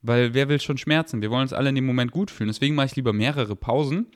weil 0.03 0.35
wer 0.35 0.49
will 0.49 0.61
schon 0.61 0.79
Schmerzen? 0.79 1.21
Wir 1.21 1.31
wollen 1.31 1.43
uns 1.43 1.53
alle 1.53 1.69
in 1.69 1.75
dem 1.75 1.87
Moment 1.87 2.11
gut 2.11 2.31
fühlen. 2.31 2.49
Deswegen 2.49 2.75
mache 2.75 2.87
ich 2.87 2.97
lieber 2.97 3.13
mehrere 3.13 3.57
Pausen 3.57 4.07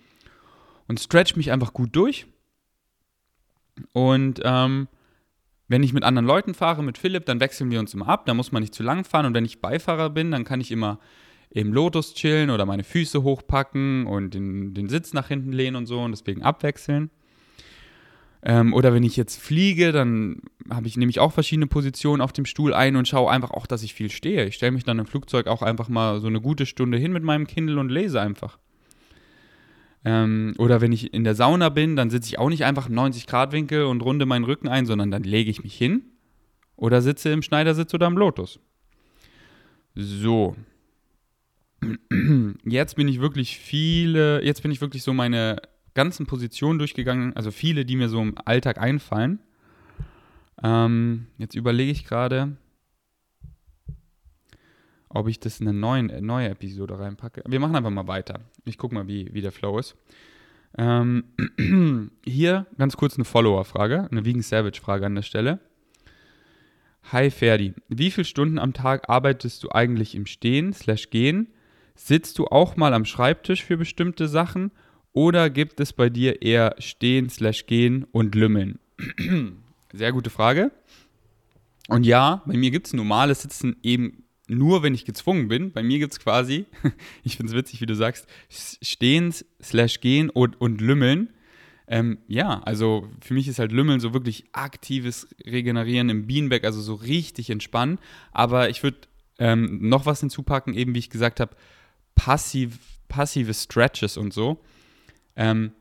und 0.89 1.01
stretch 1.01 1.37
mich 1.37 1.53
einfach 1.53 1.73
gut 1.73 1.95
durch. 1.95 2.27
Und 3.93 4.41
ähm, 4.45 4.89
wenn 5.69 5.83
ich 5.83 5.93
mit 5.93 6.05
anderen 6.05 6.27
Leuten 6.27 6.55
fahre, 6.55 6.83
mit 6.83 6.99
Philipp, 6.99 7.27
dann 7.27 7.41
wechseln 7.41 7.71
wir 7.71 7.81
uns 7.81 7.95
immer 7.95 8.09
ab. 8.09 8.27
Da 8.27 8.35
muss 8.35 8.53
man 8.53 8.63
nicht 8.63 8.75
zu 8.75 8.83
lang 8.83 9.05
fahren. 9.05 9.27
Und 9.27 9.35
wenn 9.35 9.45
ich 9.45 9.61
Beifahrer 9.61 10.11
bin, 10.11 10.31
dann 10.31 10.45
kann 10.45 10.61
ich 10.61 10.71
immer 10.71 10.99
im 11.51 11.73
Lotus 11.73 12.15
chillen 12.15 12.51
oder 12.51 12.67
meine 12.67 12.85
Füße 12.85 13.23
hochpacken 13.23 14.07
und 14.07 14.35
den, 14.35 14.75
den 14.75 14.89
Sitz 14.89 15.13
nach 15.13 15.29
hinten 15.29 15.53
lehnen 15.53 15.77
und 15.77 15.87
so 15.87 16.01
und 16.01 16.13
deswegen 16.13 16.43
abwechseln. 16.43 17.11
Ähm, 18.43 18.75
oder 18.75 18.93
wenn 18.93 19.03
ich 19.03 19.17
jetzt 19.17 19.41
fliege, 19.41 19.91
dann 19.91 20.43
habe 20.71 20.87
ich 20.87 20.97
nämlich 20.97 21.19
auch 21.19 21.33
verschiedene 21.33 21.67
Positionen 21.67 22.21
auf 22.21 22.33
dem 22.33 22.45
Stuhl 22.45 22.75
ein 22.75 22.95
und 22.97 23.09
schaue 23.09 23.31
einfach 23.31 23.51
auch, 23.51 23.67
dass 23.67 23.83
ich 23.83 23.95
viel 23.95 24.11
stehe. 24.11 24.47
Ich 24.47 24.55
stelle 24.55 24.73
mich 24.73 24.85
dann 24.85 24.99
im 24.99 25.07
Flugzeug 25.07 25.47
auch 25.47 25.63
einfach 25.63 25.89
mal 25.89 26.21
so 26.21 26.27
eine 26.29 26.41
gute 26.41 26.67
Stunde 26.67 26.99
hin 26.99 27.13
mit 27.13 27.25
meinem 27.25 27.47
Kindle 27.47 27.81
und 27.81 27.89
lese 27.89 28.21
einfach. 28.21 28.59
Ähm, 30.07 30.55
oder 30.59 30.81
wenn 30.81 30.93
ich 30.93 31.13
in 31.13 31.25
der 31.25 31.35
Sauna 31.35 31.69
bin, 31.69 31.97
dann 31.97 32.11
sitze 32.11 32.29
ich 32.29 32.39
auch 32.39 32.49
nicht 32.49 32.65
einfach 32.65 32.89
im 32.89 32.95
90-Grad-Winkel 32.95 33.87
und 33.87 34.03
runde 34.03 34.25
meinen 34.25 34.45
Rücken 34.45 34.69
ein, 34.69 34.87
sondern 34.87 35.11
dann 35.11 35.25
lege 35.25 35.51
ich 35.51 35.65
mich 35.65 35.77
hin 35.77 36.03
oder 36.77 37.03
sitze 37.03 37.31
im 37.31 37.43
Schneidersitz 37.43 37.93
oder 37.93 38.07
im 38.07 38.17
Lotus. 38.17 38.61
So. 39.97 40.55
Jetzt 42.65 42.95
bin 42.95 43.09
ich 43.09 43.21
wirklich 43.21 43.59
viele, 43.59 44.45
jetzt 44.45 44.63
bin 44.63 44.71
ich 44.71 44.81
wirklich 44.81 45.03
so 45.03 45.13
meine 45.13 45.57
ganzen 45.95 46.27
Positionen 46.27 46.79
durchgegangen, 46.79 47.35
also 47.35 47.51
viele, 47.51 47.85
die 47.85 47.97
mir 47.97 48.09
so 48.09 48.23
im 48.23 48.37
Alltag 48.45 48.79
einfallen. 48.79 49.41
Ähm, 50.63 51.27
jetzt 51.37 51.57
überlege 51.57 51.91
ich 51.91 52.05
gerade, 52.05 52.57
ob 55.17 55.29
ich 55.29 55.41
das 55.41 55.61
in 55.61 55.69
eine 55.69 55.79
neuen, 55.79 56.11
äh, 56.11 56.21
neue 56.21 56.51
Episode 56.51 56.99
reinpacke. 56.99 57.43
Wir 57.47 57.61
machen 57.61 57.77
einfach 57.77 57.91
mal 57.91 58.07
weiter. 58.07 58.41
Ich 58.65 58.79
gucke 58.79 58.95
mal, 58.95 59.09
wie, 59.09 59.33
wie 59.33 59.41
der 59.41 59.53
Flow 59.53 59.79
ist. 59.79 59.97
Ähm, 60.79 61.25
hier 62.25 62.67
ganz 62.79 62.97
kurz 62.97 63.17
eine 63.17 63.25
Follower-Frage, 63.25 64.09
eine 64.11 64.25
Vegan 64.25 64.43
Savage-Frage 64.43 65.07
an 65.07 65.15
der 65.15 65.23
Stelle. 65.23 65.61
Hi 67.13 67.31
Ferdi, 67.31 67.73
wie 67.89 68.11
viele 68.11 68.25
Stunden 68.25 68.59
am 68.59 68.73
Tag 68.73 69.09
arbeitest 69.09 69.63
du 69.63 69.71
eigentlich 69.71 70.15
im 70.15 70.27
Stehen 70.27 70.73
slash 70.73 71.11
Gehen? 71.11 71.49
Sitzt 71.95 72.39
du 72.39 72.47
auch 72.47 72.77
mal 72.77 72.93
am 72.93 73.05
Schreibtisch 73.05 73.65
für 73.65 73.77
bestimmte 73.77 74.27
Sachen 74.29 74.73
oder 75.13 75.49
gibt 75.49 75.81
es 75.81 75.93
bei 75.93 76.11
dir 76.11 76.43
eher 76.43 76.75
Stehen 76.79 77.31
slash 77.31 77.67
Gehen 77.67 78.05
und 78.11 78.35
Lümmeln? 78.35 78.81
Sehr 79.93 80.13
gute 80.13 80.31
Frage. 80.31 80.73
Und 81.89 82.05
ja, 82.05 82.43
bei 82.45 82.57
mir 82.57 82.73
gibt 82.73 82.89
es 82.89 82.93
normales 82.93 83.43
Sitzen 83.43 83.77
eben 83.83 84.25
nur, 84.49 84.83
wenn 84.83 84.95
ich 84.95 85.05
gezwungen 85.05 85.49
bin. 85.49 85.73
Bei 85.73 85.83
mir 85.83 85.99
gibt 85.99 86.13
es 86.13 86.21
quasi, 86.21 86.67
ich 87.25 87.37
finde 87.37 87.53
es 87.53 87.57
witzig, 87.57 87.81
wie 87.81 87.87
du 87.87 87.95
sagst, 87.95 88.27
stehen 88.49 89.35
slash 89.63 90.01
gehen 90.01 90.31
und, 90.31 90.61
und 90.61 90.81
lümmeln. 90.81 91.31
Ähm, 91.89 92.19
ja, 92.27 92.61
also 92.65 93.09
für 93.21 93.35
mich 93.35 93.47
ist 93.47 93.61
halt 93.61 93.71
Lümmeln 93.71 94.01
so 94.01 94.13
wirklich 94.13 94.45
aktives 94.53 95.29
Regenerieren 95.45 96.09
im 96.09 96.27
Beanbag, 96.27 96.65
also 96.65 96.81
so 96.81 96.95
richtig 96.95 97.51
entspannen. 97.51 97.99
Aber 98.33 98.71
ich 98.71 98.83
würde 98.83 98.99
ähm, 99.39 99.89
noch 99.89 100.07
was 100.07 100.21
hinzupacken, 100.21 100.75
eben 100.75 100.95
wie 100.95 100.99
ich 100.99 101.11
gesagt 101.11 101.39
habe, 101.39 101.55
passiv, 102.15 102.79
passive 103.09 103.55
Stretches 103.55 104.17
und 104.17 104.33
so. 104.33 104.61
Ähm, 105.37 105.73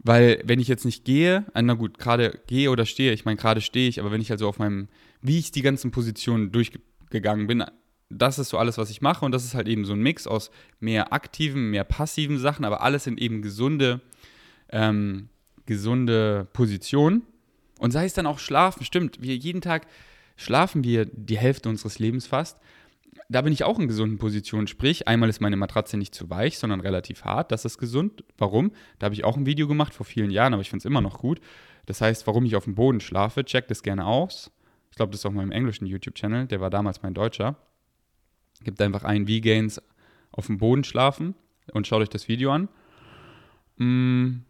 weil 0.00 0.42
wenn 0.44 0.60
ich 0.60 0.68
jetzt 0.68 0.84
nicht 0.84 1.04
gehe, 1.06 1.46
äh, 1.54 1.62
na 1.62 1.74
gut, 1.74 1.98
gerade 1.98 2.38
gehe 2.46 2.70
oder 2.70 2.84
stehe, 2.84 3.12
ich 3.12 3.24
meine 3.24 3.38
gerade 3.38 3.62
stehe 3.62 3.88
ich, 3.88 4.00
aber 4.00 4.10
wenn 4.10 4.20
ich 4.20 4.30
also 4.30 4.46
auf 4.46 4.58
meinem, 4.58 4.88
wie 5.22 5.38
ich 5.38 5.50
die 5.50 5.62
ganzen 5.62 5.92
Positionen 5.92 6.52
durchge 6.52 6.80
gegangen 7.14 7.46
bin, 7.46 7.64
das 8.10 8.38
ist 8.38 8.50
so 8.50 8.58
alles, 8.58 8.76
was 8.76 8.90
ich 8.90 9.00
mache. 9.00 9.24
Und 9.24 9.32
das 9.32 9.44
ist 9.44 9.54
halt 9.54 9.68
eben 9.68 9.84
so 9.84 9.92
ein 9.92 10.02
Mix 10.02 10.26
aus 10.26 10.50
mehr 10.80 11.12
aktiven, 11.12 11.70
mehr 11.70 11.84
passiven 11.84 12.38
Sachen, 12.38 12.64
aber 12.64 12.82
alles 12.82 13.04
sind 13.04 13.20
eben 13.20 13.40
gesunde, 13.40 14.00
ähm, 14.70 15.28
gesunde 15.66 16.46
Positionen. 16.52 17.22
Und 17.78 17.92
sei 17.92 18.04
es 18.04 18.14
dann 18.14 18.26
auch 18.26 18.38
Schlafen, 18.38 18.84
stimmt, 18.84 19.22
wir 19.22 19.36
jeden 19.36 19.60
Tag 19.60 19.86
schlafen 20.36 20.84
wir 20.84 21.06
die 21.06 21.38
Hälfte 21.38 21.68
unseres 21.68 21.98
Lebens 21.98 22.26
fast. 22.26 22.58
Da 23.28 23.40
bin 23.40 23.52
ich 23.52 23.64
auch 23.64 23.78
in 23.78 23.88
gesunden 23.88 24.18
Positionen. 24.18 24.66
Sprich, 24.66 25.08
einmal 25.08 25.28
ist 25.28 25.40
meine 25.40 25.56
Matratze 25.56 25.96
nicht 25.96 26.14
zu 26.14 26.28
weich, 26.28 26.58
sondern 26.58 26.80
relativ 26.80 27.24
hart. 27.24 27.52
Das 27.52 27.64
ist 27.64 27.78
gesund. 27.78 28.24
Warum? 28.36 28.72
Da 28.98 29.06
habe 29.06 29.14
ich 29.14 29.24
auch 29.24 29.36
ein 29.36 29.46
Video 29.46 29.66
gemacht 29.66 29.94
vor 29.94 30.04
vielen 30.04 30.30
Jahren, 30.30 30.52
aber 30.52 30.60
ich 30.60 30.70
finde 30.70 30.82
es 30.82 30.84
immer 30.84 31.00
noch 31.00 31.18
gut. 31.18 31.40
Das 31.86 32.00
heißt, 32.00 32.26
warum 32.26 32.44
ich 32.44 32.56
auf 32.56 32.64
dem 32.64 32.74
Boden 32.74 33.00
schlafe, 33.00 33.44
checkt 33.44 33.70
es 33.70 33.82
gerne 33.82 34.06
aus. 34.06 34.50
Ich 34.94 34.96
glaube, 34.96 35.10
das 35.10 35.22
ist 35.22 35.26
auch 35.26 35.32
meinem 35.32 35.50
englischen 35.50 35.86
YouTube-Channel, 35.86 36.46
der 36.46 36.60
war 36.60 36.70
damals 36.70 37.02
mein 37.02 37.14
deutscher. 37.14 37.56
Gebt 38.62 38.80
einfach 38.80 39.02
ein 39.02 39.26
V-Gains 39.26 39.82
auf 40.30 40.46
dem 40.46 40.58
Boden 40.58 40.84
schlafen 40.84 41.34
und 41.72 41.88
schaut 41.88 42.00
euch 42.00 42.08
das 42.10 42.28
Video 42.28 42.52
an. 42.52 42.68
Mm, 43.76 44.44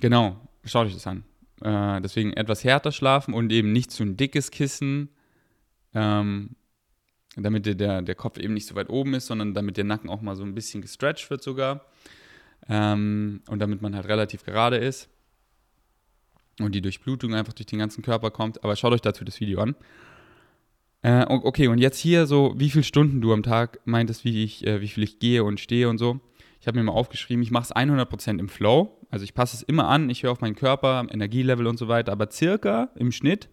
genau, 0.00 0.40
schaut 0.64 0.86
euch 0.86 0.94
das 0.94 1.06
an. 1.06 1.24
Äh, 1.60 2.00
deswegen 2.00 2.32
etwas 2.32 2.64
härter 2.64 2.92
schlafen 2.92 3.34
und 3.34 3.52
eben 3.52 3.72
nicht 3.72 3.90
zu 3.90 4.04
ein 4.04 4.16
dickes 4.16 4.50
Kissen, 4.50 5.10
ähm, 5.92 6.56
damit 7.36 7.66
der, 7.66 8.00
der 8.00 8.14
Kopf 8.14 8.38
eben 8.38 8.54
nicht 8.54 8.68
so 8.68 8.74
weit 8.74 8.88
oben 8.88 9.12
ist, 9.12 9.26
sondern 9.26 9.52
damit 9.52 9.76
der 9.76 9.84
Nacken 9.84 10.08
auch 10.08 10.22
mal 10.22 10.34
so 10.34 10.44
ein 10.44 10.54
bisschen 10.54 10.80
gestretched 10.80 11.28
wird 11.28 11.42
sogar. 11.42 11.84
Ähm, 12.70 13.42
und 13.48 13.58
damit 13.58 13.82
man 13.82 13.94
halt 13.94 14.08
relativ 14.08 14.44
gerade 14.44 14.78
ist 14.78 15.10
und 16.62 16.74
die 16.74 16.82
Durchblutung 16.82 17.34
einfach 17.34 17.52
durch 17.52 17.66
den 17.66 17.78
ganzen 17.78 18.02
Körper 18.02 18.30
kommt. 18.30 18.62
Aber 18.64 18.76
schaut 18.76 18.92
euch 18.92 19.00
dazu 19.00 19.24
das 19.24 19.40
Video 19.40 19.60
an. 19.60 19.74
Äh, 21.02 21.24
okay, 21.28 21.68
und 21.68 21.78
jetzt 21.78 21.98
hier 21.98 22.26
so, 22.26 22.54
wie 22.56 22.70
viele 22.70 22.84
Stunden 22.84 23.20
du 23.20 23.32
am 23.32 23.42
Tag 23.42 23.80
meintest, 23.84 24.24
wie, 24.24 24.44
ich, 24.44 24.66
äh, 24.66 24.80
wie 24.80 24.88
viel 24.88 25.02
ich 25.02 25.18
gehe 25.18 25.44
und 25.44 25.58
stehe 25.58 25.88
und 25.88 25.98
so. 25.98 26.20
Ich 26.60 26.66
habe 26.66 26.78
mir 26.78 26.84
mal 26.84 26.92
aufgeschrieben, 26.92 27.42
ich 27.42 27.50
mache 27.50 27.64
es 27.64 27.74
100% 27.74 28.38
im 28.38 28.48
Flow. 28.48 28.98
Also 29.10 29.24
ich 29.24 29.32
passe 29.32 29.56
es 29.56 29.62
immer 29.62 29.88
an, 29.88 30.10
ich 30.10 30.22
höre 30.22 30.32
auf 30.32 30.42
meinen 30.42 30.56
Körper, 30.56 31.06
Energielevel 31.10 31.66
und 31.66 31.78
so 31.78 31.88
weiter. 31.88 32.12
Aber 32.12 32.30
circa 32.30 32.90
im 32.96 33.12
Schnitt 33.12 33.48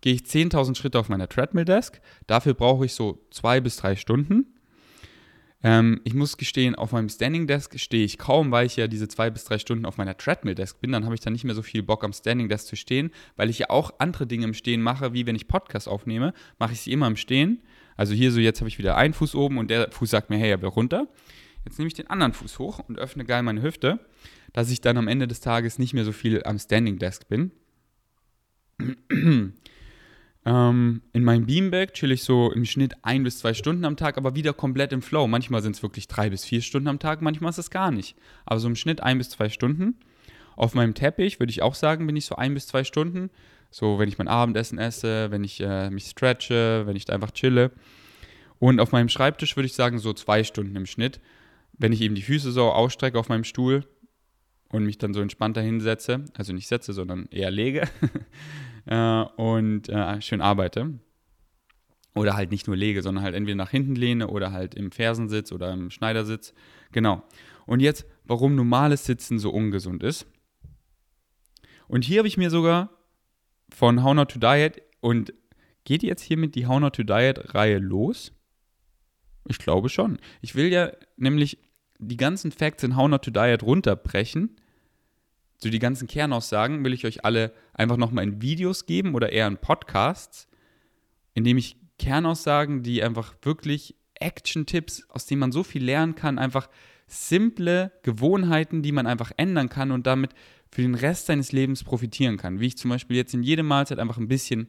gehe 0.00 0.14
ich 0.14 0.22
10.000 0.22 0.74
Schritte 0.74 0.98
auf 0.98 1.10
meiner 1.10 1.28
Treadmill-Desk. 1.28 2.00
Dafür 2.26 2.54
brauche 2.54 2.86
ich 2.86 2.94
so 2.94 3.24
zwei 3.30 3.60
bis 3.60 3.76
drei 3.76 3.96
Stunden. 3.96 4.46
Ähm, 5.64 6.00
ich 6.04 6.14
muss 6.14 6.36
gestehen, 6.36 6.74
auf 6.74 6.92
meinem 6.92 7.08
Standing 7.08 7.46
Desk 7.46 7.78
stehe 7.78 8.04
ich 8.04 8.18
kaum, 8.18 8.50
weil 8.50 8.66
ich 8.66 8.76
ja 8.76 8.88
diese 8.88 9.08
zwei 9.08 9.30
bis 9.30 9.44
drei 9.44 9.58
Stunden 9.58 9.86
auf 9.86 9.96
meiner 9.96 10.16
Treadmill 10.16 10.54
Desk 10.54 10.80
bin. 10.80 10.92
Dann 10.92 11.04
habe 11.04 11.14
ich 11.14 11.20
dann 11.20 11.32
nicht 11.32 11.44
mehr 11.44 11.54
so 11.54 11.62
viel 11.62 11.82
Bock 11.82 12.04
am 12.04 12.12
Standing 12.12 12.48
Desk 12.48 12.66
zu 12.66 12.76
stehen, 12.76 13.10
weil 13.36 13.50
ich 13.50 13.60
ja 13.60 13.70
auch 13.70 13.94
andere 13.98 14.26
Dinge 14.26 14.44
im 14.44 14.54
Stehen 14.54 14.82
mache, 14.82 15.12
wie 15.12 15.26
wenn 15.26 15.36
ich 15.36 15.48
Podcast 15.48 15.88
aufnehme, 15.88 16.34
mache 16.58 16.72
ich 16.72 16.80
sie 16.80 16.92
immer 16.92 17.06
im 17.06 17.16
Stehen. 17.16 17.62
Also 17.96 18.14
hier 18.14 18.32
so, 18.32 18.40
jetzt 18.40 18.60
habe 18.60 18.68
ich 18.68 18.78
wieder 18.78 18.96
einen 18.96 19.14
Fuß 19.14 19.34
oben 19.34 19.58
und 19.58 19.70
der 19.70 19.90
Fuß 19.92 20.10
sagt 20.10 20.30
mir, 20.30 20.38
hey, 20.38 20.50
er 20.50 20.62
will 20.62 20.68
runter. 20.68 21.06
Jetzt 21.64 21.78
nehme 21.78 21.86
ich 21.86 21.94
den 21.94 22.08
anderen 22.08 22.32
Fuß 22.32 22.58
hoch 22.58 22.80
und 22.80 22.98
öffne 22.98 23.24
geil 23.24 23.42
meine 23.42 23.62
Hüfte, 23.62 24.00
dass 24.52 24.70
ich 24.70 24.80
dann 24.80 24.96
am 24.96 25.06
Ende 25.06 25.28
des 25.28 25.40
Tages 25.40 25.78
nicht 25.78 25.94
mehr 25.94 26.04
so 26.04 26.12
viel 26.12 26.42
am 26.42 26.58
Standing 26.58 26.98
Desk 26.98 27.28
bin. 27.28 27.52
Ähm, 30.44 31.02
in 31.12 31.22
meinem 31.22 31.46
Beanbag 31.46 31.92
chill 31.92 32.10
ich 32.10 32.24
so 32.24 32.50
im 32.50 32.64
Schnitt 32.64 32.94
ein 33.02 33.22
bis 33.22 33.38
zwei 33.38 33.54
Stunden 33.54 33.84
am 33.84 33.96
Tag, 33.96 34.16
aber 34.16 34.34
wieder 34.34 34.52
komplett 34.52 34.92
im 34.92 35.02
Flow. 35.02 35.28
Manchmal 35.28 35.62
sind 35.62 35.76
es 35.76 35.82
wirklich 35.82 36.08
drei 36.08 36.30
bis 36.30 36.44
vier 36.44 36.62
Stunden 36.62 36.88
am 36.88 36.98
Tag, 36.98 37.22
manchmal 37.22 37.50
ist 37.50 37.58
es 37.58 37.70
gar 37.70 37.90
nicht. 37.90 38.16
Aber 38.44 38.58
so 38.58 38.68
im 38.68 38.76
Schnitt 38.76 39.02
ein 39.02 39.18
bis 39.18 39.30
zwei 39.30 39.48
Stunden. 39.48 39.96
Auf 40.56 40.74
meinem 40.74 40.94
Teppich 40.94 41.38
würde 41.38 41.50
ich 41.50 41.62
auch 41.62 41.74
sagen, 41.74 42.06
bin 42.06 42.16
ich 42.16 42.26
so 42.26 42.36
ein 42.36 42.54
bis 42.54 42.66
zwei 42.66 42.84
Stunden. 42.84 43.30
So, 43.70 43.98
wenn 43.98 44.08
ich 44.08 44.18
mein 44.18 44.28
Abendessen 44.28 44.78
esse, 44.78 45.30
wenn 45.30 45.44
ich 45.44 45.60
äh, 45.60 45.90
mich 45.90 46.04
stretche, 46.06 46.86
wenn 46.86 46.96
ich 46.96 47.10
einfach 47.10 47.30
chille. 47.30 47.70
Und 48.58 48.80
auf 48.80 48.92
meinem 48.92 49.08
Schreibtisch 49.08 49.56
würde 49.56 49.66
ich 49.66 49.74
sagen, 49.74 49.98
so 49.98 50.12
zwei 50.12 50.44
Stunden 50.44 50.76
im 50.76 50.86
Schnitt. 50.86 51.20
Wenn 51.72 51.92
ich 51.92 52.02
eben 52.02 52.14
die 52.14 52.22
Füße 52.22 52.52
so 52.52 52.70
ausstrecke 52.70 53.18
auf 53.18 53.28
meinem 53.28 53.44
Stuhl 53.44 53.86
und 54.68 54.84
mich 54.84 54.98
dann 54.98 55.14
so 55.14 55.20
entspannt 55.20 55.56
dahinsetze, 55.56 56.26
also 56.34 56.52
nicht 56.52 56.68
setze, 56.68 56.92
sondern 56.92 57.28
eher 57.30 57.50
lege, 57.50 57.88
äh, 58.86 59.22
und 59.36 59.88
äh, 59.88 60.20
schön 60.20 60.40
arbeite. 60.40 60.98
Oder 62.14 62.36
halt 62.36 62.50
nicht 62.50 62.66
nur 62.66 62.76
lege, 62.76 63.02
sondern 63.02 63.24
halt 63.24 63.34
entweder 63.34 63.56
nach 63.56 63.70
hinten 63.70 63.94
lehne 63.94 64.28
oder 64.28 64.52
halt 64.52 64.74
im 64.74 64.90
Fersensitz 64.90 65.50
oder 65.50 65.72
im 65.72 65.90
Schneidersitz. 65.90 66.52
Genau. 66.92 67.22
Und 67.66 67.80
jetzt, 67.80 68.04
warum 68.24 68.54
normales 68.54 69.06
Sitzen 69.06 69.38
so 69.38 69.50
ungesund 69.50 70.02
ist. 70.02 70.26
Und 71.88 72.04
hier 72.04 72.18
habe 72.18 72.28
ich 72.28 72.36
mir 72.36 72.50
sogar 72.50 72.90
von 73.72 74.02
How 74.02 74.14
Not 74.14 74.32
to 74.32 74.38
Diet 74.38 74.82
und 75.00 75.32
geht 75.84 76.02
jetzt 76.02 76.22
hiermit 76.22 76.54
die 76.54 76.66
How 76.66 76.80
Not 76.80 76.96
to 76.96 77.02
Diet 77.02 77.54
Reihe 77.54 77.78
los? 77.78 78.32
Ich 79.48 79.58
glaube 79.58 79.88
schon. 79.88 80.18
Ich 80.40 80.54
will 80.54 80.72
ja 80.72 80.92
nämlich 81.16 81.58
die 81.98 82.16
ganzen 82.16 82.52
Facts 82.52 82.82
in 82.82 82.96
How 82.96 83.08
Not 83.08 83.24
to 83.24 83.30
Diet 83.30 83.62
runterbrechen. 83.62 84.56
So 85.62 85.70
die 85.70 85.78
ganzen 85.78 86.08
Kernaussagen 86.08 86.84
will 86.84 86.92
ich 86.92 87.06
euch 87.06 87.24
alle 87.24 87.52
einfach 87.72 87.96
nochmal 87.96 88.24
in 88.24 88.42
Videos 88.42 88.84
geben 88.84 89.14
oder 89.14 89.30
eher 89.30 89.46
in 89.46 89.58
Podcasts, 89.58 90.48
indem 91.34 91.56
ich 91.56 91.76
Kernaussagen, 92.00 92.82
die 92.82 93.00
einfach 93.00 93.36
wirklich 93.42 93.94
Action-Tipps, 94.14 95.08
aus 95.08 95.26
denen 95.26 95.38
man 95.38 95.52
so 95.52 95.62
viel 95.62 95.84
lernen 95.84 96.16
kann, 96.16 96.40
einfach 96.40 96.68
simple 97.06 97.92
Gewohnheiten, 98.02 98.82
die 98.82 98.90
man 98.90 99.06
einfach 99.06 99.30
ändern 99.36 99.68
kann 99.68 99.92
und 99.92 100.04
damit 100.04 100.32
für 100.68 100.82
den 100.82 100.96
Rest 100.96 101.26
seines 101.26 101.52
Lebens 101.52 101.84
profitieren 101.84 102.38
kann. 102.38 102.58
Wie 102.58 102.66
ich 102.66 102.76
zum 102.76 102.90
Beispiel 102.90 103.16
jetzt 103.16 103.32
in 103.32 103.44
jede 103.44 103.62
Mahlzeit 103.62 104.00
einfach 104.00 104.18
ein 104.18 104.26
bisschen 104.26 104.66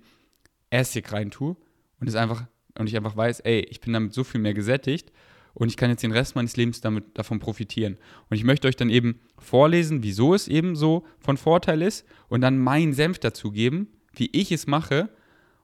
Essig 0.70 1.12
rein 1.12 1.32
tue 1.32 1.56
und 2.00 2.08
es 2.08 2.14
einfach 2.14 2.46
und 2.78 2.88
ich 2.88 2.96
einfach 2.96 3.18
weiß, 3.18 3.40
ey, 3.40 3.62
ich 3.62 3.82
bin 3.82 3.94
damit 3.94 4.14
so 4.14 4.24
viel 4.24 4.42
mehr 4.42 4.54
gesättigt 4.54 5.12
und 5.54 5.70
ich 5.70 5.78
kann 5.78 5.90
jetzt 5.90 6.04
den 6.04 6.12
Rest 6.12 6.36
meines 6.36 6.58
Lebens 6.58 6.82
damit 6.82 7.18
davon 7.18 7.40
profitieren. 7.40 7.98
Und 8.30 8.38
ich 8.38 8.44
möchte 8.44 8.68
euch 8.68 8.76
dann 8.76 8.90
eben 8.90 9.20
vorlesen, 9.38 10.04
wieso 10.04 10.34
es 10.34 10.48
eben 10.48 10.76
so 10.76 11.06
von 11.20 11.38
Vorteil 11.38 11.82
ist 11.82 12.06
und 12.28 12.42
dann 12.42 12.58
meinen 12.58 12.94
Senf 12.94 13.20
dazugeben, 13.20 13.88
wie 14.14 14.30
ich 14.32 14.52
es 14.52 14.68
mache 14.68 15.10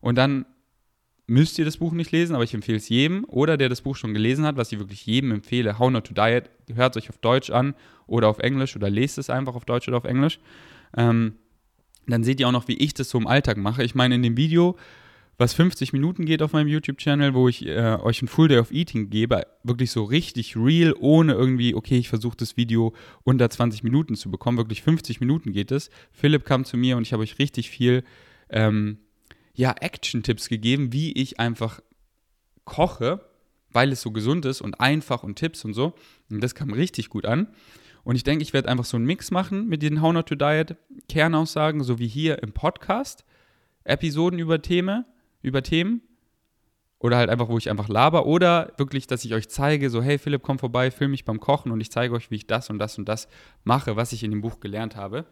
und 0.01 0.15
dann 0.17 0.45
müsst 1.29 1.59
ihr 1.59 1.65
das 1.65 1.77
Buch 1.77 1.93
nicht 1.93 2.11
lesen, 2.11 2.33
aber 2.33 2.43
ich 2.43 2.53
empfehle 2.53 2.77
es 2.77 2.89
jedem 2.89 3.23
oder 3.25 3.55
der 3.55 3.69
das 3.69 3.81
Buch 3.81 3.95
schon 3.95 4.13
gelesen 4.13 4.45
hat, 4.45 4.57
was 4.57 4.71
ich 4.71 4.79
wirklich 4.79 5.05
jedem 5.05 5.31
empfehle. 5.31 5.77
How 5.77 5.91
Not 5.91 6.07
to 6.07 6.13
Diet, 6.13 6.49
hört 6.73 6.95
es 6.95 7.03
euch 7.03 7.09
auf 7.09 7.19
Deutsch 7.19 7.51
an 7.51 7.75
oder 8.07 8.27
auf 8.27 8.39
Englisch 8.39 8.75
oder 8.75 8.89
lest 8.89 9.17
es 9.19 9.29
einfach 9.29 9.55
auf 9.55 9.65
Deutsch 9.65 9.87
oder 9.87 9.97
auf 9.97 10.05
Englisch. 10.05 10.39
Ähm, 10.97 11.33
dann 12.07 12.23
seht 12.23 12.39
ihr 12.39 12.47
auch 12.47 12.51
noch, 12.51 12.67
wie 12.67 12.77
ich 12.77 12.95
das 12.95 13.09
so 13.09 13.19
im 13.19 13.27
Alltag 13.27 13.57
mache. 13.57 13.83
Ich 13.83 13.93
meine, 13.93 14.15
in 14.15 14.23
dem 14.23 14.37
Video, 14.37 14.75
was 15.39 15.53
50 15.53 15.93
Minuten 15.93 16.25
geht 16.25 16.41
auf 16.41 16.51
meinem 16.51 16.67
YouTube-Channel, 16.67 17.33
wo 17.33 17.47
ich 17.47 17.65
äh, 17.65 17.97
euch 18.01 18.21
ein 18.21 18.27
Full 18.27 18.49
Day 18.49 18.59
of 18.59 18.71
Eating 18.71 19.09
gebe, 19.09 19.47
wirklich 19.63 19.89
so 19.89 20.03
richtig 20.03 20.57
real, 20.57 20.93
ohne 20.99 21.31
irgendwie, 21.31 21.73
okay, 21.75 21.97
ich 21.97 22.09
versuche 22.09 22.35
das 22.35 22.57
Video 22.57 22.93
unter 23.23 23.49
20 23.49 23.81
Minuten 23.83 24.15
zu 24.15 24.29
bekommen. 24.29 24.57
Wirklich 24.57 24.83
50 24.83 25.21
Minuten 25.21 25.53
geht 25.53 25.71
es. 25.71 25.89
Philipp 26.11 26.43
kam 26.43 26.65
zu 26.65 26.75
mir 26.75 26.97
und 26.97 27.03
ich 27.03 27.13
habe 27.13 27.23
euch 27.23 27.39
richtig 27.39 27.69
viel 27.69 28.03
ähm, 28.49 28.97
ja, 29.53 29.73
Action-Tipps 29.79 30.49
gegeben, 30.49 30.91
wie 30.91 31.13
ich 31.13 31.39
einfach 31.39 31.79
koche, 32.65 33.21
weil 33.71 33.93
es 33.93 34.01
so 34.01 34.11
gesund 34.11 34.45
ist 34.45 34.59
und 34.59 34.81
einfach 34.81 35.23
und 35.23 35.37
Tipps 35.37 35.63
und 35.63 35.73
so. 35.73 35.93
Und 36.29 36.43
das 36.43 36.53
kam 36.53 36.73
richtig 36.73 37.07
gut 37.07 37.25
an. 37.25 37.47
Und 38.03 38.17
ich 38.17 38.23
denke, 38.23 38.43
ich 38.43 38.51
werde 38.51 38.67
einfach 38.67 38.85
so 38.85 38.97
einen 38.97 39.05
Mix 39.05 39.31
machen 39.31 39.69
mit 39.69 39.83
den 39.83 40.01
How 40.01 40.11
Not 40.11 40.27
to 40.27 40.35
Diet 40.35 40.75
Kernaussagen, 41.07 41.81
so 41.81 41.97
wie 41.97 42.07
hier 42.09 42.43
im 42.43 42.51
Podcast. 42.51 43.23
Episoden 43.85 44.37
über 44.37 44.61
Themen, 44.61 45.05
über 45.41 45.63
Themen. 45.63 46.01
Oder 46.99 47.15
halt 47.15 47.29
einfach, 47.29 47.47
wo 47.47 47.57
ich 47.57 47.69
einfach 47.69 47.87
laber. 47.87 48.25
Oder 48.25 48.73
wirklich, 48.77 49.07
dass 49.07 49.23
ich 49.23 49.33
euch 49.33 49.47
zeige, 49.47 49.89
so, 49.89 50.01
hey 50.01 50.17
Philipp, 50.17 50.41
komm 50.43 50.59
vorbei, 50.59 50.91
film 50.91 51.11
mich 51.11 51.23
beim 51.23 51.39
Kochen 51.39 51.71
und 51.71 51.79
ich 51.79 51.91
zeige 51.91 52.13
euch, 52.13 52.29
wie 52.29 52.35
ich 52.35 52.47
das 52.47 52.69
und 52.69 52.77
das 52.77 52.97
und 52.97 53.07
das 53.07 53.29
mache, 53.63 53.95
was 53.95 54.11
ich 54.11 54.23
in 54.23 54.31
dem 54.31 54.41
Buch 54.41 54.59
gelernt 54.59 54.97
habe. 54.97 55.25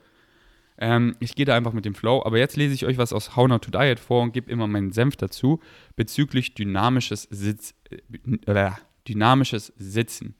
Ähm, 0.78 1.16
ich 1.20 1.36
gehe 1.36 1.46
da 1.46 1.56
einfach 1.56 1.74
mit 1.74 1.86
dem 1.86 1.96
Flow. 1.96 2.24
Aber 2.24 2.38
jetzt 2.38 2.56
lese 2.56 2.74
ich 2.74 2.86
euch 2.86 2.98
was 2.98 3.12
aus 3.12 3.36
How 3.36 3.48
Not 3.48 3.64
to 3.64 3.72
Diet 3.72 4.00
vor 4.00 4.22
und 4.22 4.32
gebe 4.32 4.50
immer 4.50 4.68
meinen 4.68 4.92
Senf 4.92 5.18
dazu 5.18 5.60
bezüglich 5.96 6.54
dynamisches, 6.54 7.24
Sitz, 7.24 7.74
äh, 7.90 8.72
dynamisches 9.08 9.74
Sitzen. 9.78 10.36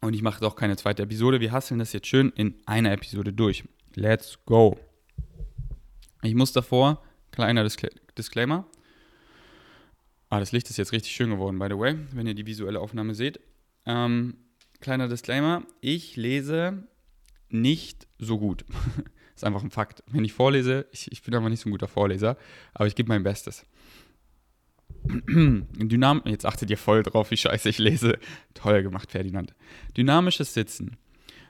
Und 0.00 0.14
ich 0.14 0.22
mache 0.22 0.40
doch 0.40 0.56
keine 0.56 0.76
zweite 0.76 1.02
Episode. 1.02 1.40
Wir 1.40 1.52
hasseln 1.52 1.78
das 1.78 1.92
jetzt 1.92 2.06
schön 2.06 2.32
in 2.36 2.54
einer 2.66 2.92
Episode 2.92 3.32
durch. 3.32 3.64
Let's 3.94 4.38
go. 4.46 4.78
Ich 6.26 6.34
muss 6.34 6.52
davor, 6.52 7.02
kleiner 7.30 7.62
Discla 7.62 7.88
Disclaimer. 8.18 8.66
Ah, 10.28 10.40
das 10.40 10.50
Licht 10.50 10.68
ist 10.68 10.76
jetzt 10.76 10.90
richtig 10.90 11.12
schön 11.12 11.30
geworden, 11.30 11.56
by 11.56 11.66
the 11.70 11.78
way, 11.78 11.96
wenn 12.12 12.26
ihr 12.26 12.34
die 12.34 12.46
visuelle 12.46 12.80
Aufnahme 12.80 13.14
seht. 13.14 13.38
Ähm, 13.84 14.36
kleiner 14.80 15.06
Disclaimer. 15.06 15.62
Ich 15.80 16.16
lese 16.16 16.82
nicht 17.48 18.08
so 18.18 18.38
gut. 18.38 18.64
ist 19.36 19.44
einfach 19.44 19.62
ein 19.62 19.70
Fakt. 19.70 20.02
Wenn 20.08 20.24
ich 20.24 20.32
vorlese, 20.32 20.86
ich, 20.90 21.12
ich 21.12 21.22
bin 21.22 21.32
einfach 21.32 21.48
nicht 21.48 21.60
so 21.60 21.68
ein 21.68 21.72
guter 21.72 21.86
Vorleser, 21.86 22.36
aber 22.74 22.88
ich 22.88 22.96
gebe 22.96 23.08
mein 23.08 23.22
Bestes. 23.22 23.64
Dynam 25.04 26.22
Jetzt 26.24 26.44
achtet 26.44 26.70
ihr 26.70 26.78
voll 26.78 27.04
drauf, 27.04 27.30
wie 27.30 27.36
scheiße 27.36 27.68
ich 27.68 27.78
lese. 27.78 28.18
Toll 28.54 28.82
gemacht, 28.82 29.12
Ferdinand. 29.12 29.54
Dynamisches 29.96 30.54
Sitzen. 30.54 30.96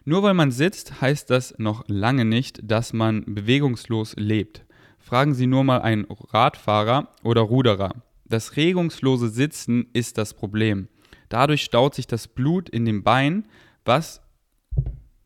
Nur 0.04 0.22
weil 0.22 0.34
man 0.34 0.52
sitzt, 0.52 1.00
heißt 1.00 1.30
das 1.30 1.54
noch 1.56 1.84
lange 1.88 2.26
nicht, 2.26 2.60
dass 2.62 2.92
man 2.92 3.24
bewegungslos 3.26 4.14
lebt. 4.16 4.65
Fragen 5.06 5.34
Sie 5.34 5.46
nur 5.46 5.62
mal 5.62 5.82
einen 5.82 6.04
Radfahrer 6.10 7.14
oder 7.22 7.42
Ruderer. 7.42 7.94
Das 8.24 8.56
regungslose 8.56 9.28
Sitzen 9.28 9.86
ist 9.92 10.18
das 10.18 10.34
Problem. 10.34 10.88
Dadurch 11.28 11.62
staut 11.62 11.94
sich 11.94 12.08
das 12.08 12.26
Blut 12.26 12.68
in 12.68 12.84
den 12.84 13.04
Beinen, 13.04 13.46
was 13.84 14.20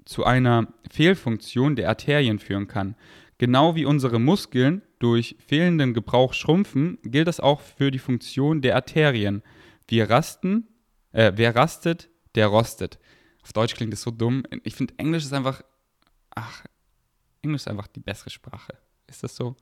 zu 0.04 0.26
einer 0.26 0.68
Fehlfunktion 0.90 1.76
der 1.76 1.88
Arterien 1.88 2.38
führen 2.38 2.68
kann. 2.68 2.94
Genau 3.38 3.74
wie 3.74 3.86
unsere 3.86 4.18
Muskeln 4.18 4.82
durch 4.98 5.36
fehlenden 5.46 5.94
Gebrauch 5.94 6.34
schrumpfen, 6.34 6.98
gilt 7.02 7.26
das 7.26 7.40
auch 7.40 7.62
für 7.62 7.90
die 7.90 7.98
Funktion 7.98 8.60
der 8.60 8.74
Arterien. 8.74 9.42
Wir 9.88 10.10
rasten, 10.10 10.68
äh, 11.12 11.32
wer 11.36 11.56
rastet, 11.56 12.10
der 12.34 12.48
rostet. 12.48 12.98
Auf 13.42 13.54
Deutsch 13.54 13.76
klingt 13.76 13.94
das 13.94 14.02
so 14.02 14.10
dumm. 14.10 14.42
Ich 14.62 14.74
finde, 14.74 14.92
Englisch 14.98 15.24
ist 15.24 15.32
einfach, 15.32 15.62
ach, 16.34 16.66
Englisch 17.40 17.62
ist 17.62 17.68
einfach 17.68 17.86
die 17.86 18.00
bessere 18.00 18.28
Sprache. 18.28 18.74
Ist 19.06 19.22
das 19.22 19.34
so? 19.34 19.56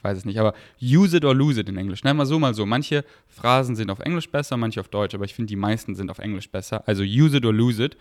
Ich 0.00 0.04
weiß 0.04 0.16
es 0.16 0.24
nicht, 0.24 0.40
aber 0.40 0.54
use 0.80 1.14
it 1.14 1.26
or 1.26 1.34
lose 1.34 1.60
it 1.60 1.68
in 1.68 1.76
Englisch. 1.76 2.02
Nein, 2.04 2.16
mal 2.16 2.24
so, 2.24 2.38
mal 2.38 2.54
so. 2.54 2.64
Manche 2.64 3.04
Phrasen 3.28 3.76
sind 3.76 3.90
auf 3.90 3.98
Englisch 4.00 4.30
besser, 4.30 4.56
manche 4.56 4.80
auf 4.80 4.88
Deutsch, 4.88 5.14
aber 5.14 5.26
ich 5.26 5.34
finde, 5.34 5.48
die 5.48 5.56
meisten 5.56 5.94
sind 5.94 6.10
auf 6.10 6.20
Englisch 6.20 6.50
besser. 6.50 6.88
Also 6.88 7.02
use 7.02 7.36
it 7.36 7.44
or 7.44 7.52
lose 7.52 7.84
it. 7.84 7.98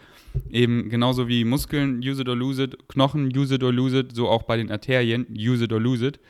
Eben 0.49 0.87
genauso 0.87 1.27
wie 1.27 1.43
Muskeln, 1.43 1.99
use 2.01 2.21
it 2.21 2.29
or 2.29 2.37
lose 2.37 2.63
it, 2.63 2.87
Knochen, 2.87 3.35
use 3.37 3.53
it 3.53 3.63
or 3.63 3.73
lose 3.73 3.99
it, 3.99 4.15
so 4.15 4.29
auch 4.29 4.43
bei 4.43 4.55
den 4.55 4.71
Arterien, 4.71 5.27
use 5.29 5.61
it 5.61 5.73
or 5.73 5.81
lose 5.81 6.07
it. 6.07 6.21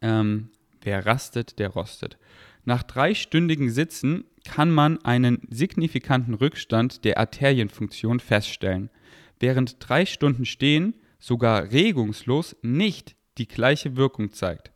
Ähm, 0.00 0.48
wer 0.80 1.04
rastet, 1.04 1.58
der 1.58 1.68
rostet. 1.68 2.16
Nach 2.64 2.82
dreistündigen 2.84 3.68
Sitzen 3.68 4.24
kann 4.46 4.70
man 4.70 5.04
einen 5.04 5.42
signifikanten 5.50 6.32
Rückstand 6.32 7.04
der 7.04 7.18
Arterienfunktion 7.18 8.20
feststellen, 8.20 8.88
während 9.38 9.76
drei 9.86 10.06
Stunden 10.06 10.46
Stehen 10.46 10.94
sogar 11.18 11.72
regungslos 11.72 12.56
nicht 12.62 13.17
die 13.38 13.48
gleiche 13.48 13.96
Wirkung 13.96 14.32
zeigt. 14.32 14.72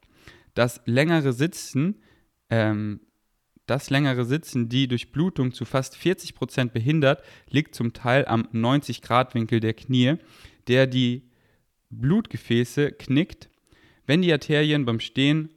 Das 0.54 0.80
längere 0.84 1.32
Sitzen, 1.32 2.02
ähm, 2.50 3.00
das 3.66 3.90
längere 3.90 4.24
Sitzen, 4.24 4.68
die 4.68 4.88
Durchblutung 4.88 5.52
zu 5.52 5.64
fast 5.64 5.96
40 5.96 6.34
Prozent 6.34 6.72
behindert, 6.72 7.22
liegt 7.48 7.74
zum 7.74 7.92
Teil 7.92 8.26
am 8.26 8.42
90-Grad-Winkel 8.52 9.60
der 9.60 9.74
Knie, 9.74 10.16
der 10.68 10.86
die 10.86 11.30
Blutgefäße 11.90 12.92
knickt. 12.92 13.48
Wenn 14.06 14.22
die 14.22 14.32
Arterien 14.32 14.84
beim 14.84 15.00
Stehen 15.00 15.50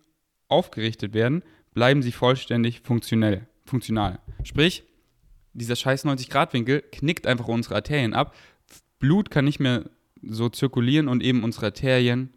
aufgerichtet 0.47 1.13
werden, 1.13 1.43
bleiben 1.73 2.01
sie 2.01 2.11
vollständig 2.11 2.81
funktionell, 2.81 3.47
funktional. 3.65 4.19
Sprich, 4.43 4.83
dieser 5.53 5.75
scheiß 5.75 6.05
90-Grad-Winkel 6.05 6.83
knickt 6.91 7.27
einfach 7.27 7.47
unsere 7.47 7.75
Arterien 7.75 8.13
ab. 8.13 8.35
Blut 8.99 9.31
kann 9.31 9.45
nicht 9.45 9.59
mehr 9.59 9.89
so 10.21 10.49
zirkulieren 10.49 11.07
und 11.07 11.23
eben 11.23 11.43
unsere 11.43 11.67
Arterien 11.67 12.33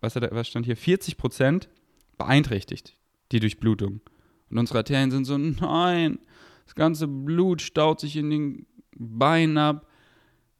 was, 0.00 0.16
hat, 0.16 0.28
was 0.32 0.48
stand 0.48 0.66
hier, 0.66 0.76
40 0.76 1.16
Prozent 1.16 1.68
beeinträchtigt, 2.18 2.96
die 3.32 3.40
Durchblutung. 3.40 4.00
Und 4.50 4.58
unsere 4.58 4.78
Arterien 4.78 5.10
sind 5.10 5.24
so, 5.24 5.38
nein, 5.38 6.18
das 6.66 6.74
ganze 6.74 7.08
Blut 7.08 7.62
staut 7.62 8.00
sich 8.00 8.16
in 8.16 8.30
den 8.30 8.66
Beinen 8.96 9.58
ab. 9.58 9.86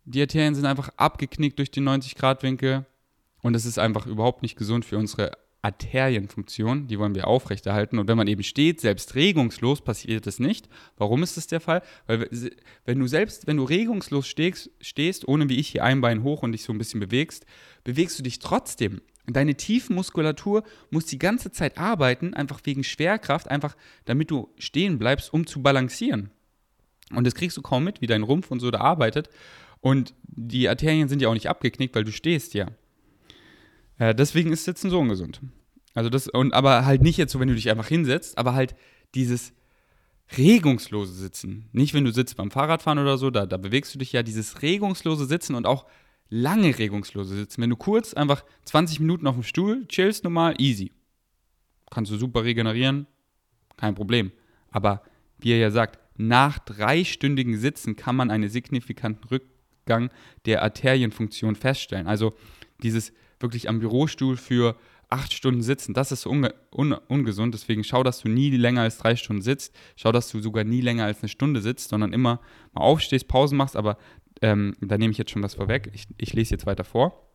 Die 0.05 0.21
Arterien 0.21 0.55
sind 0.55 0.67
einfach 0.67 0.91
abgeknickt 0.97 1.59
durch 1.59 1.71
den 1.71 1.89
90-Grad-Winkel. 1.89 2.87
Und 3.43 3.53
das 3.53 3.65
ist 3.65 3.79
einfach 3.79 4.07
überhaupt 4.07 4.43
nicht 4.43 4.57
gesund 4.57 4.85
für 4.85 4.99
unsere 4.99 5.33
Arterienfunktion. 5.63 6.87
Die 6.87 6.99
wollen 6.99 7.15
wir 7.15 7.27
aufrechterhalten. 7.27 7.99
Und 7.99 8.09
wenn 8.09 8.17
man 8.17 8.27
eben 8.27 8.43
steht, 8.43 8.81
selbst 8.81 9.15
regungslos, 9.15 9.83
passiert 9.83 10.27
das 10.27 10.39
nicht. 10.39 10.69
Warum 10.97 11.23
ist 11.23 11.37
das 11.37 11.47
der 11.47 11.61
Fall? 11.61 11.83
Weil 12.07 12.29
wenn 12.85 12.99
du 12.99 13.07
selbst, 13.07 13.47
wenn 13.47 13.59
du 13.59 13.65
regungslos 13.65 14.27
stehst, 14.27 14.71
stehst, 14.81 15.29
ohne 15.29 15.49
wie 15.49 15.59
ich 15.59 15.69
hier 15.69 15.85
ein 15.85 16.01
Bein 16.01 16.23
hoch 16.23 16.43
und 16.43 16.53
dich 16.53 16.65
so 16.65 16.73
ein 16.73 16.79
bisschen 16.79 17.01
bewegst, 17.01 17.45
bewegst 17.85 18.19
du 18.19 18.23
dich 18.23 18.39
trotzdem. 18.39 19.01
Deine 19.27 19.55
Tiefenmuskulatur 19.55 20.65
muss 20.91 21.07
die 21.07 21.19
ganze 21.19 21.53
Zeit 21.53 21.79
arbeiten, 21.79 22.35
einfach 22.35 22.61
wegen 22.65 22.83
Schwerkraft, 22.83 23.49
einfach 23.49 23.77
damit 24.05 24.31
du 24.31 24.53
stehen 24.59 24.99
bleibst, 24.99 25.33
um 25.33 25.47
zu 25.47 25.63
balancieren. 25.63 26.31
Und 27.15 27.27
das 27.27 27.35
kriegst 27.35 27.57
du 27.57 27.63
kaum 27.63 27.85
mit, 27.85 28.01
wie 28.01 28.07
dein 28.07 28.23
Rumpf 28.23 28.51
und 28.51 28.61
so 28.61 28.71
da 28.71 28.81
arbeitet. 28.81 29.31
Und 29.81 30.15
die 30.23 30.69
Arterien 30.69 31.09
sind 31.09 31.23
ja 31.23 31.29
auch 31.29 31.35
nicht 31.35 31.49
abgeknickt, 31.49 31.95
weil 31.95 32.05
du 32.05 32.13
stehst 32.13 32.55
ja. 32.55 32.69
Äh, 33.99 34.15
deswegen 34.15 34.53
ist 34.53 34.65
Sitzen 34.65 34.91
so 34.91 34.99
ungesund. 34.99 35.41
Also 35.95 36.09
das, 36.09 36.29
und 36.29 36.55
aber 36.55 36.85
halt 36.85 37.03
nicht 37.03 37.17
jetzt 37.17 37.33
so, 37.33 37.41
wenn 37.41 37.49
du 37.49 37.55
dich 37.55 37.71
einfach 37.71 37.89
hinsetzt, 37.89 38.39
aber 38.39 38.55
halt 38.55 38.75
dieses 39.15 39.53
regungslose 40.37 41.13
Sitzen. 41.13 41.69
Nicht, 41.73 41.95
wenn 41.95 42.05
du 42.05 42.13
sitzt 42.13 42.37
beim 42.37 42.51
Fahrradfahren 42.51 42.99
oder 42.99 43.19
so, 43.19 43.31
da, 43.31 43.47
da 43.47 43.57
bewegst 43.57 43.95
du 43.95 43.99
dich 43.99 44.13
ja, 44.13 44.23
dieses 44.23 44.63
regungslose 44.63 45.27
Sitzen 45.27 45.55
und 45.55 45.67
auch 45.67 45.87
lange 46.31 46.79
regungslose 46.79 47.37
Sitzen. 47.37 47.61
Wenn 47.61 47.71
du 47.71 47.77
kurz 47.77 48.15
einfach 48.15 48.45
20 48.65 49.01
Minuten 49.01 49.27
auf 49.27 49.35
dem 49.35 49.43
Stuhl 49.43 49.87
chillst, 49.89 50.25
normal, 50.25 50.55
easy. 50.59 50.93
Kannst 51.91 52.11
du 52.11 52.17
super 52.17 52.45
regenerieren, 52.45 53.07
kein 53.77 53.95
Problem. 53.95 54.33
Aber 54.71 55.03
wie 55.39 55.53
er 55.53 55.59
ja 55.59 55.71
sagt, 55.71 55.99
nach 56.17 56.59
dreistündigen 56.61 57.59
Sitzen 57.59 57.97
kann 57.97 58.15
man 58.15 58.31
einen 58.31 58.49
signifikanten 58.49 59.27
Rückgang 59.29 60.11
der 60.45 60.63
Arterienfunktion 60.63 61.57
feststellen. 61.57 62.07
Also 62.07 62.35
dieses 62.83 63.13
wirklich 63.41 63.69
am 63.69 63.81
Bürostuhl 63.81 64.37
für 64.37 64.77
acht 65.09 65.33
Stunden 65.33 65.63
sitzen, 65.63 65.93
das 65.93 66.13
ist 66.13 66.27
unge 66.27 66.55
un 66.71 66.93
ungesund. 66.93 67.55
Deswegen 67.55 67.83
schau, 67.83 68.03
dass 68.03 68.21
du 68.21 68.29
nie 68.29 68.51
länger 68.51 68.83
als 68.83 68.99
drei 68.99 69.17
Stunden 69.17 69.43
sitzt. 69.43 69.75
Schau, 69.97 70.13
dass 70.13 70.31
du 70.31 70.41
sogar 70.41 70.65
nie 70.65 70.81
länger 70.81 71.05
als 71.05 71.21
eine 71.23 71.29
Stunde 71.29 71.61
sitzt, 71.61 71.89
sondern 71.89 72.13
immer 72.13 72.41
mal 72.73 72.83
aufstehst, 72.83 73.27
Pausen 73.27 73.57
machst. 73.57 73.77
Aber 73.77 73.99
ähm, 74.43 74.75
da 74.81 74.99
nehme 74.99 75.13
ich 75.13 75.19
jetzt 75.19 75.31
schon 75.31 75.43
was 75.43 75.55
vorweg. 75.55 75.91
Ich, 75.95 76.07
ich 76.17 76.33
lese 76.33 76.53
jetzt 76.53 76.67
weiter 76.67 76.85
vor. 76.85 77.29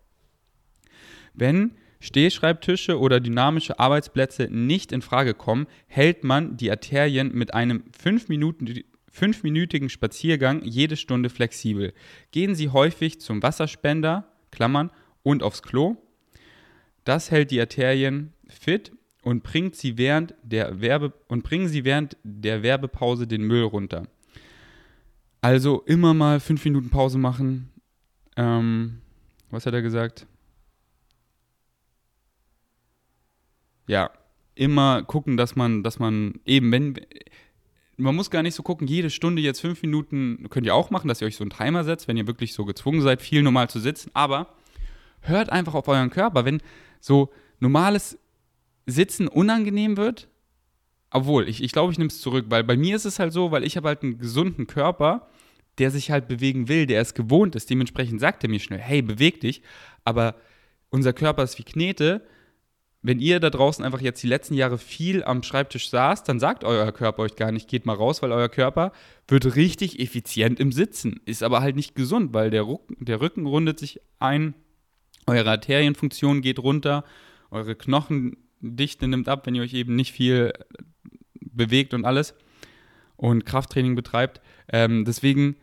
Wenn 1.34 1.76
Stehschreibtische 1.99 2.99
oder 2.99 3.20
dynamische 3.20 3.80
Arbeitsplätze 3.80 4.47
nicht 4.51 4.91
in 4.91 5.01
Frage 5.01 5.34
kommen, 5.34 5.68
hält 5.88 6.24
man 6.24 6.58
die 6.58 6.70
Arterien 6.70 7.34
mit 7.34 7.53
einem 7.53 7.84
5 7.97 8.30
Minuten 8.30 8.84
fünfminütigen 9.16 9.88
Spaziergang 9.89 10.62
jede 10.64 10.97
Stunde 10.97 11.30
flexibel. 11.30 11.93
Gehen 12.32 12.53
Sie 12.53 12.70
häufig 12.70 13.22
zum 13.22 13.41
Wasserspender, 13.41 14.30
Klammern, 14.51 14.91
und 15.24 15.41
aufs 15.41 15.64
Klo. 15.64 15.95
Das 17.06 17.32
hält 17.32 17.51
die 17.51 17.60
Arterien 17.60 18.34
fit 18.47 18.91
und 19.24 19.41
bringt 19.41 19.76
sie 19.76 19.97
während 19.97 20.36
der 20.43 20.82
Werbe 20.82 21.14
und 21.28 21.43
bringen 21.43 21.68
sie 21.68 21.84
während 21.84 22.18
der 22.24 22.62
Werbepause 22.62 23.26
den 23.26 23.41
Müll 23.41 23.64
runter. 23.64 24.08
Also 25.46 25.84
immer 25.86 26.16
mal 26.16 26.39
fünf 26.39 26.66
Minuten 26.66 26.89
Pause 26.89 27.20
machen. 27.20 27.70
Ähm, 28.36 29.00
was 29.52 29.68
hat 29.68 29.76
er 29.76 29.84
gesagt? 29.84 30.26
Ja, 33.86 34.10
immer 34.56 35.04
gucken, 35.04 35.38
dass 35.38 35.56
man, 35.56 35.84
dass 35.84 36.00
man 36.00 36.39
eben, 36.48 36.72
wenn 36.72 37.00
man 37.96 38.16
muss 38.16 38.32
gar 38.32 38.41
nicht 38.41 38.56
so 38.56 38.64
gucken, 38.64 38.88
jede 38.88 39.12
Stunde 39.12 39.39
jetzt 39.39 39.62
fünf 39.62 39.84
Minuten 39.84 40.48
könnt 40.50 40.66
ihr 40.66 40.74
auch 40.74 40.89
machen, 40.89 41.10
dass 41.10 41.22
ihr 41.22 41.28
euch 41.28 41.36
so 41.36 41.43
einen 41.43 41.52
Timer 41.52 41.84
setzt, 41.84 42.08
wenn 42.08 42.18
ihr 42.18 42.26
wirklich 42.26 42.56
so 42.56 42.66
gezwungen 42.66 43.02
seid, 43.02 43.22
viel 43.22 43.43
normal 43.43 43.70
zu 43.70 43.80
sitzen. 43.80 44.10
Aber 44.16 44.48
hört 45.22 45.52
einfach 45.52 45.76
auf 45.76 45.88
euren 45.88 46.10
Körper. 46.10 46.46
Wenn 46.46 46.60
so 47.00 47.32
normales 47.60 48.18
Sitzen 48.88 49.28
unangenehm 49.28 49.96
wird, 49.96 50.28
obwohl, 51.12 51.48
ich, 51.48 51.62
ich 51.64 51.72
glaube, 51.72 51.91
ich 51.91 52.00
nehme 52.00 52.08
es 52.08 52.20
zurück, 52.20 52.48
weil 52.50 52.64
bei 52.64 52.76
mir 52.76 52.96
ist 52.96 53.06
es 53.06 53.20
halt 53.20 53.32
so, 53.32 53.52
weil 53.52 53.64
ich 53.64 53.78
habe 53.78 53.89
halt 53.89 54.02
einen 54.02 54.18
gesunden 54.18 54.66
Körper, 54.66 55.30
der 55.78 55.91
sich 55.91 56.11
halt 56.11 56.28
bewegen 56.28 56.67
will, 56.67 56.86
der 56.86 57.01
es 57.01 57.13
gewohnt 57.13 57.55
ist. 57.55 57.69
Dementsprechend 57.69 58.19
sagt 58.19 58.43
er 58.43 58.49
mir 58.49 58.59
schnell, 58.59 58.80
hey, 58.80 59.01
beweg 59.01 59.41
dich. 59.41 59.61
Aber 60.03 60.36
unser 60.89 61.13
Körper 61.13 61.43
ist 61.43 61.57
wie 61.59 61.63
Knete. 61.63 62.26
Wenn 63.01 63.19
ihr 63.19 63.39
da 63.39 63.51
draußen 63.51 63.86
einfach 63.86 64.01
jetzt 64.01 64.23
die 64.23 64.28
letzten 64.28 64.55
Jahre 64.55 64.80
viel 64.80 65.23
am 65.23 65.43
Schreibtisch 65.43 65.89
saßt, 65.89 66.28
dann 66.28 66.39
sagt 66.39 66.63
euer 66.63 66.91
Körper 66.91 67.21
euch 67.21 67.36
gar 67.36 67.51
nicht, 67.51 67.67
geht 67.67 67.86
mal 67.86 67.93
raus, 67.93 68.23
weil 68.23 68.32
euer 68.32 68.49
Körper 68.49 68.93
wird 69.28 69.55
richtig 69.55 69.99
effizient 69.99 70.59
im 70.59 70.71
Sitzen. 70.71 71.21
Ist 71.26 71.43
aber 71.43 71.61
halt 71.61 71.76
nicht 71.76 71.93
gesund, 71.93 72.34
weil 72.34 72.49
der, 72.49 72.65
Rücken, 72.65 73.05
der 73.05 73.21
Rücken 73.21 73.45
rundet 73.45 73.78
sich 73.78 73.99
ein, 74.17 74.55
eure 75.28 75.51
Arterienfunktion 75.51 76.41
geht 76.41 76.57
runter, 76.57 77.03
eure 77.51 77.76
Knochendichte 77.76 79.07
nimmt 79.07 79.30
ab, 79.30 79.45
wenn 79.45 79.53
ihr 79.53 79.61
euch 79.61 79.73
eben 79.73 79.95
nicht 79.95 80.11
viel 80.11 80.53
bewegt 81.41 81.93
und 81.93 82.05
alles 82.05 82.34
und 83.17 83.45
Krafttraining 83.45 83.95
betreibt. 83.95 84.41
Ähm, 84.71 85.05
deswegen, 85.05 85.55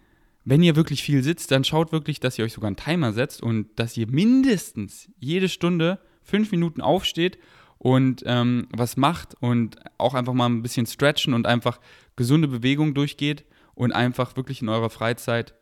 wenn 0.44 0.62
ihr 0.62 0.76
wirklich 0.76 1.02
viel 1.02 1.22
sitzt, 1.22 1.50
dann 1.50 1.64
schaut 1.64 1.92
wirklich, 1.92 2.20
dass 2.20 2.38
ihr 2.38 2.44
euch 2.44 2.52
sogar 2.52 2.68
einen 2.68 2.76
Timer 2.76 3.12
setzt 3.12 3.42
und 3.42 3.68
dass 3.78 3.96
ihr 3.96 4.08
mindestens 4.08 5.10
jede 5.18 5.48
Stunde 5.48 5.98
fünf 6.22 6.50
Minuten 6.50 6.80
aufsteht 6.80 7.38
und 7.78 8.22
ähm, 8.26 8.68
was 8.70 8.96
macht 8.96 9.34
und 9.40 9.76
auch 9.98 10.14
einfach 10.14 10.34
mal 10.34 10.46
ein 10.46 10.62
bisschen 10.62 10.86
stretchen 10.86 11.34
und 11.34 11.46
einfach 11.46 11.80
gesunde 12.16 12.48
Bewegung 12.48 12.94
durchgeht 12.94 13.44
und 13.74 13.92
einfach 13.92 14.36
wirklich 14.36 14.62
in 14.62 14.68
eurer 14.68 14.90
Freizeit 14.90 15.54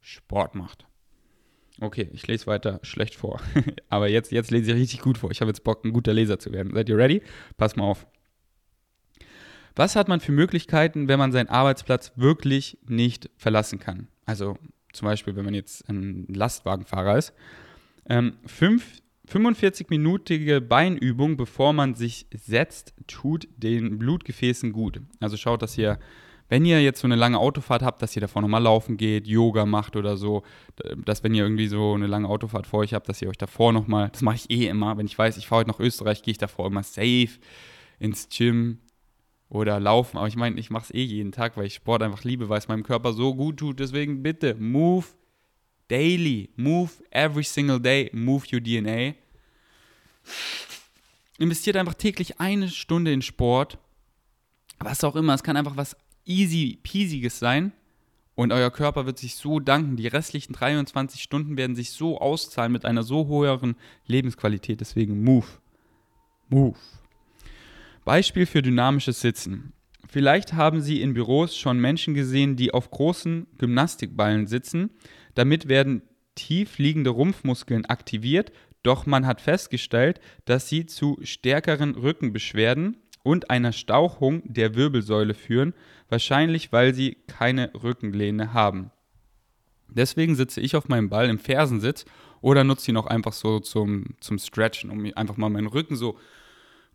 Sport 0.00 0.54
macht. 0.54 0.86
Okay, 1.80 2.08
ich 2.12 2.26
lese 2.26 2.46
weiter 2.46 2.80
schlecht 2.82 3.14
vor. 3.14 3.40
Aber 3.88 4.08
jetzt, 4.08 4.32
jetzt 4.32 4.50
lese 4.50 4.72
ich 4.72 4.76
richtig 4.76 5.00
gut 5.00 5.18
vor. 5.18 5.30
Ich 5.30 5.40
habe 5.40 5.50
jetzt 5.50 5.62
Bock, 5.62 5.84
ein 5.84 5.92
guter 5.92 6.12
Leser 6.12 6.38
zu 6.38 6.52
werden. 6.52 6.72
Seid 6.74 6.88
ihr 6.88 6.96
ready? 6.96 7.22
Pass 7.56 7.76
mal 7.76 7.84
auf. 7.84 8.06
Was 9.76 9.94
hat 9.94 10.08
man 10.08 10.18
für 10.18 10.32
Möglichkeiten, 10.32 11.06
wenn 11.06 11.20
man 11.20 11.30
seinen 11.30 11.48
Arbeitsplatz 11.48 12.12
wirklich 12.16 12.78
nicht 12.88 13.30
verlassen 13.36 13.78
kann? 13.78 14.08
Also 14.28 14.56
zum 14.92 15.06
Beispiel, 15.06 15.36
wenn 15.36 15.44
man 15.44 15.54
jetzt 15.54 15.88
ein 15.88 16.26
Lastwagenfahrer 16.28 17.16
ist. 17.16 17.32
Ähm, 18.08 18.34
45-minütige 18.46 20.60
Beinübung, 20.60 21.36
bevor 21.36 21.72
man 21.72 21.94
sich 21.94 22.26
setzt, 22.34 22.94
tut 23.06 23.48
den 23.56 23.98
Blutgefäßen 23.98 24.72
gut. 24.72 25.00
Also 25.20 25.36
schaut, 25.36 25.62
dass 25.62 25.78
ihr 25.78 25.98
wenn 26.50 26.64
ihr 26.64 26.82
jetzt 26.82 27.00
so 27.00 27.06
eine 27.06 27.16
lange 27.16 27.38
Autofahrt 27.38 27.82
habt, 27.82 28.00
dass 28.00 28.16
ihr 28.16 28.20
davor 28.20 28.40
nochmal 28.40 28.62
laufen 28.62 28.96
geht, 28.96 29.26
Yoga 29.26 29.66
macht 29.66 29.96
oder 29.96 30.16
so, 30.16 30.44
dass 31.04 31.22
wenn 31.22 31.34
ihr 31.34 31.42
irgendwie 31.42 31.68
so 31.68 31.92
eine 31.92 32.06
lange 32.06 32.26
Autofahrt 32.26 32.66
vor 32.66 32.80
euch 32.80 32.94
habt, 32.94 33.06
dass 33.06 33.20
ihr 33.20 33.28
euch 33.28 33.36
davor 33.36 33.74
nochmal, 33.74 34.08
das 34.08 34.22
mache 34.22 34.36
ich 34.36 34.50
eh 34.50 34.68
immer, 34.68 34.96
wenn 34.96 35.04
ich 35.04 35.18
weiß, 35.18 35.36
ich 35.36 35.46
fahre 35.46 35.60
heute 35.60 35.70
nach 35.72 35.80
Österreich, 35.80 36.22
gehe 36.22 36.32
ich 36.32 36.38
davor 36.38 36.68
immer 36.68 36.82
safe 36.82 37.38
ins 37.98 38.30
Gym 38.30 38.78
oder 39.48 39.80
laufen. 39.80 40.18
Aber 40.18 40.28
ich 40.28 40.36
meine, 40.36 40.58
ich 40.58 40.70
mache 40.70 40.84
es 40.84 40.94
eh 40.94 41.02
jeden 41.02 41.32
Tag, 41.32 41.56
weil 41.56 41.66
ich 41.66 41.74
Sport 41.74 42.02
einfach 42.02 42.24
liebe, 42.24 42.48
weil 42.48 42.58
es 42.58 42.68
meinem 42.68 42.82
Körper 42.82 43.12
so 43.12 43.34
gut 43.34 43.58
tut. 43.58 43.80
Deswegen 43.80 44.22
bitte, 44.22 44.54
move 44.54 45.06
daily, 45.88 46.50
move 46.56 46.90
every 47.10 47.44
single 47.44 47.80
day, 47.80 48.10
move 48.12 48.46
your 48.52 48.62
DNA. 48.62 49.14
Investiert 51.38 51.76
einfach 51.76 51.94
täglich 51.94 52.40
eine 52.40 52.68
Stunde 52.68 53.12
in 53.12 53.22
Sport. 53.22 53.78
Was 54.80 55.04
auch 55.04 55.16
immer, 55.16 55.34
es 55.34 55.42
kann 55.42 55.56
einfach 55.56 55.76
was 55.76 55.96
easy 56.24 56.78
peasiges 56.82 57.38
sein 57.38 57.72
und 58.38 58.52
euer 58.52 58.70
Körper 58.70 59.06
wird 59.06 59.18
sich 59.18 59.34
so 59.34 59.58
danken. 59.58 59.96
Die 59.96 60.06
restlichen 60.06 60.52
23 60.52 61.20
Stunden 61.20 61.56
werden 61.56 61.74
sich 61.74 61.90
so 61.90 62.20
auszahlen 62.20 62.70
mit 62.70 62.84
einer 62.84 63.02
so 63.02 63.26
hohen 63.26 63.74
Lebensqualität. 64.06 64.80
Deswegen 64.80 65.24
move. 65.24 65.46
Move. 66.48 66.78
Beispiel 68.08 68.46
für 68.46 68.62
dynamisches 68.62 69.20
Sitzen. 69.20 69.74
Vielleicht 70.08 70.54
haben 70.54 70.80
Sie 70.80 71.02
in 71.02 71.12
Büros 71.12 71.54
schon 71.54 71.78
Menschen 71.78 72.14
gesehen, 72.14 72.56
die 72.56 72.72
auf 72.72 72.90
großen 72.90 73.46
Gymnastikballen 73.58 74.46
sitzen. 74.46 74.92
Damit 75.34 75.68
werden 75.68 76.00
tief 76.34 76.78
liegende 76.78 77.10
Rumpfmuskeln 77.10 77.84
aktiviert, 77.84 78.50
doch 78.82 79.04
man 79.04 79.26
hat 79.26 79.42
festgestellt, 79.42 80.20
dass 80.46 80.70
sie 80.70 80.86
zu 80.86 81.18
stärkeren 81.20 81.96
Rückenbeschwerden 81.96 82.96
und 83.24 83.50
einer 83.50 83.72
Stauchung 83.72 84.40
der 84.46 84.74
Wirbelsäule 84.74 85.34
führen, 85.34 85.74
wahrscheinlich 86.08 86.72
weil 86.72 86.94
sie 86.94 87.18
keine 87.26 87.70
Rückenlehne 87.74 88.54
haben. 88.54 88.90
Deswegen 89.86 90.34
sitze 90.34 90.62
ich 90.62 90.76
auf 90.76 90.88
meinem 90.88 91.10
Ball 91.10 91.28
im 91.28 91.38
Fersensitz 91.38 92.06
oder 92.40 92.64
nutze 92.64 92.90
ihn 92.90 92.96
auch 92.96 93.06
einfach 93.06 93.34
so 93.34 93.60
zum, 93.60 94.14
zum 94.20 94.38
Stretchen, 94.38 94.88
um 94.88 95.04
einfach 95.14 95.36
mal 95.36 95.50
meinen 95.50 95.66
Rücken 95.66 95.94
so 95.94 96.18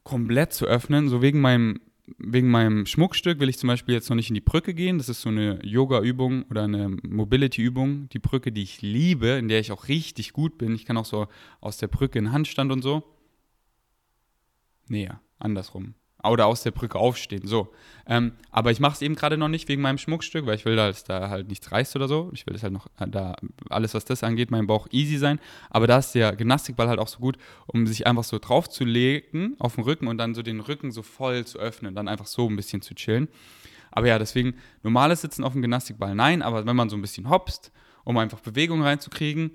komplett 0.04 0.54
zu 0.54 0.66
öffnen. 0.66 1.10
So 1.10 1.22
wegen 1.22 1.42
meinem, 1.42 1.82
wegen 2.18 2.50
meinem 2.50 2.86
Schmuckstück 2.86 3.40
will 3.40 3.50
ich 3.50 3.58
zum 3.58 3.68
Beispiel 3.68 3.96
jetzt 3.96 4.10
noch 4.10 4.16
nicht 4.16 4.30
in 4.30 4.36
die 4.36 4.42
Brücke 4.42 4.74
gehen. 4.74 4.98
Das 4.98 5.10
ist 5.10 5.22
so 5.22 5.30
eine 5.30 5.64
Yoga-Übung 5.66 6.44
oder 6.50 6.64
eine 6.64 6.90
Mobility-Übung. 6.90 8.10
Die 8.10 8.20
Brücke, 8.20 8.52
die 8.52 8.64
ich 8.64 8.82
liebe, 8.82 9.28
in 9.30 9.48
der 9.48 9.60
ich 9.60 9.72
auch 9.72 9.88
richtig 9.88 10.34
gut 10.34 10.58
bin. 10.58 10.76
Ich 10.76 10.86
kann 10.86 10.98
auch 10.98 11.06
so 11.06 11.28
aus 11.62 11.78
der 11.78 11.88
Brücke 11.88 12.20
in 12.20 12.32
Handstand 12.32 12.72
und 12.72 12.82
so. 12.82 13.04
Näher, 14.88 15.22
andersrum 15.40 15.96
oder 16.24 16.48
aus 16.48 16.64
der 16.64 16.72
Brücke 16.72 16.98
aufstehen. 16.98 17.46
So. 17.46 17.74
Ähm, 18.06 18.34
aber 18.52 18.72
ich 18.72 18.80
mache 18.80 18.94
es 18.94 19.02
eben 19.02 19.16
gerade 19.16 19.38
noch 19.38 19.48
nicht 19.48 19.68
wegen 19.70 19.82
meinem 19.82 19.98
Schmuckstück, 19.98 20.46
weil 20.46 20.56
ich 20.56 20.66
will, 20.66 20.76
dass 20.76 21.04
da 21.04 21.30
halt 21.30 21.48
nichts 21.48 21.72
reißt 21.72 21.96
oder 21.96 22.08
so. 22.08 22.30
Ich 22.34 22.46
will 22.46 22.54
das 22.54 22.64
halt 22.64 22.74
noch, 22.74 22.88
äh, 23.00 23.08
da 23.08 23.36
alles, 23.70 23.94
was 23.94 24.06
das 24.06 24.24
angeht, 24.24 24.52
mein 24.52 24.68
Bauch 24.68 24.88
easy 24.92 25.18
sein. 25.18 25.40
Aber 25.70 25.88
da 25.88 26.00
ist 26.00 26.14
der 26.14 26.36
Gymnastikball 26.36 26.88
halt 26.88 27.00
auch 27.00 27.08
so 27.08 27.20
gut, 27.20 27.38
um 27.68 27.88
sich 27.88 28.08
einfach 28.08 28.24
so 28.24 28.40
drauf 28.40 28.70
zu 28.70 28.84
legen 28.84 29.56
auf 29.60 29.76
den 29.76 29.84
Rücken 29.84 30.08
und 30.08 30.18
dann 30.18 30.34
so 30.34 30.42
den 30.42 30.60
Rücken 30.60 30.92
so 30.92 31.02
voll 31.02 31.46
zu 31.46 31.60
öffnen, 31.60 31.96
dann 31.96 32.08
einfach 32.08 32.28
so 32.28 32.48
ein 32.50 32.56
bisschen 32.56 32.82
zu 32.82 32.96
chillen. 32.96 33.28
Aber 33.92 34.08
ja, 34.08 34.18
deswegen 34.18 34.56
normales 34.82 35.22
Sitzen 35.22 35.44
auf 35.44 35.54
dem 35.54 35.62
Gymnastikball 35.62 36.16
nein, 36.16 36.42
aber 36.42 36.66
wenn 36.66 36.76
man 36.76 36.90
so 36.90 36.96
ein 36.96 37.02
bisschen 37.02 37.30
hopst, 37.30 37.72
um 38.04 38.18
einfach 38.18 38.40
Bewegung 38.40 38.82
reinzukriegen 38.82 39.52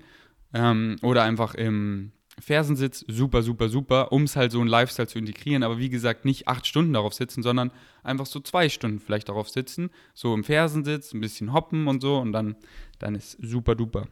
ähm, 0.53 0.95
oder 1.01 1.23
einfach 1.23 1.55
im 1.55 2.11
Fersensitz, 2.39 3.03
super, 3.07 3.43
super, 3.43 3.69
super, 3.69 4.11
um 4.11 4.23
es 4.23 4.35
halt 4.35 4.51
so 4.51 4.61
ein 4.61 4.67
Lifestyle 4.67 5.07
zu 5.07 5.19
integrieren. 5.19 5.63
Aber 5.63 5.77
wie 5.77 5.89
gesagt, 5.89 6.25
nicht 6.25 6.47
acht 6.47 6.65
Stunden 6.65 6.93
darauf 6.93 7.13
sitzen, 7.13 7.43
sondern 7.43 7.71
einfach 8.03 8.25
so 8.25 8.39
zwei 8.39 8.69
Stunden 8.69 8.99
vielleicht 8.99 9.29
darauf 9.29 9.49
sitzen. 9.49 9.89
So 10.13 10.33
im 10.33 10.43
Fersensitz, 10.43 11.13
ein 11.13 11.21
bisschen 11.21 11.53
hoppen 11.53 11.87
und 11.87 12.01
so 12.01 12.17
und 12.17 12.31
dann, 12.31 12.55
dann 12.99 13.15
ist 13.15 13.37
super 13.41 13.75
duper. 13.75 14.07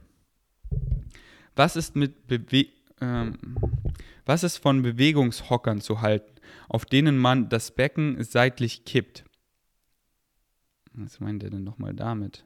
Was 1.56 1.76
ist 1.76 1.96
mit 1.96 2.28
Bewe 2.28 2.68
ähm, 3.02 3.38
Was 4.26 4.44
ist 4.44 4.58
von 4.58 4.82
Bewegungshockern 4.82 5.82
zu 5.82 6.02
halten, 6.02 6.34
auf 6.68 6.86
denen 6.86 7.18
man 7.18 7.50
das 7.50 7.72
Becken 7.72 8.24
seitlich 8.24 8.86
kippt? 8.86 9.24
Was 10.94 11.20
meint 11.20 11.44
er 11.44 11.52
denn 11.52 11.64
nochmal 11.64 11.94
damit? 11.94 12.44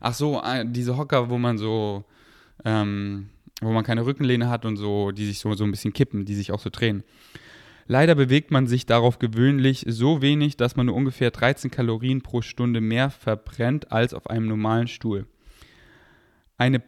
Ach 0.00 0.14
so, 0.14 0.42
äh, 0.42 0.64
diese 0.66 0.96
Hocker, 0.96 1.28
wo 1.28 1.38
man 1.38 1.58
so, 1.58 2.04
ähm, 2.64 3.30
wo 3.62 3.72
man 3.72 3.84
keine 3.84 4.04
Rückenlehne 4.04 4.48
hat 4.48 4.64
und 4.64 4.76
so, 4.76 5.10
die 5.10 5.26
sich 5.26 5.38
so, 5.38 5.54
so 5.54 5.64
ein 5.64 5.70
bisschen 5.70 5.92
kippen, 5.92 6.24
die 6.24 6.34
sich 6.34 6.52
auch 6.52 6.60
so 6.60 6.70
drehen. 6.70 7.04
Leider 7.86 8.14
bewegt 8.14 8.50
man 8.50 8.66
sich 8.66 8.86
darauf 8.86 9.18
gewöhnlich 9.18 9.84
so 9.88 10.22
wenig, 10.22 10.56
dass 10.56 10.76
man 10.76 10.86
nur 10.86 10.94
ungefähr 10.94 11.30
13 11.30 11.70
Kalorien 11.70 12.22
pro 12.22 12.42
Stunde 12.42 12.80
mehr 12.80 13.10
verbrennt 13.10 13.90
als 13.90 14.14
auf 14.14 14.28
einem 14.28 14.46
normalen 14.46 14.86
Stuhl. 14.86 15.26
Eine 16.58 16.82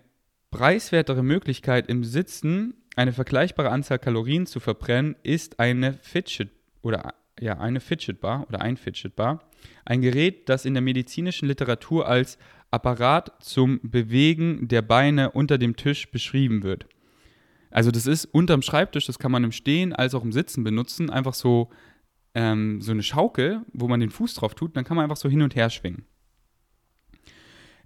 preiswertere 0.51 1.25
Möglichkeit 1.25 1.89
im 1.89 2.05
Sitzen 2.05 2.75
eine 2.97 3.13
vergleichbare 3.13 3.71
Anzahl 3.71 3.99
Kalorien 3.99 4.47
zu 4.47 4.61
verbrennen 4.61 5.17
ist 5.23 5.59
eine 5.59 5.95
Fidget 5.95 6.51
oder 6.83 7.15
ja, 7.41 7.59
eine 7.59 7.81
Fidget 7.81 8.21
Bar 8.21 8.47
oder 8.49 8.61
ein 8.61 8.77
Fidget 8.77 9.17
Bar, 9.17 9.41
ein 9.85 10.01
Gerät, 10.01 10.49
das 10.49 10.65
in 10.65 10.75
der 10.75 10.83
medizinischen 10.83 11.49
Literatur 11.49 12.07
als 12.07 12.39
Apparat 12.75 13.33
zum 13.39 13.79
Bewegen 13.83 14.67
der 14.67 14.83
Beine 14.83 15.31
unter 15.31 15.59
dem 15.59 15.77
Tisch 15.77 16.11
beschrieben 16.11 16.65
wird. 16.65 16.87
Also 17.71 17.93
das 17.93 18.07
ist 18.07 18.25
unterm 18.27 18.63
Schreibtisch, 18.63 19.07
das 19.07 19.21
kann 19.21 19.31
man 19.31 19.45
im 19.45 19.53
Stehen 19.53 19.93
als 19.93 20.15
auch 20.15 20.25
im 20.25 20.33
Sitzen 20.33 20.65
benutzen, 20.65 21.09
einfach 21.09 21.35
so, 21.35 21.71
ähm, 22.35 22.81
so 22.81 22.91
eine 22.91 23.05
Schaukel, 23.05 23.63
wo 23.73 23.87
man 23.87 24.01
den 24.01 24.11
Fuß 24.11 24.35
drauf 24.35 24.57
tut, 24.57 24.77
dann 24.77 24.85
kann 24.85 24.97
man 24.97 25.05
einfach 25.05 25.17
so 25.17 25.29
hin 25.29 25.43
und 25.43 25.55
her 25.55 25.71
schwingen. 25.71 26.05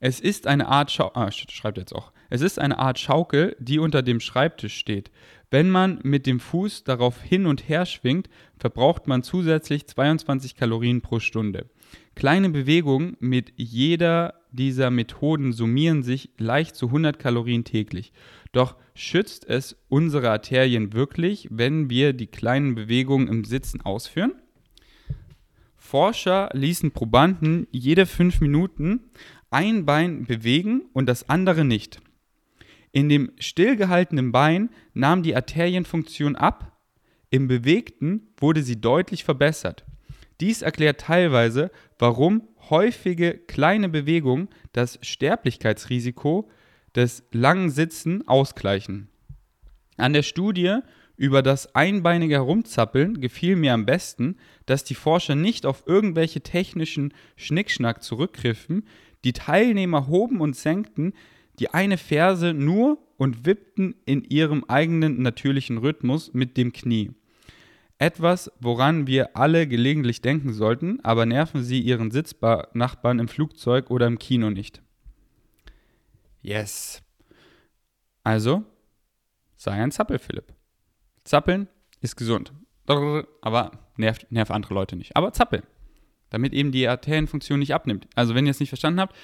Es 0.01 0.21
ist 0.21 0.47
eine 0.47 0.69
Art 0.69 0.91
Schau 0.91 1.11
ah, 1.15 1.31
schreibt 1.31 1.77
jetzt 1.77 1.95
auch. 1.95 2.13
Es 2.31 2.41
ist 2.41 2.59
eine 2.59 2.79
Art 2.79 2.99
Schaukel, 2.99 3.57
die 3.59 3.79
unter 3.79 4.03
dem 4.03 4.21
Schreibtisch 4.21 4.77
steht. 4.77 5.11
Wenn 5.51 5.71
man 5.71 6.01
mit 6.03 6.27
dem 6.27 6.41
Fuß 6.41 6.85
darauf 6.85 7.21
hin 7.23 7.47
und 7.47 7.69
her 7.69 7.85
schwingt, 7.85 8.29
verbraucht 8.59 9.07
man 9.07 9.23
zusätzlich 9.23 9.87
22 9.87 10.55
Kalorien 10.55 11.01
pro 11.01 11.21
Stunde. 11.21 11.71
Kleine 12.15 12.51
Bewegungen 12.51 13.17
mit 13.21 13.53
jeder 13.57 14.38
dieser 14.51 14.91
Methoden 14.91 15.53
summieren 15.53 16.03
sich 16.03 16.31
leicht 16.39 16.77
zu 16.77 16.87
100 16.87 17.19
Kalorien 17.19 17.65
täglich. 17.65 18.13
Doch 18.53 18.77
schützt 18.95 19.45
es 19.49 19.77
unsere 19.89 20.31
Arterien 20.31 20.93
wirklich, 20.93 21.49
wenn 21.51 21.91
wir 21.91 22.13
die 22.13 22.27
kleinen 22.27 22.75
Bewegungen 22.75 23.29
im 23.29 23.45
Sitzen 23.45 23.81
ausführen? 23.81 24.33
Forscher 25.77 26.51
ließen 26.53 26.91
Probanden 26.91 27.67
jede 27.71 28.07
fünf 28.07 28.41
Minuten 28.41 29.01
ein 29.51 29.87
Bein 29.87 30.27
bewegen 30.27 30.83
und 30.93 31.07
das 31.07 31.29
andere 31.29 31.65
nicht. 31.65 32.01
In 32.93 33.09
dem 33.09 33.33
stillgehaltenen 33.39 34.33
Bein 34.33 34.71
nahm 34.95 35.23
die 35.23 35.37
Arterienfunktion 35.37 36.37
ab, 36.37 36.79
im 37.31 37.47
bewegten 37.47 38.29
wurde 38.39 38.63
sie 38.63 38.81
deutlich 38.81 39.25
verbessert. 39.25 39.85
Dies 40.41 40.63
erklärt 40.63 41.01
teilweise, 41.01 41.71
warum 41.99 42.43
häufige 42.71 43.35
kleine 43.35 43.89
Bewegungen 43.89 44.49
das 44.73 44.99
Sterblichkeitsrisiko 45.03 46.49
des 46.95 47.25
langen 47.33 47.71
Sitzen 47.71 48.27
ausgleichen. 48.29 49.09
An 49.97 50.13
der 50.13 50.23
Studie 50.23 50.79
über 51.17 51.43
das 51.43 51.75
einbeinige 51.75 52.35
Herumzappeln 52.35 53.21
gefiel 53.21 53.57
mir 53.57 53.75
am 53.75 53.85
besten, 53.85 54.37
dass 54.67 54.85
die 54.85 54.95
Forscher 54.95 55.35
nicht 55.35 55.67
auf 55.67 55.83
irgendwelche 55.87 56.41
technischen 56.41 57.13
Schnickschnack 57.37 58.05
zurückgriffen, 58.05 58.87
die 59.25 59.33
Teilnehmer 59.33 60.07
hoben 60.07 60.41
und 60.41 60.55
senkten 60.55 61.13
die 61.59 61.71
eine 61.75 61.99
Ferse 61.99 62.55
nur 62.55 62.99
und 63.17 63.45
wippten 63.45 63.97
in 64.07 64.23
ihrem 64.23 64.63
eigenen 64.65 65.21
natürlichen 65.23 65.79
Rhythmus 65.79 66.33
mit 66.33 66.57
dem 66.57 66.73
Knie. 66.73 67.11
Etwas, 67.99 68.53
woran 68.61 69.09
wir 69.09 69.37
alle 69.37 69.67
gelegentlich 69.67 70.21
denken 70.23 70.53
sollten, 70.53 71.01
aber 71.05 71.27
nerven 71.27 71.65
Sie 71.65 71.81
Ihren 71.81 72.13
Sitznachbarn 72.13 73.19
im 73.19 73.27
Flugzeug 73.27 73.91
oder 73.91 74.07
im 74.07 74.19
Kino 74.19 74.51
nicht. 74.51 74.83
Yes. 76.41 77.03
Also, 78.23 78.65
sei 79.57 79.73
ein 79.73 79.91
Zappel, 79.91 80.21
Philipp. 80.21 80.55
Zappeln 81.25 81.69
ist 82.01 82.17
gesund. 82.17 82.53
Aber 82.87 83.73
nervt, 83.97 84.31
nervt 84.31 84.53
andere 84.53 84.75
Leute 84.75 84.95
nicht. 84.97 85.17
Aber 85.17 85.33
zappeln. 85.33 85.65
Damit 86.31 86.53
eben 86.53 86.73
die 86.73 86.87
Arterienfunktion 86.87 87.59
nicht 87.59 87.75
abnimmt. 87.75 88.07
Also, 88.15 88.35
wenn 88.35 88.47
ihr 88.47 88.53
es 88.53 88.61
nicht 88.61 88.71
verstanden 88.71 89.01
habt, 89.01 89.17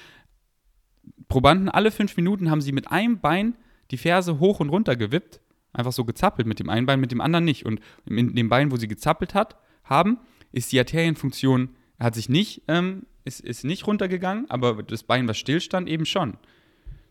Probanden 1.27 1.69
alle 1.69 1.91
fünf 1.91 2.17
Minuten 2.17 2.49
haben 2.49 2.61
sie 2.61 2.71
mit 2.71 2.91
einem 2.91 3.19
Bein 3.19 3.55
die 3.91 3.97
Ferse 3.97 4.39
hoch 4.39 4.59
und 4.59 4.69
runter 4.69 4.95
gewippt 4.95 5.39
einfach 5.75 5.91
so 5.91 6.05
gezappelt 6.05 6.47
mit 6.47 6.59
dem 6.59 6.69
einen 6.69 6.85
Bein, 6.85 6.99
mit 6.99 7.11
dem 7.11 7.21
anderen 7.21 7.45
nicht. 7.45 7.65
Und 7.65 7.79
in 8.05 8.35
dem 8.35 8.49
Bein, 8.49 8.71
wo 8.71 8.77
sie 8.77 8.87
gezappelt 8.87 9.33
hat, 9.33 9.55
haben, 9.83 10.19
ist 10.51 10.71
die 10.71 10.79
Arterienfunktion, 10.79 11.69
hat 11.99 12.15
sich 12.15 12.29
nicht, 12.29 12.63
ähm, 12.67 13.05
ist, 13.23 13.41
ist 13.41 13.63
nicht 13.63 13.87
runtergegangen, 13.87 14.49
aber 14.49 14.83
das 14.83 15.03
Bein, 15.03 15.27
was 15.27 15.37
stillstand, 15.37 15.89
eben 15.89 16.05
schon. 16.05 16.37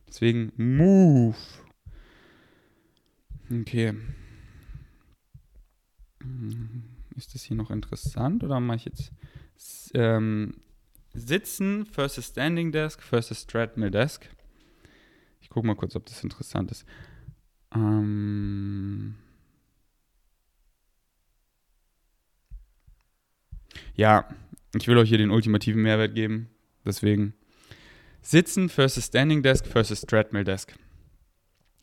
Deswegen 0.08 0.52
Move. 0.56 1.36
Okay. 3.50 3.94
Ist 7.16 7.34
das 7.34 7.42
hier 7.42 7.56
noch 7.56 7.70
interessant 7.70 8.42
oder 8.42 8.60
mache 8.60 8.76
ich 8.76 8.84
jetzt 8.86 9.12
ähm, 9.94 10.54
Sitzen 11.12 11.86
versus 11.86 12.28
Standing 12.28 12.72
Desk 12.72 13.00
versus 13.02 13.46
Treadmill 13.46 13.90
Desk? 13.90 14.28
Ich 15.40 15.50
gucke 15.50 15.66
mal 15.66 15.76
kurz, 15.76 15.94
ob 15.94 16.06
das 16.06 16.24
interessant 16.24 16.70
ist. 16.70 16.86
Ähm 17.74 19.16
ja, 23.94 24.28
ich 24.74 24.88
will 24.88 24.98
euch 24.98 25.08
hier 25.08 25.18
den 25.18 25.30
ultimativen 25.30 25.82
Mehrwert 25.82 26.14
geben. 26.14 26.48
Deswegen 26.84 27.34
Sitzen 28.20 28.68
versus 28.68 29.06
Standing 29.06 29.42
Desk 29.42 29.66
versus 29.66 30.02
Treadmill 30.02 30.44
Desk. 30.44 30.74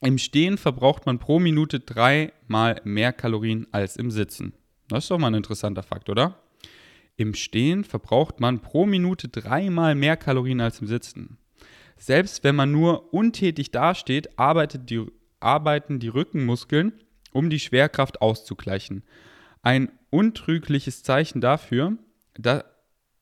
Im 0.02 0.18
Stehen 0.18 0.58
verbraucht 0.58 1.06
man 1.06 1.20
pro 1.20 1.39
Minute 1.39 1.80
dreimal 1.80 2.82
mehr 2.84 3.14
Kalorien 3.14 3.68
als 3.72 3.98
im 3.98 4.10
Sitzen. 4.10 4.54
Das 4.88 5.04
ist 5.04 5.12
doch 5.12 5.20
mal 5.20 5.28
ein 5.28 5.36
interessanter 5.36 5.84
Fakt, 5.84 6.10
oder? 6.10 6.42
Im 7.18 7.36
Stehen 7.36 7.84
verbraucht 7.84 8.39
man 8.39 8.62
pro 8.62 8.88
Minute 8.88 9.28
dreimal 9.28 9.94
mehr 9.94 10.18
Kalorien 10.18 10.60
als 10.60 10.82
im 10.82 10.88
Sitzen. 10.88 11.38
Selbst 11.98 12.44
wenn 12.44 12.56
man 12.56 12.72
nur 12.72 13.14
untätig 13.14 13.70
dasteht, 13.70 14.39
arbeitet 14.39 14.89
die 14.89 15.06
arbeiten 15.42 16.00
die 16.00 16.08
Rückenmuskeln, 16.08 16.94
um 17.32 17.50
die 17.50 17.60
Schwerkraft 17.60 18.22
auszugleichen. 18.22 19.04
Ein 19.62 19.92
untrügliches 20.10 21.04
Zeichen 21.04 21.42
dafür, 21.42 21.98
da, 22.36 22.66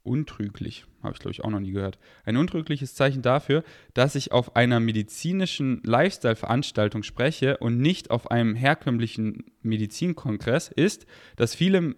untrüglich, 0.03 0.85
habe 1.03 1.13
ich 1.13 1.19
glaube 1.19 1.33
ich 1.33 1.43
auch 1.43 1.49
noch 1.49 1.59
nie 1.59 1.71
gehört, 1.71 1.99
ein 2.25 2.37
untrügliches 2.37 2.95
Zeichen 2.95 3.21
dafür, 3.21 3.63
dass 3.93 4.15
ich 4.15 4.31
auf 4.31 4.55
einer 4.55 4.79
medizinischen 4.79 5.81
Lifestyle-Veranstaltung 5.83 7.03
spreche 7.03 7.57
und 7.57 7.77
nicht 7.77 8.09
auf 8.09 8.31
einem 8.31 8.55
herkömmlichen 8.55 9.51
Medizinkongress 9.61 10.69
ist, 10.69 11.05
dass 11.35 11.55
viele 11.55 11.95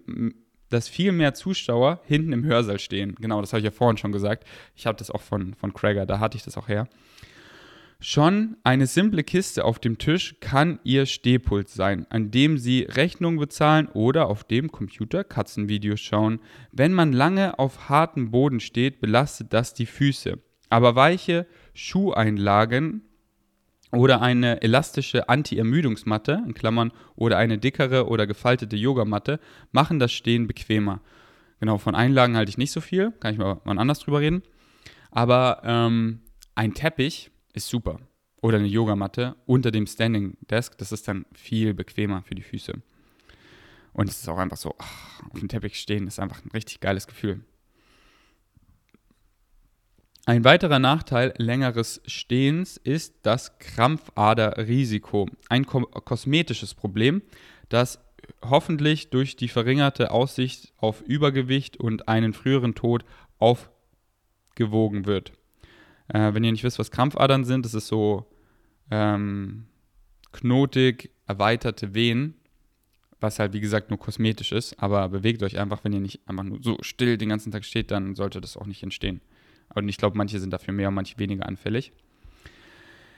dass 0.70 0.88
viel 0.88 1.12
mehr 1.12 1.34
Zuschauer 1.34 2.00
hinten 2.06 2.32
im 2.32 2.46
Hörsaal 2.46 2.80
stehen. 2.80 3.16
Genau, 3.20 3.42
das 3.42 3.52
habe 3.52 3.60
ich 3.60 3.66
ja 3.66 3.72
vorhin 3.72 3.98
schon 3.98 4.14
gesagt. 4.14 4.46
Ich 4.74 4.88
habe 4.88 4.98
das 4.98 5.12
auch 5.12 5.22
von, 5.22 5.54
von 5.54 5.74
Krager, 5.74 6.06
da 6.06 6.20
hatte 6.20 6.38
ich 6.38 6.44
das 6.44 6.56
auch 6.58 6.70
her. 6.70 6.88
Schon 8.04 8.58
eine 8.64 8.88
simple 8.88 9.24
Kiste 9.24 9.64
auf 9.64 9.78
dem 9.78 10.00
Tisch 10.00 10.36
kann 10.40 10.80
Ihr 10.84 11.06
Stehpult 11.06 11.70
sein, 11.70 12.08
an 12.10 12.32
dem 12.32 12.58
Sie 12.58 12.82
Rechnungen 12.82 13.40
bezahlen 13.40 13.90
oder 13.90 14.26
auf 14.26 14.44
dem 14.44 14.72
Computer 14.72 15.24
Katzenvideos 15.24 16.00
schauen. 16.00 16.40
Wenn 16.72 16.94
man 16.94 17.14
lange 17.14 17.60
auf 17.60 17.90
hartem 17.90 18.32
Boden 18.32 18.60
steht, 18.60 19.02
belastet 19.02 19.54
das 19.54 19.76
die 19.76 19.86
Füße. 19.86 20.40
Aber 20.72 20.96
weiche 20.96 21.46
Schuheinlagen 21.76 23.04
oder 23.92 24.20
eine 24.24 24.64
elastische 24.64 25.30
Anti-Ermüdungsmatte, 25.30 26.42
in 26.44 26.56
Klammern, 26.56 26.92
oder 27.16 27.38
eine 27.38 27.60
dickere 27.60 28.08
oder 28.08 28.26
gefaltete 28.26 28.78
Yogamatte 28.78 29.40
machen 29.72 30.00
das 30.00 30.12
Stehen 30.12 30.48
bequemer. 30.48 31.02
Genau, 31.60 31.78
von 31.78 31.94
Einlagen 31.94 32.36
halte 32.36 32.50
ich 32.50 32.58
nicht 32.58 32.72
so 32.72 32.82
viel, 32.82 33.12
kann 33.20 33.34
ich 33.34 33.40
mal 33.40 33.62
wann 33.64 33.78
anders 33.78 34.00
drüber 34.00 34.22
reden. 34.22 34.42
Aber 35.12 35.62
ähm, 35.64 36.22
ein 36.56 36.74
Teppich 36.74 37.30
ist 37.54 37.68
super. 37.68 38.00
Oder 38.42 38.58
eine 38.58 38.68
Yogamatte 38.68 39.36
unter 39.46 39.72
dem 39.72 39.86
Standing 39.86 40.38
Desk, 40.42 40.78
das 40.78 40.92
ist 40.92 41.08
dann 41.08 41.26
viel 41.34 41.74
bequemer 41.74 42.24
für 42.24 42.36
die 42.36 42.42
Füße. 42.42 42.74
Und 43.94 44.10
es 44.10 44.20
ist 44.20 44.30
auch 44.30 44.38
einfach 44.38 44.58
so, 44.58 44.76
ach, 44.78 45.24
auf 45.32 45.40
dem 45.40 45.50
Teppich 45.50 45.80
stehen 45.80 46.08
ist 46.08 46.20
einfach 46.20 46.44
ein 46.44 46.52
richtig 46.52 46.80
geiles 46.80 47.08
Gefühl. 47.08 47.42
Ein 50.26 50.44
weiterer 50.44 50.80
Nachteil 50.80 51.34
längeres 51.38 52.02
Stehens 52.06 52.78
ist 52.78 53.16
das 53.24 53.58
Krampfaderrisiko, 53.58 55.28
ein 55.50 55.66
kosmetisches 55.66 56.76
Problem, 56.76 57.24
das 57.70 58.00
hoffentlich 58.44 59.10
durch 59.10 59.36
die 59.36 59.48
verringerte 59.48 60.12
Aussicht 60.12 60.74
auf 60.78 61.02
Übergewicht 61.02 61.78
und 61.78 62.08
einen 62.08 62.34
früheren 62.34 62.76
Tod 62.76 63.04
aufgewogen 63.40 65.06
wird. 65.06 65.34
Äh, 66.14 66.34
wenn 66.34 66.44
ihr 66.44 66.52
nicht 66.52 66.64
wisst, 66.64 66.80
was 66.80 66.92
Krampfadern 66.92 67.46
sind, 67.46 67.66
das 67.66 67.74
ist 67.74 67.88
so 67.88 68.26
ähm, 68.90 69.66
knotig 70.32 71.12
erweiterte 71.26 71.94
Venen, 71.94 72.36
was 73.20 73.40
halt 73.40 73.54
wie 73.54 73.62
gesagt 73.62 73.90
nur 73.90 74.00
kosmetisch 74.00 74.52
ist, 74.52 74.82
aber 74.82 75.08
bewegt 75.10 75.44
euch 75.44 75.58
einfach, 75.58 75.84
wenn 75.84 75.94
ihr 75.94 76.00
nicht 76.00 76.28
einfach 76.28 76.44
nur 76.44 76.60
so 76.62 76.78
still 76.82 77.18
den 77.18 77.30
ganzen 77.30 77.52
Tag 77.52 77.64
steht, 77.64 77.92
dann 77.92 78.16
sollte 78.16 78.42
das 78.42 78.58
auch 78.58 78.66
nicht 78.66 78.84
entstehen. 78.84 79.22
Und 79.74 79.88
ich 79.88 79.98
glaube, 79.98 80.18
manche 80.18 80.40
sind 80.40 80.52
dafür 80.52 80.74
mehr 80.74 80.90
und 80.90 80.96
manche 80.96 81.18
weniger 81.18 81.46
anfällig. 81.46 81.94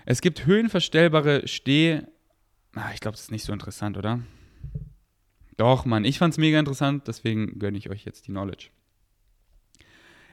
Es 0.06 0.22
gibt 0.22 0.46
höhenverstellbare 0.46 1.48
Steh... 1.48 2.02
Ah, 2.76 2.92
ich 2.94 3.00
glaube, 3.00 3.16
das 3.16 3.26
ist 3.26 3.32
nicht 3.32 3.46
so 3.46 3.54
interessant, 3.54 3.98
oder? 3.98 4.20
Doch, 5.58 5.86
Mann, 5.86 6.06
ich 6.06 6.18
fand 6.18 6.34
es 6.34 6.38
mega 6.38 6.60
interessant, 6.60 7.08
deswegen 7.08 7.58
gönne 7.60 7.78
ich 7.78 7.90
euch 7.90 8.04
jetzt 8.06 8.28
die 8.28 8.32
Knowledge. 8.32 8.70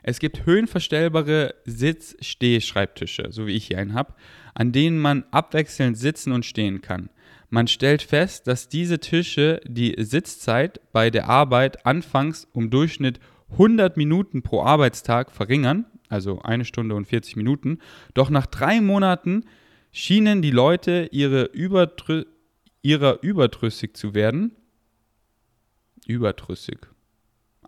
Es 0.03 0.18
gibt 0.18 0.46
höhenverstellbare 0.46 1.55
Sitz-Steh-Schreibtische, 1.64 3.28
so 3.30 3.46
wie 3.46 3.57
ich 3.57 3.66
hier 3.66 3.78
einen 3.78 3.94
habe, 3.94 4.14
an 4.55 4.72
denen 4.72 4.98
man 4.98 5.24
abwechselnd 5.30 5.98
sitzen 5.98 6.32
und 6.32 6.44
stehen 6.44 6.80
kann. 6.80 7.11
Man 7.48 7.66
stellt 7.66 8.03
fest, 8.03 8.46
dass 8.46 8.68
diese 8.68 9.01
Tische 9.01 9.61
die 9.66 9.94
Sitzzeit 9.98 10.80
bei 10.92 11.11
der 11.11 11.28
Arbeit 11.28 11.84
anfangs 11.84 12.46
um 12.53 12.70
Durchschnitt 12.70 13.18
100 13.53 13.96
Minuten 13.96 14.42
pro 14.42 14.62
Arbeitstag 14.62 15.32
verringern, 15.32 15.84
also 16.09 16.40
eine 16.42 16.64
Stunde 16.64 16.94
und 16.94 17.07
40 17.07 17.36
Minuten. 17.36 17.78
Doch 18.14 18.30
nach 18.30 18.46
drei 18.46 18.80
Monaten 18.80 19.44
schienen 19.90 20.42
die 20.42 20.53
Leute 20.53 21.09
ihre 21.11 21.44
Überdrü 21.44 22.24
ihrer 22.82 23.22
überdrüssig 23.22 23.94
zu 23.94 24.14
werden. 24.14 24.57
Überdrüssig. 26.07 26.78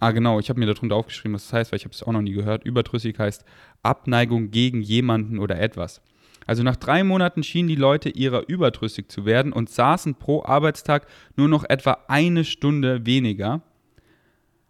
Ah, 0.03 0.11
genau, 0.11 0.41
ich 0.41 0.49
habe 0.49 0.59
mir 0.59 0.67
darunter 0.67 0.97
aufgeschrieben, 0.97 1.37
was 1.37 1.45
das 1.45 1.53
heißt, 1.53 1.71
weil 1.71 1.77
ich 1.77 1.85
habe 1.85 1.95
es 1.95 2.03
auch 2.03 2.11
noch 2.11 2.23
nie 2.23 2.33
gehört. 2.33 2.65
Überdrüssig 2.65 3.17
heißt 3.21 3.45
Abneigung 3.85 4.51
gegen 4.51 4.83
jemanden 4.83 5.39
oder 5.39 5.61
etwas. 5.61 6.03
Also 6.45 6.65
nach 6.65 6.75
drei 6.75 7.05
Monaten 7.05 7.45
schienen 7.45 7.69
die 7.69 7.77
Leute 7.77 8.09
ihrer 8.09 8.49
überdrüssig 8.49 9.09
zu 9.09 9.27
werden 9.27 9.53
und 9.53 9.71
saßen 9.71 10.17
pro 10.17 10.43
Arbeitstag 10.43 11.07
nur 11.37 11.47
noch 11.47 11.63
etwa 11.63 11.99
eine 12.09 12.45
Stunde 12.45 13.07
weniger. 13.07 13.63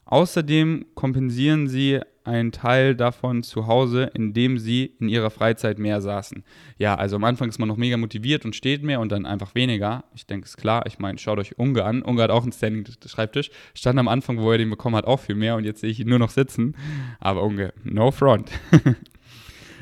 Außerdem 0.04 0.88
kompensieren 0.94 1.66
sie 1.66 2.00
einen 2.24 2.52
Teil 2.52 2.94
davon 2.94 3.42
zu 3.42 3.66
Hause, 3.66 4.10
indem 4.14 4.58
sie 4.58 4.94
in 5.00 5.08
ihrer 5.08 5.30
Freizeit 5.30 5.78
mehr 5.78 6.00
saßen. 6.00 6.44
Ja, 6.78 6.94
also 6.94 7.16
am 7.16 7.24
Anfang 7.24 7.48
ist 7.48 7.58
man 7.58 7.68
noch 7.68 7.76
mega 7.76 7.96
motiviert 7.96 8.44
und 8.44 8.56
steht 8.56 8.82
mehr 8.82 9.00
und 9.00 9.12
dann 9.12 9.26
einfach 9.26 9.54
weniger. 9.54 10.04
Ich 10.14 10.26
denke, 10.26 10.46
ist 10.46 10.56
klar. 10.56 10.84
Ich 10.86 10.98
meine, 10.98 11.18
schaut 11.18 11.38
euch 11.38 11.58
Unge 11.58 11.84
an. 11.84 12.02
Unge 12.02 12.22
hat 12.22 12.30
auch 12.30 12.42
einen 12.42 12.52
Standing-Schreibtisch. 12.52 13.50
Stand 13.74 13.98
am 13.98 14.08
Anfang, 14.08 14.38
wo 14.38 14.50
er 14.52 14.58
den 14.58 14.70
bekommen 14.70 14.96
hat, 14.96 15.06
auch 15.06 15.20
viel 15.20 15.34
mehr 15.34 15.56
und 15.56 15.64
jetzt 15.64 15.80
sehe 15.80 15.90
ich 15.90 16.00
ihn 16.00 16.08
nur 16.08 16.18
noch 16.18 16.30
sitzen. 16.30 16.76
Aber 17.20 17.42
Unge, 17.42 17.72
no 17.84 18.10
front. 18.10 18.50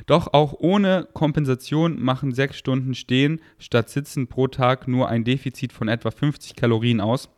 Doch 0.06 0.32
auch 0.32 0.54
ohne 0.58 1.06
Kompensation 1.12 2.02
machen 2.02 2.32
sechs 2.32 2.56
Stunden 2.56 2.94
Stehen 2.94 3.40
statt 3.58 3.90
Sitzen 3.90 4.26
pro 4.26 4.48
Tag 4.48 4.88
nur 4.88 5.08
ein 5.08 5.22
Defizit 5.22 5.72
von 5.72 5.86
etwa 5.86 6.10
50 6.10 6.56
Kalorien 6.56 7.00
aus. 7.00 7.28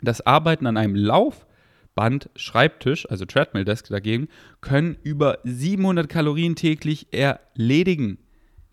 Das 0.00 0.20
Arbeiten 0.26 0.66
an 0.66 0.76
einem 0.76 0.96
Lauf 0.96 1.46
Band 1.94 2.30
Schreibtisch, 2.36 3.08
also 3.10 3.24
Treadmill 3.24 3.64
Desk 3.64 3.88
dagegen, 3.88 4.28
können 4.60 4.96
über 5.02 5.38
700 5.44 6.08
Kalorien 6.08 6.56
täglich 6.56 7.08
erledigen. 7.12 8.18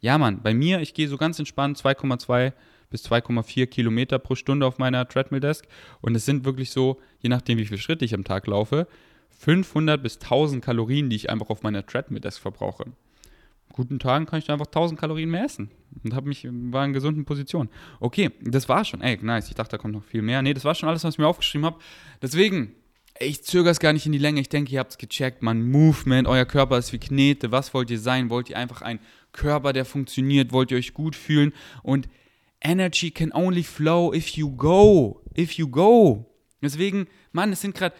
Ja, 0.01 0.17
Mann, 0.17 0.41
bei 0.41 0.53
mir, 0.53 0.79
ich 0.79 0.93
gehe 0.93 1.07
so 1.07 1.17
ganz 1.17 1.39
entspannt 1.39 1.77
2,2 1.77 2.53
bis 2.89 3.05
2,4 3.05 3.67
Kilometer 3.67 4.17
pro 4.19 4.35
Stunde 4.35 4.65
auf 4.65 4.77
meiner 4.77 5.07
Treadmill 5.07 5.41
Desk 5.41 5.65
und 6.01 6.15
es 6.15 6.25
sind 6.25 6.45
wirklich 6.45 6.71
so, 6.71 6.99
je 7.19 7.29
nachdem 7.29 7.57
wie 7.57 7.65
viele 7.65 7.79
Schritte 7.79 8.05
ich 8.05 8.13
am 8.13 8.23
Tag 8.23 8.47
laufe, 8.47 8.87
500 9.39 10.01
bis 10.01 10.19
1000 10.19 10.63
Kalorien, 10.63 11.09
die 11.09 11.15
ich 11.15 11.29
einfach 11.29 11.49
auf 11.49 11.61
meiner 11.63 11.85
Treadmill 11.85 12.21
Desk 12.21 12.41
verbrauche. 12.41 12.85
Guten 13.71 13.99
Tagen 13.99 14.25
kann 14.25 14.39
ich 14.39 14.49
einfach 14.49 14.65
1000 14.65 14.99
Kalorien 14.99 15.29
mehr 15.29 15.45
essen 15.45 15.69
und 16.03 16.13
habe 16.13 16.27
mich 16.27 16.47
war 16.49 16.83
in 16.83 16.93
gesunden 16.93 17.25
Position. 17.25 17.69
Okay, 17.99 18.31
das 18.41 18.67
war 18.67 18.83
schon. 18.83 19.01
Ey, 19.01 19.17
nice. 19.21 19.47
Ich 19.49 19.55
dachte, 19.55 19.71
da 19.71 19.77
kommt 19.77 19.93
noch 19.93 20.03
viel 20.03 20.21
mehr. 20.21 20.41
Nee, 20.41 20.53
das 20.53 20.65
war 20.65 20.73
schon 20.75 20.89
alles, 20.89 21.03
was 21.03 21.13
ich 21.13 21.19
mir 21.19 21.27
aufgeschrieben 21.27 21.65
habe. 21.65 21.79
Deswegen 22.21 22.73
ich 23.19 23.43
zögere 23.43 23.71
es 23.71 23.79
gar 23.79 23.93
nicht 23.93 24.05
in 24.05 24.11
die 24.11 24.17
Länge. 24.17 24.41
Ich 24.41 24.49
denke, 24.49 24.71
ihr 24.71 24.79
habt 24.79 24.91
es 24.91 24.97
gecheckt. 24.97 25.41
Man, 25.41 25.69
Movement, 25.69 26.27
euer 26.27 26.45
Körper 26.45 26.77
ist 26.77 26.93
wie 26.93 26.99
Knete. 26.99 27.51
Was 27.51 27.73
wollt 27.73 27.89
ihr 27.89 27.99
sein? 27.99 28.29
Wollt 28.29 28.49
ihr 28.49 28.57
einfach 28.57 28.81
ein 28.81 28.99
Körper, 29.31 29.73
der 29.73 29.85
funktioniert? 29.85 30.51
Wollt 30.51 30.71
ihr 30.71 30.77
euch 30.77 30.93
gut 30.93 31.15
fühlen? 31.15 31.53
Und 31.83 32.07
Energy 32.61 33.11
can 33.11 33.31
only 33.31 33.63
flow 33.63 34.13
if 34.13 34.29
you 34.29 34.55
go. 34.55 35.21
If 35.37 35.53
you 35.53 35.67
go. 35.67 36.25
Deswegen, 36.61 37.07
Mann, 37.31 37.51
es 37.51 37.61
sind 37.61 37.75
gerade 37.75 37.95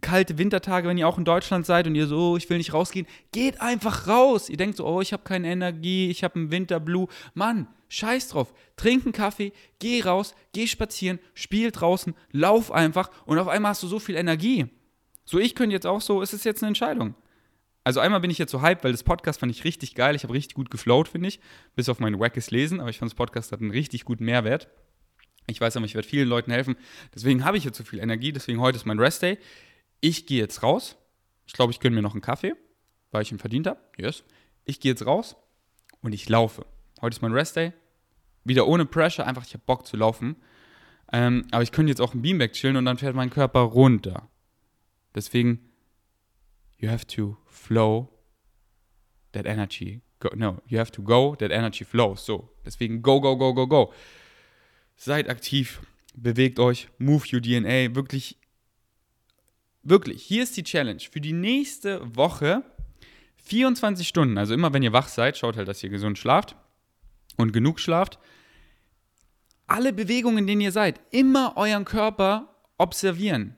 kalte 0.00 0.38
Wintertage, 0.38 0.88
wenn 0.88 0.98
ihr 0.98 1.06
auch 1.06 1.18
in 1.18 1.24
Deutschland 1.24 1.66
seid 1.66 1.86
und 1.86 1.94
ihr 1.94 2.06
so, 2.06 2.32
oh, 2.32 2.36
ich 2.36 2.48
will 2.48 2.58
nicht 2.58 2.72
rausgehen, 2.72 3.06
geht 3.32 3.60
einfach 3.60 4.08
raus. 4.08 4.48
Ihr 4.48 4.56
denkt 4.56 4.76
so, 4.76 4.86
oh, 4.86 5.00
ich 5.00 5.12
habe 5.12 5.24
keine 5.24 5.48
Energie, 5.48 6.10
ich 6.10 6.24
habe 6.24 6.36
einen 6.36 6.50
Winterblue. 6.50 7.08
Mann, 7.34 7.68
scheiß 7.88 8.28
drauf. 8.28 8.54
Trink 8.76 9.04
einen 9.04 9.12
Kaffee, 9.12 9.52
geh 9.78 10.02
raus, 10.02 10.34
geh 10.52 10.66
spazieren, 10.66 11.18
spiel 11.34 11.70
draußen, 11.70 12.14
lauf 12.30 12.72
einfach 12.72 13.10
und 13.26 13.38
auf 13.38 13.48
einmal 13.48 13.70
hast 13.70 13.82
du 13.82 13.88
so 13.88 13.98
viel 13.98 14.16
Energie. 14.16 14.66
So, 15.24 15.38
ich 15.38 15.54
könnte 15.54 15.74
jetzt 15.74 15.86
auch 15.86 16.00
so, 16.00 16.22
es 16.22 16.32
ist 16.32 16.44
jetzt 16.44 16.62
eine 16.62 16.68
Entscheidung. 16.68 17.14
Also 17.84 18.00
einmal 18.00 18.20
bin 18.20 18.30
ich 18.30 18.38
jetzt 18.38 18.52
so 18.52 18.62
hyped, 18.62 18.84
weil 18.84 18.92
das 18.92 19.02
Podcast 19.02 19.40
fand 19.40 19.50
ich 19.50 19.64
richtig 19.64 19.94
geil. 19.94 20.14
Ich 20.14 20.22
habe 20.22 20.32
richtig 20.32 20.54
gut 20.54 20.70
geflowt, 20.70 21.08
finde 21.08 21.28
ich. 21.28 21.40
Bis 21.74 21.88
auf 21.88 21.98
mein 21.98 22.18
wackes 22.18 22.50
Lesen, 22.50 22.80
aber 22.80 22.90
ich 22.90 22.98
fand 22.98 23.10
das 23.10 23.16
Podcast 23.16 23.50
hat 23.50 23.60
einen 23.60 23.72
richtig 23.72 24.04
guten 24.04 24.24
Mehrwert. 24.24 24.68
Ich 25.46 25.60
weiß 25.60 25.76
aber, 25.76 25.86
ich 25.86 25.94
werde 25.94 26.06
vielen 26.06 26.28
Leuten 26.28 26.50
helfen. 26.50 26.76
Deswegen 27.14 27.44
habe 27.44 27.56
ich 27.56 27.64
jetzt 27.64 27.78
so 27.78 27.84
viel 27.84 27.98
Energie. 27.98 28.32
Deswegen 28.32 28.60
heute 28.60 28.76
ist 28.76 28.86
mein 28.86 28.98
Rest 28.98 29.22
Day. 29.22 29.38
Ich 30.00 30.26
gehe 30.26 30.38
jetzt 30.38 30.62
raus. 30.62 30.96
Ich 31.46 31.52
glaube, 31.52 31.72
ich 31.72 31.80
gönne 31.80 31.96
mir 31.96 32.02
noch 32.02 32.12
einen 32.12 32.20
Kaffee, 32.20 32.54
weil 33.10 33.22
ich 33.22 33.32
ihn 33.32 33.38
verdient 33.38 33.66
habe. 33.66 33.80
Yes. 33.96 34.24
Ich 34.64 34.80
gehe 34.80 34.92
jetzt 34.92 35.04
raus 35.04 35.36
und 36.00 36.12
ich 36.12 36.28
laufe. 36.28 36.64
Heute 37.00 37.14
ist 37.16 37.22
mein 37.22 37.32
Rest 37.32 37.56
Day. 37.56 37.72
Wieder 38.44 38.66
ohne 38.66 38.86
Pressure, 38.86 39.26
einfach 39.26 39.44
ich 39.44 39.54
habe 39.54 39.64
Bock 39.66 39.86
zu 39.86 39.96
laufen. 39.96 40.36
Ähm, 41.12 41.46
aber 41.50 41.62
ich 41.62 41.72
könnte 41.72 41.90
jetzt 41.90 42.00
auch 42.00 42.14
ein 42.14 42.22
Beanbag 42.22 42.52
chillen 42.52 42.76
und 42.76 42.84
dann 42.84 42.98
fährt 42.98 43.14
mein 43.14 43.30
Körper 43.30 43.60
runter. 43.60 44.28
Deswegen, 45.14 45.60
you 46.78 46.88
have 46.88 47.06
to 47.06 47.36
flow 47.46 48.08
that 49.32 49.46
energy. 49.46 50.00
Go, 50.20 50.30
no, 50.34 50.62
you 50.66 50.78
have 50.78 50.92
to 50.92 51.02
go, 51.02 51.34
that 51.36 51.50
energy 51.50 51.84
flows. 51.84 52.24
So, 52.24 52.48
deswegen 52.64 53.02
go, 53.02 53.20
go, 53.20 53.36
go, 53.36 53.52
go, 53.52 53.66
go. 53.66 53.92
Seid 54.96 55.28
aktiv, 55.28 55.80
bewegt 56.14 56.58
euch, 56.58 56.88
move 56.98 57.24
your 57.32 57.40
DNA. 57.40 57.94
Wirklich, 57.94 58.38
wirklich, 59.82 60.22
hier 60.22 60.42
ist 60.42 60.56
die 60.56 60.62
Challenge. 60.62 61.00
Für 61.10 61.20
die 61.20 61.32
nächste 61.32 62.16
Woche 62.16 62.62
24 63.44 64.06
Stunden, 64.06 64.38
also 64.38 64.54
immer 64.54 64.72
wenn 64.72 64.82
ihr 64.82 64.92
wach 64.92 65.08
seid, 65.08 65.36
schaut 65.36 65.56
halt, 65.56 65.68
dass 65.68 65.82
ihr 65.82 65.90
gesund 65.90 66.18
schlaft 66.18 66.56
und 67.36 67.52
genug 67.52 67.80
schlaft. 67.80 68.18
Alle 69.66 69.92
Bewegungen, 69.92 70.38
in 70.38 70.46
denen 70.46 70.60
ihr 70.60 70.72
seid, 70.72 71.00
immer 71.10 71.56
euren 71.56 71.84
Körper 71.84 72.54
observieren. 72.78 73.56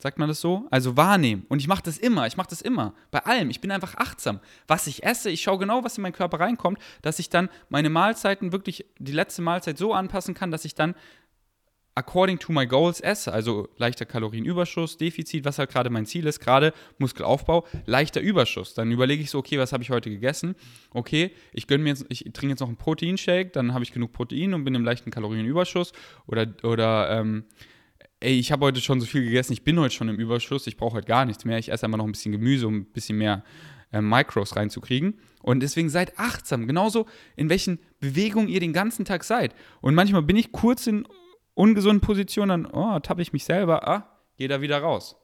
Sagt 0.00 0.18
man 0.18 0.28
das 0.28 0.40
so? 0.40 0.66
Also 0.70 0.96
wahrnehmen. 0.96 1.44
Und 1.48 1.58
ich 1.58 1.66
mache 1.66 1.82
das 1.82 1.98
immer. 1.98 2.26
Ich 2.28 2.36
mache 2.36 2.50
das 2.50 2.62
immer. 2.62 2.94
Bei 3.10 3.18
allem. 3.26 3.50
Ich 3.50 3.60
bin 3.60 3.72
einfach 3.72 3.96
achtsam. 3.96 4.38
Was 4.68 4.86
ich 4.86 5.02
esse, 5.02 5.28
ich 5.28 5.42
schaue 5.42 5.58
genau, 5.58 5.82
was 5.82 5.98
in 5.98 6.02
meinen 6.02 6.12
Körper 6.12 6.38
reinkommt, 6.38 6.78
dass 7.02 7.18
ich 7.18 7.30
dann 7.30 7.48
meine 7.68 7.90
Mahlzeiten 7.90 8.52
wirklich, 8.52 8.86
die 8.98 9.12
letzte 9.12 9.42
Mahlzeit 9.42 9.76
so 9.76 9.92
anpassen 9.92 10.34
kann, 10.34 10.52
dass 10.52 10.64
ich 10.64 10.76
dann 10.76 10.94
according 11.96 12.38
to 12.38 12.52
my 12.52 12.64
goals 12.64 13.00
esse. 13.00 13.32
Also 13.32 13.68
leichter 13.76 14.06
Kalorienüberschuss, 14.06 14.98
Defizit, 14.98 15.44
was 15.44 15.58
halt 15.58 15.70
gerade 15.70 15.90
mein 15.90 16.06
Ziel 16.06 16.28
ist. 16.28 16.38
Gerade 16.38 16.72
Muskelaufbau, 16.98 17.66
leichter 17.86 18.20
Überschuss. 18.20 18.74
Dann 18.74 18.92
überlege 18.92 19.20
ich 19.20 19.30
so, 19.30 19.38
okay, 19.38 19.58
was 19.58 19.72
habe 19.72 19.82
ich 19.82 19.90
heute 19.90 20.10
gegessen? 20.10 20.54
Okay, 20.92 21.32
ich 21.52 21.66
gönne 21.66 21.82
mir 21.82 21.90
jetzt, 21.90 22.06
ich 22.08 22.20
trinke 22.20 22.50
jetzt 22.50 22.60
noch 22.60 22.68
einen 22.68 22.76
Proteinshake, 22.76 23.50
dann 23.50 23.74
habe 23.74 23.82
ich 23.82 23.92
genug 23.92 24.12
Protein 24.12 24.54
und 24.54 24.62
bin 24.62 24.76
im 24.76 24.84
leichten 24.84 25.10
Kalorienüberschuss. 25.10 25.92
Oder, 26.28 26.46
oder 26.62 27.10
ähm, 27.18 27.46
ey, 28.20 28.38
ich 28.38 28.52
habe 28.52 28.66
heute 28.66 28.80
schon 28.80 29.00
so 29.00 29.06
viel 29.06 29.24
gegessen, 29.24 29.52
ich 29.52 29.62
bin 29.62 29.78
heute 29.78 29.94
schon 29.94 30.08
im 30.08 30.16
Überschuss, 30.16 30.66
ich 30.66 30.76
brauche 30.76 30.96
heute 30.96 31.06
gar 31.06 31.24
nichts 31.24 31.44
mehr, 31.44 31.58
ich 31.58 31.70
esse 31.70 31.86
einfach 31.86 31.98
noch 31.98 32.04
ein 32.04 32.12
bisschen 32.12 32.32
Gemüse, 32.32 32.66
um 32.66 32.76
ein 32.76 32.84
bisschen 32.86 33.18
mehr 33.18 33.44
äh, 33.92 34.00
Micros 34.00 34.56
reinzukriegen. 34.56 35.18
Und 35.42 35.60
deswegen 35.60 35.88
seid 35.88 36.18
achtsam, 36.18 36.66
genauso 36.66 37.06
in 37.36 37.48
welchen 37.48 37.78
Bewegungen 38.00 38.48
ihr 38.48 38.60
den 38.60 38.72
ganzen 38.72 39.04
Tag 39.04 39.24
seid. 39.24 39.54
Und 39.80 39.94
manchmal 39.94 40.22
bin 40.22 40.36
ich 40.36 40.52
kurz 40.52 40.86
in 40.86 41.06
ungesunden 41.54 42.00
Positionen, 42.00 42.64
dann 42.64 42.72
oh, 42.72 42.98
tappe 43.00 43.22
ich 43.22 43.32
mich 43.32 43.44
selber, 43.44 43.88
ah, 43.88 44.18
gehe 44.36 44.48
da 44.48 44.60
wieder 44.60 44.78
raus. 44.78 45.16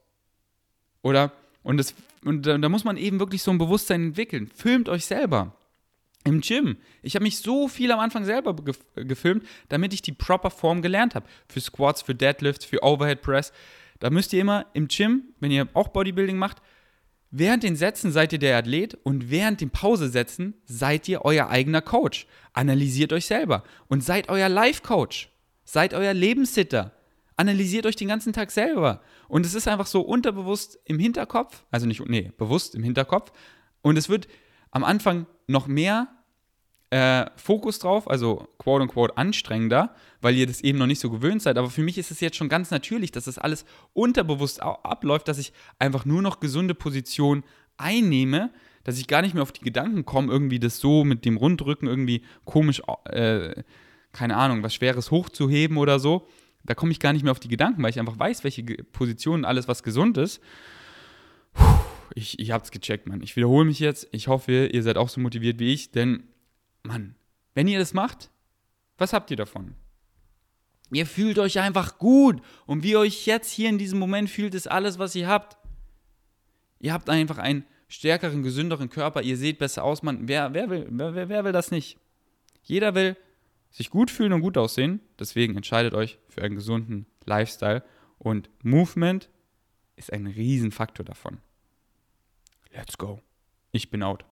Oder, 1.03 1.33
und, 1.63 1.77
das, 1.77 1.95
und 2.25 2.47
da, 2.47 2.57
da 2.59 2.69
muss 2.69 2.85
man 2.85 2.97
eben 2.97 3.19
wirklich 3.21 3.43
so 3.43 3.51
ein 3.51 3.59
Bewusstsein 3.59 4.03
entwickeln. 4.03 4.49
Filmt 4.55 4.89
euch 4.89 5.05
selber. 5.05 5.57
Im 6.27 6.41
Gym. 6.41 6.79
Ich 7.03 7.15
habe 7.15 7.23
mich 7.23 7.39
so 7.39 7.69
viel 7.69 7.93
am 7.93 8.01
Anfang 8.01 8.25
selber 8.25 8.55
gef 8.57 8.79
gefilmt, 8.95 9.45
damit 9.69 9.93
ich 9.93 10.01
die 10.01 10.13
proper 10.13 10.51
Form 10.51 10.81
gelernt 10.81 11.15
habe. 11.15 11.27
Für 11.49 11.61
Squats, 11.61 12.01
für 12.01 12.15
Deadlifts, 12.15 12.65
für 12.65 12.83
Overhead 12.83 13.21
Press. 13.21 13.53
Da 14.01 14.09
müsst 14.11 14.33
ihr 14.33 14.41
immer 14.41 14.67
im 14.73 14.89
Gym, 14.89 15.25
wenn 15.41 15.51
ihr 15.51 15.69
auch 15.75 15.89
Bodybuilding 15.89 16.37
macht, 16.39 16.63
während 17.31 17.63
den 17.63 17.77
Sätzen 17.77 18.11
seid 18.11 18.33
ihr 18.33 18.39
der 18.39 18.57
Athlet 18.57 18.95
und 19.03 19.31
während 19.31 19.61
den 19.61 19.71
Pausesätzen 19.71 20.55
seid 20.65 21.09
ihr 21.09 21.25
euer 21.25 21.49
eigener 21.49 21.83
Coach. 21.83 22.27
Analysiert 22.55 23.13
euch 23.13 23.27
selber 23.27 23.63
und 23.89 24.03
seid 24.03 24.29
euer 24.31 24.49
Life-Coach. 24.49 25.31
Seid 25.65 25.95
euer 25.95 26.15
Lebenssitter. 26.15 26.93
Analysiert 27.37 27.87
euch 27.87 27.97
den 27.97 28.09
ganzen 28.09 28.33
Tag 28.33 28.51
selber. 28.51 29.03
Und 29.29 29.45
es 29.45 29.55
ist 29.55 29.67
einfach 29.67 29.87
so 29.87 30.03
unterbewusst 30.03 30.79
im 30.85 30.99
Hinterkopf, 30.99 31.65
also 31.71 31.87
nicht, 31.87 32.07
nee, 32.09 32.33
bewusst 32.39 32.75
im 32.75 32.83
Hinterkopf. 32.83 33.33
Und 33.83 33.97
es 33.97 34.09
wird 34.09 34.29
am 34.71 34.85
Anfang 34.85 35.27
noch 35.47 35.67
mehr 35.67 36.09
äh, 36.91 37.27
Fokus 37.37 37.81
drauf, 37.81 38.09
also 38.09 38.49
quote 38.59 38.83
unquote 38.83 39.17
anstrengender, 39.17 39.95
weil 40.21 40.37
ihr 40.37 40.47
das 40.47 40.61
eben 40.61 40.79
noch 40.79 40.87
nicht 40.87 41.01
so 41.01 41.11
gewöhnt 41.11 41.43
seid. 41.43 41.59
Aber 41.59 41.71
für 41.71 41.83
mich 41.83 41.99
ist 41.99 42.11
es 42.11 42.21
jetzt 42.21 42.37
schon 42.37 42.49
ganz 42.49 42.71
natürlich, 42.71 43.11
dass 43.11 43.25
das 43.25 43.39
alles 43.39 43.65
unterbewusst 43.95 44.63
abläuft, 44.63 45.27
dass 45.27 45.39
ich 45.39 45.53
einfach 45.79 46.05
nur 46.05 46.23
noch 46.23 46.39
gesunde 46.39 46.75
Positionen 46.75 47.43
einnehme, 47.77 48.53
dass 48.85 48.99
ich 48.99 49.09
gar 49.09 49.23
nicht 49.23 49.35
mehr 49.35 49.43
auf 49.43 49.51
die 49.51 49.65
Gedanken 49.65 50.05
komme, 50.05 50.31
irgendwie 50.31 50.61
das 50.61 50.79
so 50.79 51.05
mit 51.05 51.25
dem 51.25 51.37
Rundrücken 51.37 51.89
irgendwie 51.89 52.23
komisch, 52.45 52.81
äh, 53.07 53.65
keine 54.13 54.37
Ahnung, 54.37 54.63
was 54.63 54.75
Schweres 54.75 55.11
hochzuheben 55.11 55.79
oder 55.79 55.99
so. 55.99 56.29
Da 56.63 56.75
komme 56.75 56.93
ich 56.93 57.01
gar 57.01 57.13
nicht 57.13 57.25
mehr 57.25 57.33
auf 57.33 57.41
die 57.41 57.49
Gedanken, 57.49 57.83
weil 57.83 57.91
ich 57.91 57.99
einfach 57.99 58.19
weiß, 58.19 58.45
welche 58.45 58.63
Positionen 58.63 59.45
alles, 59.45 59.67
was 59.67 59.83
gesund 59.83 60.17
ist. 60.17 60.41
Puh, 61.55 61.84
ich, 62.15 62.39
ich 62.39 62.51
hab's 62.53 62.71
gecheckt, 62.71 63.07
Mann. 63.07 63.23
Ich 63.23 63.37
wiederhole 63.37 63.65
mich 63.65 63.81
jetzt. 63.81 64.09
Ich 64.13 64.29
hoffe, 64.29 64.67
ihr 64.67 64.83
seid 64.83 64.97
auch 64.97 65.09
so 65.09 65.21
motiviert 65.21 65.59
wie 65.59 65.73
ich, 65.73 65.91
denn, 65.91 66.25
Mann, 66.83 67.17
wenn 67.55 67.69
ihr 67.69 67.79
das 67.79 67.95
macht, 67.95 68.31
was 68.99 69.13
habt 69.13 69.31
ihr 69.31 69.37
davon? 69.37 69.75
Ihr 70.93 71.07
fühlt 71.07 71.39
euch 71.39 71.59
einfach 71.59 71.99
gut. 71.99 72.41
Und 72.67 72.83
wie 72.83 72.93
ihr 72.93 73.01
euch 73.01 73.27
jetzt 73.27 73.51
hier 73.51 73.69
in 73.69 73.79
diesem 73.79 73.99
Moment 73.99 74.31
fühlt, 74.31 74.55
ist 74.55 74.71
alles, 74.71 74.99
was 74.99 75.15
ihr 75.15 75.29
habt. 75.29 75.57
Ihr 76.79 76.93
habt 76.93 77.11
einfach 77.11 77.39
einen 77.39 77.65
stärkeren, 77.89 78.43
gesünderen 78.43 78.91
Körper. 78.91 79.23
Ihr 79.23 79.37
seht 79.37 79.59
besser 79.59 79.83
aus, 79.83 80.03
Mann. 80.03 80.29
Wer, 80.29 80.55
wer, 80.55 80.71
will, 80.71 80.87
wer, 80.91 81.29
wer 81.29 81.45
will 81.45 81.53
das 81.53 81.71
nicht? 81.71 81.99
Jeder 82.63 82.95
will 82.95 83.17
sich 83.71 83.91
gut 83.91 84.11
fühlen 84.11 84.33
und 84.33 84.43
gut 84.43 84.57
aussehen. 84.57 85.01
Deswegen 85.19 85.57
entscheidet 85.57 85.95
euch 85.95 86.19
für 86.29 86.43
einen 86.43 86.55
gesunden 86.55 87.07
Lifestyle. 87.25 87.83
Und 88.19 88.49
Movement 88.63 89.29
ist 89.97 90.13
ein 90.13 90.27
Riesenfaktor 90.27 91.05
davon. 91.05 91.39
Let's 92.75 92.97
go. 92.97 93.21
Ich 93.73 93.91
bin 93.91 94.03
out. 94.03 94.23